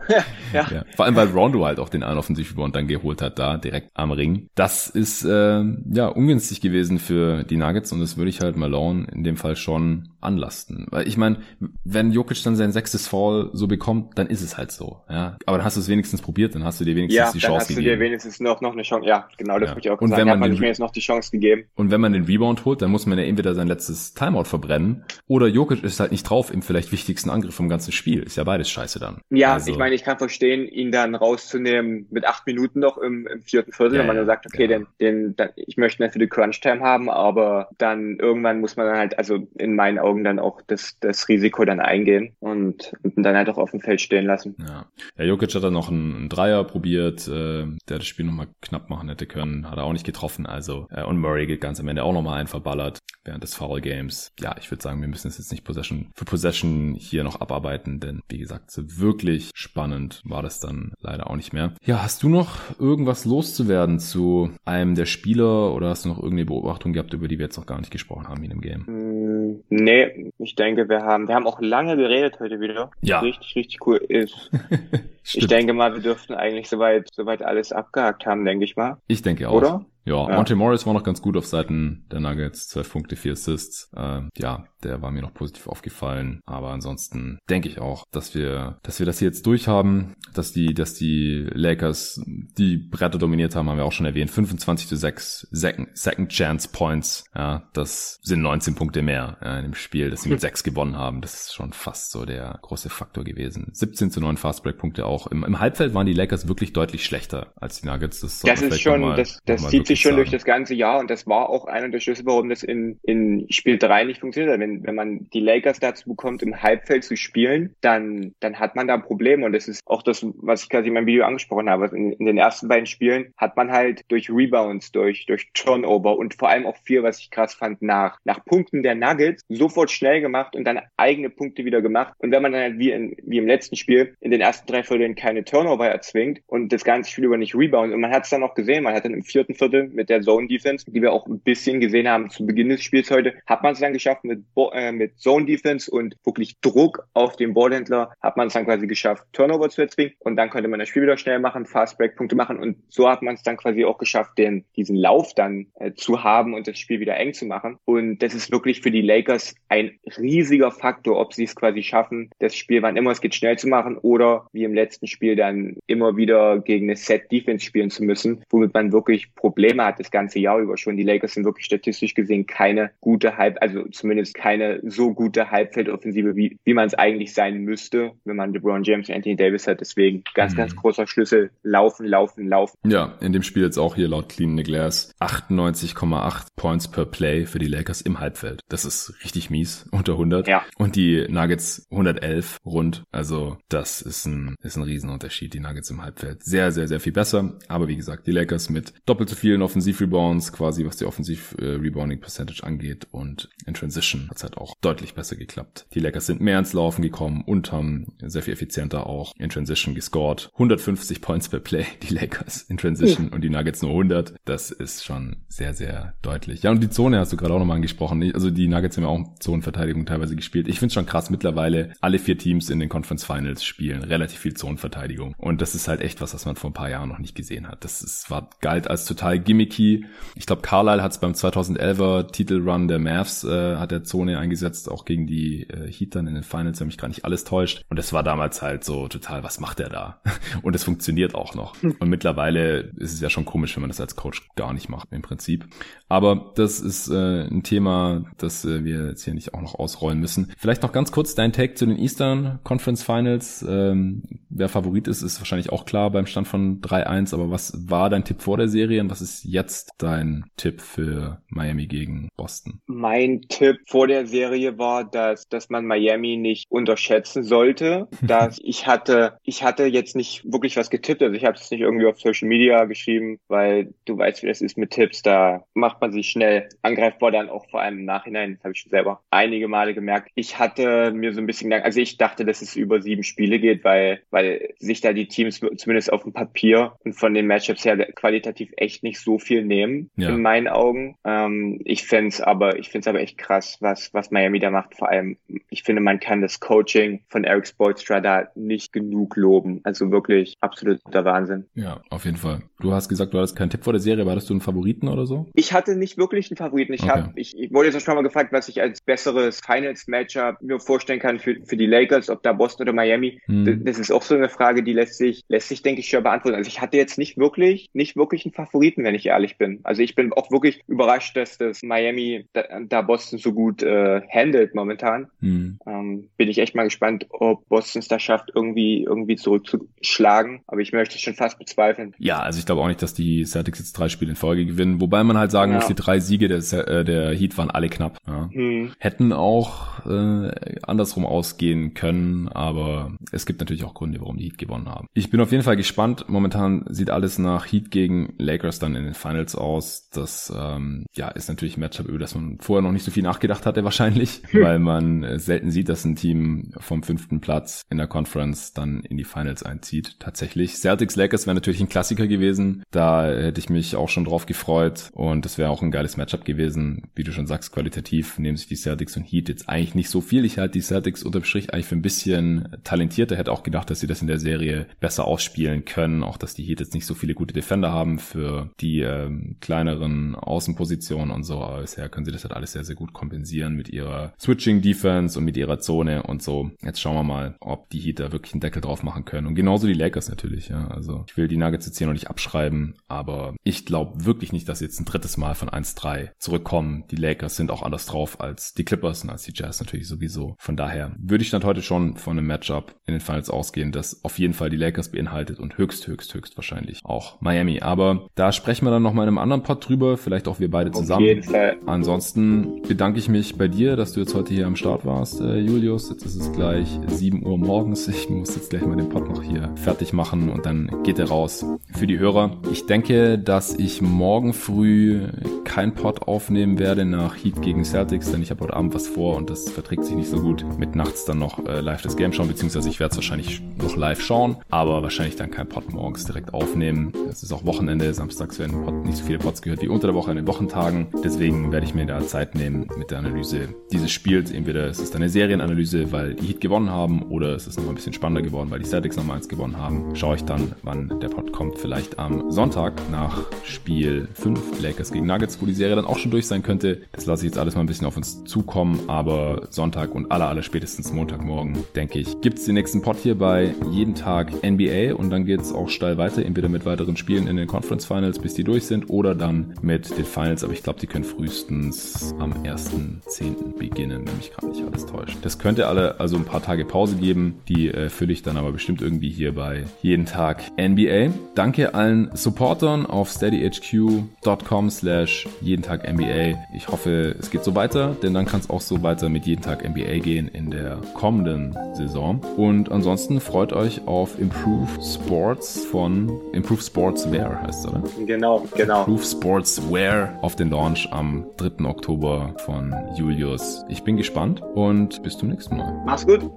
ja, 0.07 0.23
ja. 0.53 0.67
ja, 0.71 0.85
Vor 0.95 1.05
allem, 1.05 1.15
weil 1.15 1.27
Rondo 1.27 1.65
halt 1.65 1.79
auch 1.79 1.89
den 1.89 2.03
einen 2.03 2.17
Offensiv-Rebound 2.17 2.75
dann 2.75 2.87
geholt 2.87 3.21
hat, 3.21 3.39
da 3.39 3.57
direkt 3.57 3.89
am 3.93 4.11
Ring. 4.11 4.47
Das 4.55 4.87
ist 4.87 5.25
äh, 5.25 5.63
ja 5.91 6.07
ungünstig 6.07 6.61
gewesen 6.61 6.99
für 6.99 7.43
die 7.43 7.57
Nuggets 7.57 7.91
und 7.91 7.99
das 7.99 8.15
würde 8.15 8.29
ich 8.29 8.39
halt 8.39 8.55
Malone 8.55 9.07
in 9.11 9.23
dem 9.23 9.35
Fall 9.35 9.55
schon 9.57 10.09
anlasten. 10.21 10.87
Weil 10.91 11.07
ich 11.07 11.17
meine, 11.17 11.39
wenn 11.83 12.11
Jokic 12.11 12.41
dann 12.43 12.55
sein 12.55 12.71
sechstes 12.71 13.07
Fall 13.07 13.49
so 13.53 13.67
bekommt, 13.67 14.17
dann 14.17 14.27
ist 14.27 14.41
es 14.41 14.57
halt 14.57 14.71
so. 14.71 15.01
Ja, 15.09 15.37
aber 15.45 15.57
dann 15.57 15.65
hast 15.65 15.75
du 15.75 15.81
es 15.81 15.89
wenigstens 15.89 16.21
probiert, 16.21 16.55
dann 16.55 16.63
hast 16.63 16.79
du 16.79 16.85
dir 16.85 16.95
wenigstens 16.95 17.17
ja, 17.17 17.31
die 17.31 17.39
Chance 17.39 17.67
gegeben. 17.67 17.85
Ja, 17.85 17.91
dann 17.91 17.99
hast 17.99 17.99
du 17.99 17.99
dir 17.99 17.99
wenigstens 17.99 18.39
noch, 18.39 18.61
noch 18.61 18.73
eine 18.73 18.83
Chance. 18.83 19.07
Ja, 19.07 19.27
genau, 19.37 19.59
das 19.59 19.71
ja. 19.71 19.77
ich 19.77 19.89
auch 19.89 19.99
und 19.99 20.11
Wenn 20.11 20.27
man, 20.27 20.39
man 20.39 20.51
mir 20.51 20.67
jetzt 20.67 20.79
noch 20.79 20.91
die 20.91 21.01
Chance 21.01 21.31
gegeben. 21.31 21.65
Und 21.75 21.91
wenn 21.91 22.01
man 22.01 22.13
den 22.13 22.23
Rebound 22.23 22.65
holt, 22.65 22.81
dann 22.81 22.91
muss 22.91 23.05
man 23.05 23.17
ja 23.17 23.25
entweder 23.25 23.55
sein 23.55 23.67
letztes 23.67 24.13
Timeout 24.13 24.45
verbrennen 24.45 25.03
oder 25.27 25.47
Jokic 25.47 25.83
ist 25.83 25.99
halt 25.99 26.11
nicht 26.11 26.23
drauf 26.23 26.51
im 26.51 26.61
vielleicht 26.61 26.91
wichtigsten 26.91 27.29
Angriff 27.29 27.59
vom 27.65 27.69
ganzen 27.69 27.91
Spiel. 27.91 28.23
Ist 28.23 28.37
ja 28.37 28.43
beides 28.43 28.69
scheiße 28.69 28.99
dann. 28.99 29.21
Ja, 29.29 29.53
also, 29.53 29.71
ich 29.71 29.77
meine, 29.77 29.95
ich 29.95 30.03
kann 30.03 30.17
verstehen, 30.17 30.67
ihn 30.67 30.91
dann 30.91 31.15
rauszunehmen 31.15 32.07
mit 32.11 32.25
acht 32.25 32.45
Minuten 32.45 32.79
noch 32.79 32.97
im, 32.97 33.27
im 33.27 33.43
vierten 33.43 33.71
Viertel, 33.71 33.95
ja, 33.95 33.99
wenn 34.01 34.07
man 34.07 34.15
dann 34.17 34.25
sagt, 34.27 34.45
okay, 34.45 34.67
den, 34.67 34.87
den, 35.01 35.35
den, 35.35 35.49
ich 35.55 35.77
möchte 35.77 36.03
ihn 36.03 36.11
für 36.11 36.19
die 36.19 36.27
Crunch-Time 36.27 36.81
haben, 36.81 37.09
aber 37.09 37.69
dann 37.77 38.17
irgendwann 38.19 38.59
muss 38.59 38.75
man 38.75 38.87
dann 38.87 38.97
halt, 38.97 39.17
also 39.17 39.47
in 39.57 39.75
meinen 39.75 39.97
Augen 39.97 40.23
dann 40.23 40.39
auch 40.39 40.61
das 40.67 40.97
das, 40.99 41.27
Risiko 41.27 41.65
dann 41.65 41.79
eingehen 41.79 42.35
und, 42.39 42.93
und 43.01 43.23
dann 43.23 43.35
halt 43.35 43.49
auch 43.49 43.57
auf 43.57 43.71
dem 43.71 43.79
Feld 43.79 43.99
stehen 43.99 44.25
lassen. 44.25 44.55
Ja, 44.59 44.85
ja 45.17 45.25
Jokic 45.25 45.55
hat 45.55 45.63
dann 45.63 45.73
noch 45.73 45.89
einen, 45.89 46.15
einen 46.15 46.29
Dreier 46.29 46.63
probiert, 46.63 47.27
äh, 47.27 47.65
der 47.89 47.97
das 47.97 48.05
Spiel 48.05 48.25
nochmal 48.25 48.47
knapp 48.61 48.89
machen 48.89 49.09
hätte 49.09 49.25
können, 49.25 49.69
hat 49.69 49.77
er 49.77 49.85
auch 49.85 49.93
nicht 49.93 50.05
getroffen. 50.05 50.45
Also 50.45 50.87
äh, 50.91 51.03
und 51.03 51.17
Murray 51.17 51.47
geht 51.47 51.61
ganz 51.61 51.79
am 51.79 51.87
Ende 51.87 52.03
auch 52.03 52.13
nochmal 52.13 52.39
ein 52.39 52.47
verballert 52.47 52.99
während 53.23 53.43
des 53.43 53.55
Foul 53.55 53.81
Games. 53.81 54.31
Ja, 54.39 54.55
ich 54.59 54.69
würde 54.69 54.83
sagen, 54.83 55.01
wir 55.01 55.07
müssen 55.07 55.27
es 55.27 55.39
jetzt 55.39 55.51
nicht 55.51 55.63
Possession 55.63 56.11
für 56.13 56.25
Possession 56.25 56.95
hier 56.97 57.23
noch 57.23 57.41
abarbeiten, 57.41 57.54
denn 57.61 58.21
wie 58.29 58.37
gesagt, 58.37 58.71
so 58.71 58.83
wirklich 58.99 59.51
spannend 59.53 60.21
war 60.25 60.41
das 60.41 60.59
dann 60.59 60.93
leider 60.99 61.29
auch 61.29 61.35
nicht 61.35 61.53
mehr. 61.53 61.73
Ja, 61.83 62.01
hast 62.03 62.23
du 62.23 62.29
noch 62.29 62.79
irgendwas 62.79 63.25
loszuwerden 63.25 63.99
zu 63.99 64.51
einem 64.65 64.95
der 64.95 65.05
Spieler 65.05 65.73
oder 65.73 65.89
hast 65.89 66.05
du 66.05 66.09
noch 66.09 66.17
irgendeine 66.17 66.45
Beobachtung 66.45 66.93
gehabt, 66.93 67.13
über 67.13 67.27
die 67.27 67.37
wir 67.37 67.45
jetzt 67.45 67.57
noch 67.57 67.65
gar 67.65 67.79
nicht 67.79 67.91
gesprochen 67.91 68.27
haben 68.27 68.43
in 68.43 68.49
dem 68.49 68.61
Game? 68.61 68.83
Mm, 68.85 69.63
nee, 69.69 70.31
ich 70.39 70.55
denke, 70.55 70.89
wir 70.89 71.01
haben, 71.01 71.27
wir 71.27 71.35
haben 71.35 71.47
auch 71.47 71.61
lange 71.61 71.97
geredet 71.97 72.39
heute 72.39 72.59
wieder. 72.59 72.91
Ja. 73.01 73.19
Richtig, 73.19 73.55
richtig 73.55 73.87
cool 73.87 73.97
ist. 73.97 74.51
ich 75.23 75.47
denke 75.47 75.73
mal, 75.73 75.93
wir 75.93 76.01
dürften 76.01 76.33
eigentlich 76.33 76.69
soweit, 76.69 77.09
soweit 77.13 77.41
alles 77.41 77.71
abgehakt 77.71 78.25
haben, 78.25 78.45
denke 78.45 78.65
ich 78.65 78.75
mal. 78.75 78.97
Ich 79.07 79.21
denke 79.21 79.49
auch. 79.49 79.53
Oder? 79.53 79.85
Ja, 80.05 80.29
ja, 80.29 80.35
Monte 80.35 80.55
Morris 80.55 80.85
war 80.85 80.93
noch 80.93 81.03
ganz 81.03 81.21
gut 81.21 81.35
auf 81.35 81.47
Seiten 81.47 82.05
der 82.11 82.19
Nuggets, 82.19 82.67
12 82.67 82.91
Punkte, 82.91 83.15
4 83.15 83.33
Assists. 83.33 83.89
Äh, 83.95 84.21
ja, 84.37 84.67
der 84.83 85.01
war 85.01 85.11
mir 85.11 85.21
noch 85.21 85.33
positiv 85.33 85.67
aufgefallen. 85.67 86.41
Aber 86.45 86.69
ansonsten 86.69 87.39
denke 87.49 87.67
ich 87.67 87.79
auch, 87.79 88.05
dass 88.11 88.35
wir, 88.35 88.77
dass 88.83 88.99
wir 88.99 89.05
das 89.05 89.19
hier 89.19 89.27
jetzt 89.27 89.45
durchhaben, 89.47 90.15
dass 90.33 90.53
die, 90.53 90.73
dass 90.73 90.93
die 90.93 91.47
Lakers 91.51 92.21
die 92.25 92.77
Bretter 92.77 93.17
dominiert 93.17 93.55
haben, 93.55 93.67
haben 93.67 93.77
wir 93.77 93.85
auch 93.85 93.91
schon 93.91 94.05
erwähnt. 94.05 94.29
25 94.29 94.87
zu 94.87 94.95
6 94.95 95.47
Second, 95.51 95.97
Second 95.97 96.31
Chance 96.31 96.69
Points. 96.71 97.25
Ja, 97.33 97.67
das 97.73 98.19
sind 98.21 98.41
19 98.41 98.75
Punkte 98.75 99.01
mehr 99.01 99.37
ja, 99.41 99.57
in 99.57 99.63
dem 99.63 99.73
Spiel, 99.73 100.11
dass 100.11 100.21
sie 100.21 100.29
mit 100.29 100.41
6 100.45 100.63
gewonnen 100.63 100.97
haben. 100.97 101.21
Das 101.21 101.33
ist 101.33 101.55
schon 101.55 101.73
fast 101.73 102.11
so 102.11 102.25
der 102.25 102.59
große 102.61 102.89
Faktor 102.89 103.23
gewesen. 103.23 103.69
17 103.73 104.11
zu 104.11 104.21
9 104.21 104.37
Fastbreak 104.37 104.77
Punkte 104.77 105.07
auch. 105.07 105.25
Im, 105.27 105.43
Im 105.43 105.59
Halbfeld 105.59 105.95
waren 105.95 106.05
die 106.05 106.13
Lakers 106.13 106.47
wirklich 106.47 106.73
deutlich 106.73 107.03
schlechter 107.05 107.53
als 107.55 107.81
die 107.81 107.87
Nuggets. 107.87 108.19
Das, 108.19 108.41
das 108.41 108.61
ist 108.61 108.81
schon, 108.81 109.01
das, 109.15 109.39
das 109.45 109.67
zieht 109.67 109.87
sich 109.87 109.94
sich 109.95 110.01
schon 110.01 110.11
sagen. 110.11 110.17
durch 110.17 110.31
das 110.31 110.45
ganze 110.45 110.73
Jahr 110.75 110.99
und 110.99 111.09
das 111.09 111.27
war 111.27 111.49
auch 111.49 111.65
einer 111.65 111.89
der 111.89 111.99
Schlüssel, 111.99 112.25
warum 112.25 112.49
das 112.49 112.63
in, 112.63 112.99
in 113.03 113.47
Spiel 113.49 113.77
3 113.77 114.05
nicht 114.05 114.19
funktioniert 114.19 114.53
hat. 114.53 114.59
Wenn, 114.59 114.85
wenn 114.85 114.95
man 114.95 115.27
die 115.33 115.39
Lakers 115.39 115.79
dazu 115.79 116.09
bekommt, 116.09 116.43
im 116.43 116.61
Halbfeld 116.61 117.03
zu 117.03 117.15
spielen, 117.15 117.75
dann, 117.81 118.33
dann 118.39 118.59
hat 118.59 118.75
man 118.75 118.87
da 118.87 118.97
Probleme 118.97 119.45
und 119.45 119.53
das 119.53 119.67
ist 119.67 119.81
auch 119.85 120.03
das, 120.03 120.25
was 120.37 120.63
ich 120.63 120.69
quasi 120.69 120.87
in 120.87 120.93
meinem 120.93 121.07
Video 121.07 121.25
angesprochen 121.25 121.69
habe. 121.69 121.89
In, 121.95 122.13
in 122.13 122.25
den 122.25 122.37
ersten 122.37 122.67
beiden 122.67 122.85
Spielen 122.85 123.33
hat 123.37 123.55
man 123.55 123.71
halt 123.71 124.03
durch 124.09 124.29
Rebounds, 124.29 124.91
durch, 124.91 125.25
durch 125.25 125.49
Turnover 125.53 126.17
und 126.17 126.35
vor 126.35 126.49
allem 126.49 126.65
auch 126.65 126.77
viel, 126.83 127.03
was 127.03 127.19
ich 127.19 127.31
krass 127.31 127.53
fand, 127.53 127.81
nach, 127.81 128.19
nach 128.23 128.43
Punkten 128.45 128.83
der 128.83 128.95
Nuggets 128.95 129.43
sofort 129.49 129.91
schnell 129.91 130.21
gemacht 130.21 130.55
und 130.55 130.65
dann 130.65 130.81
eigene 130.97 131.29
Punkte 131.29 131.65
wieder 131.65 131.81
gemacht. 131.81 132.13
Und 132.19 132.31
wenn 132.31 132.41
man 132.41 132.51
dann 132.51 132.61
halt 132.61 132.79
wie, 132.79 132.91
in, 132.91 133.15
wie 133.23 133.37
im 133.37 133.47
letzten 133.47 133.75
Spiel 133.75 134.15
in 134.19 134.31
den 134.31 134.41
ersten 134.41 134.67
drei 134.67 134.83
Vierteln 134.83 135.15
keine 135.15 135.43
Turnover 135.43 135.87
erzwingt 135.87 136.41
und 136.47 136.71
das 136.71 136.83
ganze 136.83 137.11
Spiel 137.11 137.25
über 137.25 137.37
nicht 137.37 137.55
Rebound 137.55 137.93
und 137.93 138.01
man 138.01 138.11
hat 138.11 138.23
es 138.23 138.29
dann 138.29 138.43
auch 138.43 138.55
gesehen, 138.55 138.83
man 138.83 138.93
hat 138.93 139.05
dann 139.05 139.13
im 139.13 139.23
vierten 139.23 139.55
Viertel 139.55 139.84
mit 139.93 140.09
der 140.09 140.21
Zone 140.21 140.47
Defense, 140.47 140.85
die 140.89 141.01
wir 141.01 141.13
auch 141.13 141.27
ein 141.27 141.39
bisschen 141.39 141.79
gesehen 141.79 142.07
haben 142.07 142.29
zu 142.29 142.45
Beginn 142.45 142.69
des 142.69 142.83
Spiels 142.83 143.11
heute, 143.11 143.33
hat 143.45 143.63
man 143.63 143.73
es 143.73 143.79
dann 143.79 143.93
geschafft 143.93 144.23
mit, 144.23 144.43
äh, 144.73 144.91
mit 144.91 145.19
Zone 145.19 145.45
Defense 145.45 145.89
und 145.89 146.15
wirklich 146.23 146.59
Druck 146.61 147.07
auf 147.13 147.35
den 147.35 147.53
Ballhändler, 147.53 148.11
hat 148.21 148.37
man 148.37 148.47
es 148.47 148.53
dann 148.53 148.65
quasi 148.65 148.87
geschafft, 148.87 149.23
Turnover 149.33 149.69
zu 149.69 149.81
erzwingen 149.81 150.13
und 150.19 150.35
dann 150.35 150.49
konnte 150.49 150.67
man 150.67 150.79
das 150.79 150.89
Spiel 150.89 151.03
wieder 151.03 151.17
schnell 151.17 151.39
machen, 151.39 151.65
Fast 151.65 151.97
Break 151.97 152.15
Punkte 152.15 152.35
machen 152.35 152.59
und 152.59 152.77
so 152.89 153.09
hat 153.09 153.21
man 153.21 153.35
es 153.35 153.43
dann 153.43 153.57
quasi 153.57 153.85
auch 153.85 153.97
geschafft, 153.97 154.37
den, 154.37 154.65
diesen 154.75 154.95
Lauf 154.95 155.33
dann 155.33 155.67
äh, 155.75 155.93
zu 155.93 156.23
haben 156.23 156.53
und 156.53 156.67
das 156.67 156.77
Spiel 156.79 156.99
wieder 156.99 157.17
eng 157.17 157.33
zu 157.33 157.45
machen. 157.45 157.77
Und 157.85 158.19
das 158.19 158.33
ist 158.33 158.51
wirklich 158.51 158.81
für 158.81 158.91
die 158.91 159.01
Lakers 159.01 159.55
ein 159.69 159.99
riesiger 160.17 160.71
Faktor, 160.71 161.19
ob 161.19 161.33
sie 161.33 161.43
es 161.43 161.55
quasi 161.55 161.83
schaffen, 161.83 162.29
das 162.39 162.55
Spiel, 162.55 162.81
wann 162.81 162.97
immer 162.97 163.11
es 163.11 163.21
geht, 163.21 163.35
schnell 163.35 163.57
zu 163.57 163.67
machen 163.67 163.97
oder 163.97 164.47
wie 164.53 164.63
im 164.63 164.73
letzten 164.73 165.07
Spiel 165.07 165.35
dann 165.35 165.77
immer 165.87 166.17
wieder 166.17 166.59
gegen 166.59 166.85
eine 166.85 166.95
Set 166.95 167.31
Defense 167.31 167.65
spielen 167.65 167.89
zu 167.89 168.03
müssen, 168.03 168.43
womit 168.49 168.73
man 168.73 168.91
wirklich 168.91 169.33
Probleme 169.35 169.74
Probleme 169.75 169.85
hat 169.85 169.99
das 169.99 170.11
ganze 170.11 170.39
Jahr 170.39 170.59
über 170.59 170.77
schon. 170.77 170.97
Die 170.97 171.03
Lakers 171.03 171.33
sind 171.33 171.45
wirklich 171.45 171.65
statistisch 171.65 172.13
gesehen 172.13 172.47
keine 172.47 172.91
gute 173.01 173.37
Halb, 173.37 173.57
also 173.61 173.83
zumindest 173.89 174.33
keine 174.33 174.79
so 174.83 175.13
gute 175.13 175.51
Halbfeldoffensive, 175.51 176.35
wie, 176.35 176.57
wie 176.63 176.73
man 176.73 176.87
es 176.87 176.93
eigentlich 176.93 177.33
sein 177.33 177.61
müsste, 177.61 178.11
wenn 178.23 178.35
man 178.35 178.53
LeBron 178.53 178.83
James 178.83 179.09
und 179.09 179.15
Anthony 179.15 179.35
Davis 179.35 179.67
hat. 179.67 179.81
Deswegen 179.81 180.23
ganz, 180.33 180.53
mhm. 180.53 180.57
ganz 180.57 180.75
großer 180.75 181.07
Schlüssel. 181.07 181.51
Laufen, 181.63 182.05
laufen, 182.05 182.47
laufen. 182.47 182.77
Ja, 182.85 183.17
in 183.21 183.33
dem 183.33 183.43
Spiel 183.43 183.63
jetzt 183.63 183.77
auch 183.77 183.95
hier 183.95 184.07
laut 184.07 184.29
Clean 184.29 184.55
Glass 184.57 185.13
98,8 185.19 186.47
Points 186.55 186.87
per 186.89 187.05
Play 187.05 187.45
für 187.45 187.59
die 187.59 187.67
Lakers 187.67 188.01
im 188.01 188.19
Halbfeld. 188.19 188.61
Das 188.69 188.85
ist 188.85 189.13
richtig 189.23 189.49
mies, 189.49 189.87
unter 189.91 190.13
100. 190.13 190.47
Ja. 190.47 190.63
Und 190.77 190.95
die 190.95 191.25
Nuggets 191.27 191.85
111 191.91 192.57
rund. 192.65 193.03
Also 193.11 193.57
das 193.69 194.01
ist 194.01 194.25
ein, 194.25 194.55
ist 194.61 194.77
ein 194.77 194.83
Riesenunterschied. 194.83 195.53
Die 195.53 195.59
Nuggets 195.59 195.89
im 195.89 196.01
Halbfeld 196.01 196.43
sehr, 196.43 196.71
sehr, 196.71 196.87
sehr 196.87 196.99
viel 196.99 197.13
besser. 197.13 197.57
Aber 197.67 197.87
wie 197.87 197.95
gesagt, 197.95 198.27
die 198.27 198.31
Lakers 198.31 198.69
mit 198.69 198.93
doppelt 199.05 199.29
so 199.29 199.35
vielen 199.55 199.63
Offensiv-Rebounds, 199.63 200.51
quasi 200.51 200.85
was 200.85 200.97
die 200.97 201.05
Offensiv-Rebounding-Percentage 201.05 202.61
angeht. 202.65 203.07
Und 203.11 203.49
in 203.65 203.73
Transition 203.73 204.27
hat 204.29 204.35
es 204.35 204.43
halt 204.43 204.57
auch 204.57 204.75
deutlich 204.81 205.13
besser 205.13 205.37
geklappt. 205.37 205.85
Die 205.93 206.01
Lakers 206.01 206.25
sind 206.25 206.41
mehr 206.41 206.59
ins 206.59 206.73
Laufen 206.73 207.01
gekommen 207.01 207.41
und 207.45 207.71
haben 207.71 208.07
sehr 208.21 208.43
viel 208.43 208.53
effizienter 208.53 209.07
auch 209.07 209.31
in 209.37 209.49
Transition 209.49 209.95
gescored. 209.95 210.49
150 210.55 211.21
Points 211.21 211.47
per 211.47 211.61
Play, 211.61 211.85
die 212.01 212.13
Lakers 212.13 212.63
in 212.63 212.75
Transition 212.75 213.29
und 213.29 213.45
die 213.45 213.49
Nuggets 213.49 213.81
nur 213.81 213.91
100. 213.91 214.35
Das 214.43 214.71
ist 214.71 215.05
schon 215.05 215.37
sehr, 215.47 215.73
sehr 215.73 216.15
deutlich. 216.21 216.63
Ja, 216.63 216.71
und 216.71 216.83
die 216.83 216.89
Zone 216.89 217.17
hast 217.19 217.31
du 217.31 217.37
gerade 217.37 217.53
auch 217.53 217.59
nochmal 217.59 217.77
angesprochen. 217.77 218.29
Also 218.33 218.51
die 218.51 218.67
Nuggets 218.67 218.97
haben 218.97 219.05
ja 219.05 219.09
auch 219.09 219.39
Zonenverteidigung 219.39 220.05
teilweise 220.05 220.35
gespielt. 220.35 220.67
Ich 220.67 220.79
finde 220.79 220.87
es 220.87 220.95
schon 220.95 221.05
krass 221.05 221.29
mittlerweile, 221.29 221.93
alle 222.01 222.19
vier 222.19 222.37
Teams 222.37 222.69
in 222.69 222.81
den 222.81 222.89
Conference 222.89 223.23
Finals 223.23 223.63
spielen 223.63 224.03
relativ 224.03 224.39
viel 224.39 224.53
Zonenverteidigung. 224.53 225.33
Und 225.37 225.61
das 225.61 225.75
ist 225.75 225.87
halt 225.87 226.01
echt 226.01 226.19
was, 226.19 226.33
was 226.33 226.45
man 226.45 226.57
vor 226.57 226.71
ein 226.71 226.73
paar 226.73 226.89
Jahren 226.89 227.07
noch 227.07 227.19
nicht 227.19 227.35
gesehen 227.35 227.69
hat. 227.69 227.85
Das 227.85 228.01
ist, 228.01 228.29
war 228.29 228.49
galt 228.59 228.89
als 228.89 229.05
total 229.05 229.44
gimmicky. 229.45 230.05
Ich 230.35 230.45
glaube, 230.45 230.61
Carlisle 230.61 231.01
hat 231.01 231.11
es 231.13 231.19
beim 231.19 231.31
2011er 231.31 232.31
Titelrun 232.31 232.87
der 232.87 232.99
Mavs, 232.99 233.43
äh, 233.43 233.77
hat 233.77 233.91
der 233.91 234.03
Zone 234.03 234.37
eingesetzt, 234.37 234.91
auch 234.91 235.05
gegen 235.05 235.27
die 235.27 235.69
äh, 235.69 235.89
Heat 235.91 236.15
dann 236.15 236.27
in 236.27 236.35
den 236.35 236.43
Finals, 236.43 236.79
wenn 236.79 236.87
mich 236.87 236.97
gar 236.97 237.07
nicht 237.07 237.23
alles 237.23 237.43
täuscht. 237.43 237.83
Und 237.89 237.97
das 237.97 238.11
war 238.11 238.23
damals 238.23 238.61
halt 238.61 238.83
so 238.83 239.07
total, 239.07 239.43
was 239.43 239.59
macht 239.59 239.79
der 239.79 239.89
da? 239.89 240.21
Und 240.61 240.75
es 240.75 240.83
funktioniert 240.83 241.35
auch 241.35 241.55
noch. 241.55 241.75
Und 241.81 242.09
mittlerweile 242.09 242.91
ist 242.97 243.13
es 243.13 243.21
ja 243.21 243.29
schon 243.29 243.45
komisch, 243.45 243.75
wenn 243.75 243.81
man 243.81 243.89
das 243.89 244.01
als 244.01 244.15
Coach 244.15 244.47
gar 244.55 244.73
nicht 244.73 244.89
macht, 244.89 245.07
im 245.11 245.21
Prinzip. 245.21 245.65
Aber 246.09 246.51
das 246.55 246.79
ist 246.79 247.09
äh, 247.09 247.47
ein 247.47 247.63
Thema, 247.63 248.25
das 248.37 248.65
äh, 248.65 248.83
wir 248.83 249.07
jetzt 249.07 249.23
hier 249.23 249.33
nicht 249.33 249.53
auch 249.53 249.61
noch 249.61 249.75
ausrollen 249.75 250.19
müssen. 250.19 250.51
Vielleicht 250.57 250.83
noch 250.83 250.91
ganz 250.91 251.11
kurz 251.11 251.35
dein 251.35 251.53
Take 251.53 251.75
zu 251.75 251.85
den 251.85 251.97
Eastern 251.97 252.59
Conference 252.63 253.03
Finals. 253.03 253.65
Ähm, 253.67 254.23
wer 254.49 254.69
Favorit 254.69 255.07
ist, 255.07 255.21
ist 255.21 255.39
wahrscheinlich 255.39 255.71
auch 255.71 255.85
klar 255.85 256.11
beim 256.11 256.25
Stand 256.25 256.47
von 256.47 256.81
3-1. 256.81 257.33
Aber 257.33 257.51
was 257.51 257.73
war 257.89 258.09
dein 258.09 258.23
Tipp 258.23 258.41
vor 258.41 258.57
der 258.57 258.67
Serie 258.67 259.01
und 259.01 259.09
was 259.09 259.21
ist 259.21 259.34
jetzt 259.43 259.91
dein 259.97 260.45
Tipp 260.57 260.81
für 260.81 261.41
Miami 261.47 261.87
gegen 261.87 262.29
Boston? 262.35 262.81
Mein 262.87 263.41
Tipp 263.41 263.77
vor 263.87 264.07
der 264.07 264.25
Serie 264.25 264.77
war, 264.77 265.03
dass, 265.03 265.47
dass 265.47 265.69
man 265.69 265.85
Miami 265.85 266.37
nicht 266.37 266.65
unterschätzen 266.69 267.43
sollte. 267.43 268.07
dass 268.21 268.59
ich 268.63 268.87
hatte, 268.87 269.37
ich 269.43 269.63
hatte 269.63 269.85
jetzt 269.85 270.15
nicht 270.15 270.43
wirklich 270.51 270.77
was 270.77 270.89
getippt. 270.89 271.21
Also 271.21 271.35
ich 271.35 271.45
habe 271.45 271.57
es 271.57 271.71
nicht 271.71 271.81
irgendwie 271.81 272.05
auf 272.05 272.19
Social 272.19 272.47
Media 272.47 272.85
geschrieben, 272.85 273.39
weil 273.47 273.93
du 274.05 274.17
weißt, 274.17 274.43
wie 274.43 274.47
das 274.47 274.61
ist 274.61 274.77
mit 274.77 274.91
Tipps. 274.91 275.21
Da 275.21 275.63
macht 275.73 276.01
man 276.01 276.11
sich 276.11 276.29
schnell 276.29 276.69
angreifbar 276.81 277.31
dann 277.31 277.49
auch 277.49 277.69
vor 277.69 277.81
allem 277.81 277.99
im 277.99 278.05
Nachhinein. 278.05 278.55
Das 278.55 278.63
habe 278.63 278.73
ich 278.73 278.81
schon 278.81 278.91
selber 278.91 279.21
einige 279.29 279.67
Male 279.67 279.93
gemerkt. 279.93 280.29
Ich 280.35 280.59
hatte 280.59 281.11
mir 281.11 281.33
so 281.33 281.39
ein 281.39 281.47
bisschen 281.47 281.69
gedacht, 281.69 281.85
also 281.85 281.99
ich 281.99 282.17
dachte, 282.17 282.45
dass 282.45 282.61
es 282.61 282.75
über 282.75 283.01
sieben 283.01 283.23
Spiele 283.23 283.59
geht, 283.59 283.83
weil, 283.83 284.21
weil 284.29 284.73
sich 284.79 285.01
da 285.01 285.13
die 285.13 285.27
Teams 285.27 285.59
zumindest 285.77 286.11
auf 286.11 286.23
dem 286.23 286.33
Papier 286.33 286.93
und 287.03 287.13
von 287.13 287.33
den 287.33 287.47
Matchups 287.47 287.85
her 287.85 287.97
qualitativ 288.13 288.71
echt 288.77 289.03
nicht 289.03 289.19
so 289.19 289.24
viel 289.39 289.63
nehmen, 289.63 290.09
ja. 290.15 290.29
in 290.29 290.41
meinen 290.41 290.67
Augen. 290.67 291.17
Ähm, 291.23 291.79
ich 291.83 292.03
finde 292.03 292.29
es 292.29 292.41
aber, 292.41 292.79
ich 292.79 292.89
finde 292.89 293.09
aber 293.09 293.19
echt 293.19 293.37
krass, 293.37 293.77
was, 293.81 294.13
was 294.13 294.31
Miami 294.31 294.59
da 294.59 294.71
macht. 294.71 294.95
Vor 294.95 295.09
allem, 295.09 295.37
ich 295.69 295.83
finde, 295.83 296.01
man 296.01 296.19
kann 296.19 296.41
das 296.41 296.59
Coaching 296.59 297.21
von 297.27 297.43
Eric 297.43 297.67
Spoelstra 297.67 298.21
da 298.21 298.47
nicht 298.55 298.93
genug 298.93 299.35
loben. 299.35 299.81
Also 299.83 300.11
wirklich 300.11 300.55
absoluter 300.61 301.25
Wahnsinn. 301.25 301.65
Ja, 301.73 302.01
auf 302.09 302.25
jeden 302.25 302.37
Fall. 302.37 302.61
Du 302.79 302.93
hast 302.93 303.09
gesagt, 303.09 303.33
du 303.33 303.37
hattest 303.37 303.55
keinen 303.55 303.69
Tipp 303.69 303.83
vor 303.83 303.93
der 303.93 303.99
Serie. 303.99 304.25
War 304.25 304.35
das 304.35 304.45
du 304.45 304.53
einen 304.53 304.61
Favoriten 304.61 305.07
oder 305.07 305.25
so? 305.25 305.47
Ich 305.53 305.73
hatte 305.73 305.95
nicht 305.95 306.17
wirklich 306.17 306.51
einen 306.51 306.57
Favoriten. 306.57 306.93
Ich 306.93 307.03
okay. 307.03 307.11
habe, 307.11 307.31
ich, 307.35 307.57
ich 307.57 307.73
wurde 307.73 307.89
jetzt 307.89 308.03
schon 308.03 308.15
mal 308.15 308.21
gefragt, 308.21 308.51
was 308.51 308.69
ich 308.69 308.81
als 308.81 309.01
besseres 309.01 309.61
Finals-Matchup 309.61 310.61
mir 310.61 310.79
vorstellen 310.79 311.19
kann 311.19 311.39
für, 311.39 311.57
für 311.65 311.77
die 311.77 311.85
Lakers, 311.85 312.29
ob 312.29 312.43
da 312.43 312.53
Boston 312.53 312.83
oder 312.83 312.93
Miami. 312.93 313.41
Hm. 313.45 313.83
Das 313.85 313.97
ist 313.97 314.11
auch 314.11 314.21
so 314.21 314.35
eine 314.35 314.49
Frage, 314.49 314.83
die 314.83 314.93
lässt 314.93 315.17
sich, 315.17 315.43
lässt 315.47 315.69
sich, 315.69 315.81
denke 315.81 316.01
ich, 316.01 316.07
schwer 316.07 316.21
beantworten. 316.21 316.57
Also 316.57 316.67
ich 316.67 316.81
hatte 316.81 316.97
jetzt 316.97 317.17
nicht 317.17 317.37
wirklich, 317.37 317.89
nicht 317.93 318.15
wirklich 318.15 318.45
einen 318.45 318.53
Favoriten, 318.53 319.03
wenn 319.03 319.14
ich 319.15 319.27
ehrlich 319.27 319.57
bin. 319.57 319.79
Also 319.83 320.01
ich 320.01 320.15
bin 320.15 320.33
auch 320.33 320.51
wirklich 320.51 320.83
überrascht, 320.87 321.35
dass 321.35 321.57
das 321.57 321.83
Miami 321.83 322.45
da, 322.53 323.01
Boston 323.01 323.39
so 323.39 323.53
gut 323.53 323.83
äh, 323.83 324.21
handelt 324.29 324.75
momentan. 324.75 325.27
Hm. 325.41 325.79
Ähm, 325.85 326.29
bin 326.37 326.49
ich 326.49 326.59
echt 326.59 326.75
mal 326.75 326.83
gespannt, 326.83 327.27
ob 327.29 327.67
Boston 327.69 327.99
es 327.99 328.07
da 328.07 328.19
schafft, 328.19 328.51
irgendwie, 328.53 329.03
irgendwie 329.03 329.35
zurückzuschlagen. 329.35 330.61
Aber 330.67 330.81
ich 330.81 330.91
möchte 330.91 331.15
es 331.15 331.21
schon 331.21 331.33
fast 331.33 331.59
bezweifeln. 331.59 332.13
Ja, 332.17 332.39
also 332.39 332.59
ich 332.59 332.65
glaube 332.65 332.81
auch 332.81 332.87
nicht, 332.87 333.01
dass 333.01 333.13
die 333.13 333.45
Celtics 333.45 333.79
jetzt 333.79 333.93
drei 333.93 334.09
Spiele 334.09 334.31
in 334.31 334.37
Folge 334.37 334.65
gewinnen. 334.65 335.01
Wobei 335.01 335.23
man 335.23 335.37
halt 335.37 335.51
sagen 335.51 335.71
ja. 335.71 335.77
muss, 335.77 335.87
die 335.87 335.95
drei 335.95 336.19
Siege 336.19 336.47
der, 336.47 336.59
äh, 336.87 337.03
der 337.05 337.33
Heat 337.33 337.57
waren 337.57 337.71
alle 337.71 337.89
knapp. 337.89 338.17
Ja. 338.27 338.34
Hm. 338.51 338.91
Hätten 338.99 339.33
auch 339.33 340.05
äh, 340.05 340.51
andersrum 340.83 341.25
ausgehen 341.25 341.93
können, 341.93 342.47
aber 342.47 343.15
es 343.31 343.45
gibt 343.45 343.59
natürlich 343.59 343.83
auch 343.83 343.93
Gründe, 343.93 344.19
warum 344.21 344.37
die 344.37 344.45
Heat 344.45 344.57
gewonnen 344.57 344.89
haben. 344.89 345.07
Ich 345.13 345.29
bin 345.29 345.41
auf 345.41 345.51
jeden 345.51 345.63
Fall 345.63 345.77
gespannt. 345.77 346.25
Momentan 346.27 346.85
sieht 346.89 347.09
alles 347.09 347.37
nach 347.37 347.65
Heat 347.71 347.91
gegen 347.91 348.33
Lakers 348.37 348.79
dann 348.79 348.95
in 348.95 349.03
den 349.03 349.13
Finals 349.13 349.55
aus. 349.55 350.09
Das 350.09 350.53
ähm, 350.55 351.05
ja 351.15 351.29
ist 351.29 351.49
natürlich 351.49 351.77
ein 351.77 351.81
Matchup, 351.81 352.07
über 352.07 352.19
das 352.19 352.35
man 352.35 352.57
vorher 352.59 352.81
noch 352.81 352.91
nicht 352.91 353.03
so 353.03 353.11
viel 353.11 353.23
nachgedacht 353.23 353.65
hatte 353.65 353.83
wahrscheinlich, 353.83 354.41
weil 354.53 354.79
man 354.79 355.23
äh, 355.23 355.39
selten 355.39 355.71
sieht, 355.71 355.89
dass 355.89 356.05
ein 356.05 356.15
Team 356.15 356.71
vom 356.77 357.03
fünften 357.03 357.41
Platz 357.41 357.83
in 357.89 357.97
der 357.97 358.07
Conference 358.07 358.73
dann 358.73 359.01
in 359.01 359.17
die 359.17 359.23
Finals 359.23 359.63
einzieht. 359.63 360.19
Tatsächlich. 360.19 360.75
Celtics 360.75 361.15
Lakers 361.15 361.47
wäre 361.47 361.55
natürlich 361.55 361.81
ein 361.81 361.89
Klassiker 361.89 362.27
gewesen. 362.27 362.83
Da 362.91 363.25
hätte 363.25 363.59
ich 363.59 363.69
mich 363.69 363.95
auch 363.95 364.09
schon 364.09 364.25
drauf 364.25 364.45
gefreut 364.45 365.09
und 365.13 365.45
das 365.45 365.57
wäre 365.57 365.69
auch 365.69 365.81
ein 365.81 365.91
geiles 365.91 366.17
Matchup 366.17 366.45
gewesen. 366.45 367.09
Wie 367.15 367.23
du 367.23 367.31
schon 367.31 367.47
sagst, 367.47 367.71
qualitativ 367.71 368.34
nehmen 368.39 368.57
sich 368.57 368.67
die 368.67 368.75
Celtics 368.75 369.17
und 369.17 369.23
Heat 369.23 369.49
jetzt 369.49 369.69
eigentlich 369.69 369.95
nicht 369.95 370.09
so 370.09 370.21
viel. 370.21 370.45
Ich 370.45 370.57
halte 370.57 370.73
die 370.73 370.81
Celtics 370.81 371.23
unterm 371.23 371.43
Strich 371.43 371.73
eigentlich 371.73 371.85
für 371.85 371.95
ein 371.95 372.01
bisschen 372.01 372.69
talentierter. 372.83 373.35
Hätte 373.35 373.51
auch 373.51 373.63
gedacht, 373.63 373.89
dass 373.89 373.99
sie 373.99 374.07
das 374.07 374.21
in 374.21 374.27
der 374.27 374.39
Serie 374.39 374.87
besser 374.99 375.25
ausspielen 375.25 375.85
können. 375.85 376.23
Auch, 376.23 376.37
dass 376.37 376.53
die 376.53 376.63
Heat 376.63 376.79
jetzt 376.79 376.93
nicht 376.93 377.05
so 377.05 377.13
viele 377.13 377.33
gute 377.33 377.53
Defender 377.53 377.91
haben 377.91 378.19
für 378.19 378.71
die 378.79 379.01
ähm, 379.01 379.57
kleineren 379.59 380.35
Außenpositionen 380.35 381.33
und 381.33 381.43
so. 381.43 381.61
Aber 381.61 381.81
bisher 381.81 382.09
können 382.09 382.25
sie 382.25 382.31
das 382.31 382.43
halt 382.43 382.53
alles 382.53 382.73
sehr, 382.73 382.83
sehr 382.83 382.95
gut 382.95 383.13
kompensieren 383.13 383.75
mit 383.75 383.89
ihrer 383.89 384.33
Switching 384.39 384.81
Defense 384.81 385.37
und 385.37 385.45
mit 385.45 385.57
ihrer 385.57 385.79
Zone 385.79 386.23
und 386.23 386.41
so. 386.43 386.71
Jetzt 386.81 387.01
schauen 387.01 387.15
wir 387.15 387.23
mal, 387.23 387.55
ob 387.59 387.89
die 387.89 387.99
Heat 387.99 388.19
da 388.19 388.31
wirklich 388.31 388.53
einen 388.53 388.61
Deckel 388.61 388.81
drauf 388.81 389.03
machen 389.03 389.25
können. 389.25 389.47
Und 389.47 389.55
genauso 389.55 389.87
die 389.87 389.93
Lakers 389.93 390.29
natürlich, 390.29 390.69
ja. 390.69 390.87
Also 390.87 391.25
ich 391.27 391.37
will 391.37 391.47
die 391.47 391.57
Nuggets 391.57 391.85
jetzt 391.85 391.97
hier 391.97 392.07
noch 392.07 392.13
nicht 392.13 392.29
abschreiben, 392.29 392.95
aber 393.07 393.55
ich 393.63 393.85
glaube 393.85 394.25
wirklich 394.25 394.51
nicht, 394.51 394.67
dass 394.69 394.79
sie 394.79 394.85
jetzt 394.85 394.99
ein 394.99 395.05
drittes 395.05 395.37
Mal 395.37 395.55
von 395.55 395.69
1-3 395.69 396.29
zurückkommen. 396.37 397.05
Die 397.11 397.15
Lakers 397.15 397.55
sind 397.55 397.71
auch 397.71 397.81
anders 397.81 398.05
drauf 398.05 398.24
als 398.39 398.73
die 398.73 398.83
Clippers 398.83 399.23
und 399.23 399.29
als 399.29 399.43
die 399.43 399.53
Jazz 399.53 399.79
natürlich 399.79 400.07
sowieso. 400.07 400.55
Von 400.59 400.75
daher 400.75 401.11
würde 401.17 401.43
ich 401.43 401.49
dann 401.49 401.63
heute 401.63 401.81
schon 401.81 402.17
von 402.17 402.37
einem 402.37 402.47
Matchup 402.47 402.95
in 403.05 403.13
den 403.13 403.21
Finals 403.21 403.49
ausgehen, 403.49 403.91
das 403.91 404.23
auf 404.23 404.39
jeden 404.39 404.53
Fall 404.53 404.69
die 404.69 404.77
Lakers 404.77 405.11
beinhaltet 405.11 405.59
und 405.59 405.77
höchst, 405.77 406.07
höchst, 406.07 406.33
höchst 406.33 406.57
wahrscheinlich 406.57 407.01
auch 407.03 407.39
Miami. 407.41 407.81
Aber 407.81 408.27
da 408.35 408.51
sprechen 408.51 408.85
wir 408.85 408.91
dann 408.91 409.03
noch 409.03 409.13
mal 409.13 409.23
in 409.23 409.29
einem 409.29 409.37
anderen 409.37 409.63
Pod 409.63 409.87
drüber, 409.87 410.17
vielleicht 410.17 410.47
auch 410.47 410.59
wir 410.59 410.71
beide 410.71 410.91
zusammen. 410.91 411.23
Auf 411.23 411.27
jeden 411.27 411.43
Fall. 411.43 411.77
Ansonsten 411.85 412.81
bedanke 412.81 413.19
ich 413.19 413.29
mich 413.29 413.57
bei 413.57 413.67
dir, 413.67 413.95
dass 413.95 414.13
du 414.13 414.21
jetzt 414.21 414.33
heute 414.33 414.53
hier 414.53 414.67
am 414.67 414.75
Start 414.75 415.05
warst, 415.05 415.41
äh, 415.41 415.59
Julius. 415.59 416.09
Jetzt 416.09 416.25
ist 416.25 416.35
es 416.35 416.51
gleich 416.51 416.87
7 417.07 417.45
Uhr 417.45 417.57
morgens. 417.57 418.07
Ich 418.07 418.29
muss 418.29 418.55
jetzt 418.55 418.69
gleich 418.69 418.85
mal 418.85 418.95
den 418.95 419.09
Pod 419.09 419.29
noch 419.29 419.43
hier 419.43 419.71
fertig 419.75 420.13
machen 420.13 420.49
und 420.49 420.65
dann 420.65 421.03
geht 421.03 421.19
er 421.19 421.29
raus 421.29 421.65
für 421.93 422.07
die 422.07 422.19
Hörer. 422.19 422.57
Ich 422.71 422.85
denke, 422.85 423.37
dass 423.37 423.77
ich 423.77 424.01
morgen 424.01 424.53
früh 424.53 425.21
kein 425.63 425.93
Pod 425.93 426.23
aufnehmen 426.23 426.79
werde 426.79 427.05
nach 427.05 427.35
Heat 427.35 427.61
gegen 427.61 427.83
Celtics, 427.83 428.14
denn 428.23 428.41
ich 428.41 428.49
habe 428.49 428.61
heute 428.63 428.73
Abend 428.73 428.93
was 428.93 429.07
vor 429.07 429.35
und 429.35 429.49
das 429.49 429.69
verträgt 429.69 430.05
sich 430.05 430.15
nicht 430.15 430.29
so 430.29 430.39
gut 430.39 430.65
mit 430.77 430.95
nachts 430.95 431.25
dann 431.25 431.39
noch 431.39 431.65
äh, 431.65 431.81
live 431.81 432.01
das 432.01 432.15
Game 432.15 432.31
schauen, 432.31 432.47
beziehungsweise 432.47 432.87
ich 432.87 432.99
werde 432.99 433.11
es 433.11 433.17
wahrscheinlich 433.17 433.61
noch 433.81 433.97
live 433.97 434.21
schauen, 434.21 434.57
aber 434.69 435.03
wahrscheinlich 435.03 435.35
dann 435.35 435.51
kein 435.51 435.67
Pod 435.67 435.91
morgens 435.93 436.25
direkt 436.25 436.53
aufnehmen. 436.53 437.11
Es 437.29 437.43
ist 437.43 437.51
auch 437.51 437.65
Wochenende, 437.65 438.13
samstags 438.13 438.57
werden 438.57 438.85
Pod, 438.85 439.05
nicht 439.05 439.17
so 439.17 439.25
viele 439.25 439.39
Pods 439.39 439.61
gehört 439.61 439.81
wie 439.81 439.89
unter 439.89 440.07
der 440.07 440.15
Woche 440.15 440.31
an 440.31 440.37
den 440.37 440.47
Wochentagen. 440.47 441.07
Deswegen 441.23 441.71
werde 441.71 441.85
ich 441.85 441.93
mir 441.93 442.05
da 442.05 442.21
Zeit 442.21 442.55
nehmen 442.55 442.87
mit 442.97 443.11
der 443.11 443.19
Analyse 443.19 443.69
dieses 443.91 444.11
Spiels. 444.11 444.51
Entweder 444.51 444.87
es 444.87 444.99
ist 444.99 445.15
eine 445.15 445.29
Serienanalyse, 445.29 446.11
weil 446.11 446.35
die 446.35 446.47
Heat 446.47 446.61
gewonnen 446.61 446.89
haben, 446.89 447.23
oder 447.23 447.55
es 447.55 447.67
ist 447.67 447.77
noch 447.77 447.89
ein 447.89 447.95
bisschen 447.95 448.13
spannender 448.13 448.41
geworden, 448.41 448.71
weil 448.71 448.79
die 448.79 448.85
Celtics 448.85 449.17
nochmal 449.17 449.37
eins 449.37 449.49
gewonnen 449.49 449.77
haben. 449.77 450.15
Schaue 450.15 450.35
ich 450.35 450.43
dann, 450.45 450.73
wann 450.83 451.19
der 451.19 451.29
Pod 451.29 451.51
kommt, 451.51 451.77
vielleicht 451.77 452.19
am 452.19 452.51
Sonntag 452.51 452.93
nach 453.11 453.41
Spiel 453.63 454.27
5 454.33 454.81
Lakers 454.81 455.11
gegen 455.11 455.25
Nuggets, 455.25 455.61
wo 455.61 455.65
die 455.65 455.73
Serie 455.73 455.95
dann 455.95 456.05
auch 456.05 456.17
schon 456.17 456.31
durch 456.31 456.47
sein 456.47 456.63
könnte. 456.63 457.01
Das 457.11 457.25
lasse 457.25 457.45
ich 457.45 457.51
jetzt 457.51 457.57
alles 457.57 457.75
mal 457.75 457.81
ein 457.81 457.87
bisschen 457.87 458.04
auf 458.05 458.17
uns 458.17 458.43
zukommen, 458.43 459.01
aber 459.07 459.67
Sonntag 459.69 460.13
und 460.13 460.31
aller, 460.31 460.47
aller 460.47 460.63
spätestens 460.63 461.11
Montagmorgen, 461.11 461.77
denke 461.95 462.19
ich, 462.19 462.39
gibt 462.41 462.59
es 462.59 462.65
den 462.65 462.75
nächsten 462.75 463.01
Pod 463.01 463.17
hier 463.17 463.37
bei 463.37 463.73
jeden 463.91 464.15
Tag 464.15 464.51
NBA 464.63 465.15
und 465.15 465.29
dann 465.29 465.45
geht 465.45 465.61
es 465.61 465.73
auch 465.73 465.89
steil 465.89 466.17
weiter, 466.17 466.45
entweder 466.45 466.69
mit 466.69 466.85
weiteren 466.85 467.17
Spielen 467.17 467.47
in 467.47 467.57
den 467.57 467.67
Conference 467.67 468.05
Finals 468.05 468.39
bis 468.39 468.53
die 468.53 468.63
durch 468.63 468.85
sind 468.85 469.09
oder 469.09 469.35
dann 469.35 469.73
mit 469.81 470.17
den 470.17 470.25
Finals, 470.25 470.63
aber 470.63 470.73
ich 470.73 470.83
glaube, 470.83 470.99
die 470.99 471.07
können 471.07 471.23
frühestens 471.23 472.33
am 472.39 472.53
1.10. 472.53 473.77
beginnen, 473.77 474.25
wenn 474.25 474.37
mich 474.37 474.51
gerade 474.51 474.67
nicht 474.67 474.83
alles 474.85 475.05
täuscht. 475.05 475.37
Das 475.41 475.59
könnte 475.59 475.87
alle 475.87 476.19
also 476.19 476.35
ein 476.35 476.45
paar 476.45 476.61
Tage 476.61 476.85
Pause 476.85 477.15
geben, 477.15 477.61
die 477.67 477.89
äh, 477.89 478.09
fülle 478.09 478.33
ich 478.33 478.43
dann 478.43 478.57
aber 478.57 478.71
bestimmt 478.71 479.01
irgendwie 479.01 479.29
hier 479.29 479.53
bei 479.53 479.85
jeden 480.01 480.25
Tag 480.25 480.63
NBA. 480.79 481.33
Danke 481.55 481.93
allen 481.93 482.29
Supportern 482.33 483.05
auf 483.05 483.29
steadyhq.com 483.29 484.89
slash 484.89 485.47
jeden 485.61 485.81
Tag 485.81 486.11
NBA. 486.11 486.57
Ich 486.75 486.87
hoffe, 486.87 487.35
es 487.39 487.49
geht 487.51 487.63
so 487.63 487.75
weiter, 487.75 487.94
denn 487.95 488.33
dann 488.33 488.45
kann 488.45 488.59
es 488.59 488.69
auch 488.69 488.81
so 488.81 489.01
weiter 489.03 489.29
mit 489.29 489.45
jeden 489.45 489.61
Tag 489.61 489.87
NBA 489.87 490.19
gehen 490.19 490.47
in 490.47 490.69
der 490.69 490.97
kommenden 491.13 491.77
Saison. 491.93 492.41
Und 492.57 492.91
ansonsten 492.91 493.39
freut 493.39 493.73
euch 493.73 494.07
auf 494.07 494.39
Improve 494.39 494.87
Sports 495.01 495.85
von 495.85 496.29
Improve 496.53 496.81
Sports 496.81 497.31
Wear 497.31 497.61
heißt 497.63 497.85
es, 497.85 497.91
oder? 497.91 498.03
Genau, 498.25 498.65
genau. 498.75 498.99
Improve 498.99 499.23
Sports 499.23 499.81
Wear 499.91 500.37
auf 500.41 500.55
den 500.55 500.69
Launch 500.69 501.07
am 501.11 501.45
3. 501.57 501.85
Oktober 501.85 502.53
von 502.65 502.93
Julius. 503.15 503.85
Ich 503.87 504.03
bin 504.03 504.17
gespannt 504.17 504.61
und 504.61 505.23
bis 505.23 505.37
zum 505.37 505.49
nächsten 505.49 505.77
Mal. 505.77 506.01
Mach's 506.05 506.25
gut. 506.25 506.49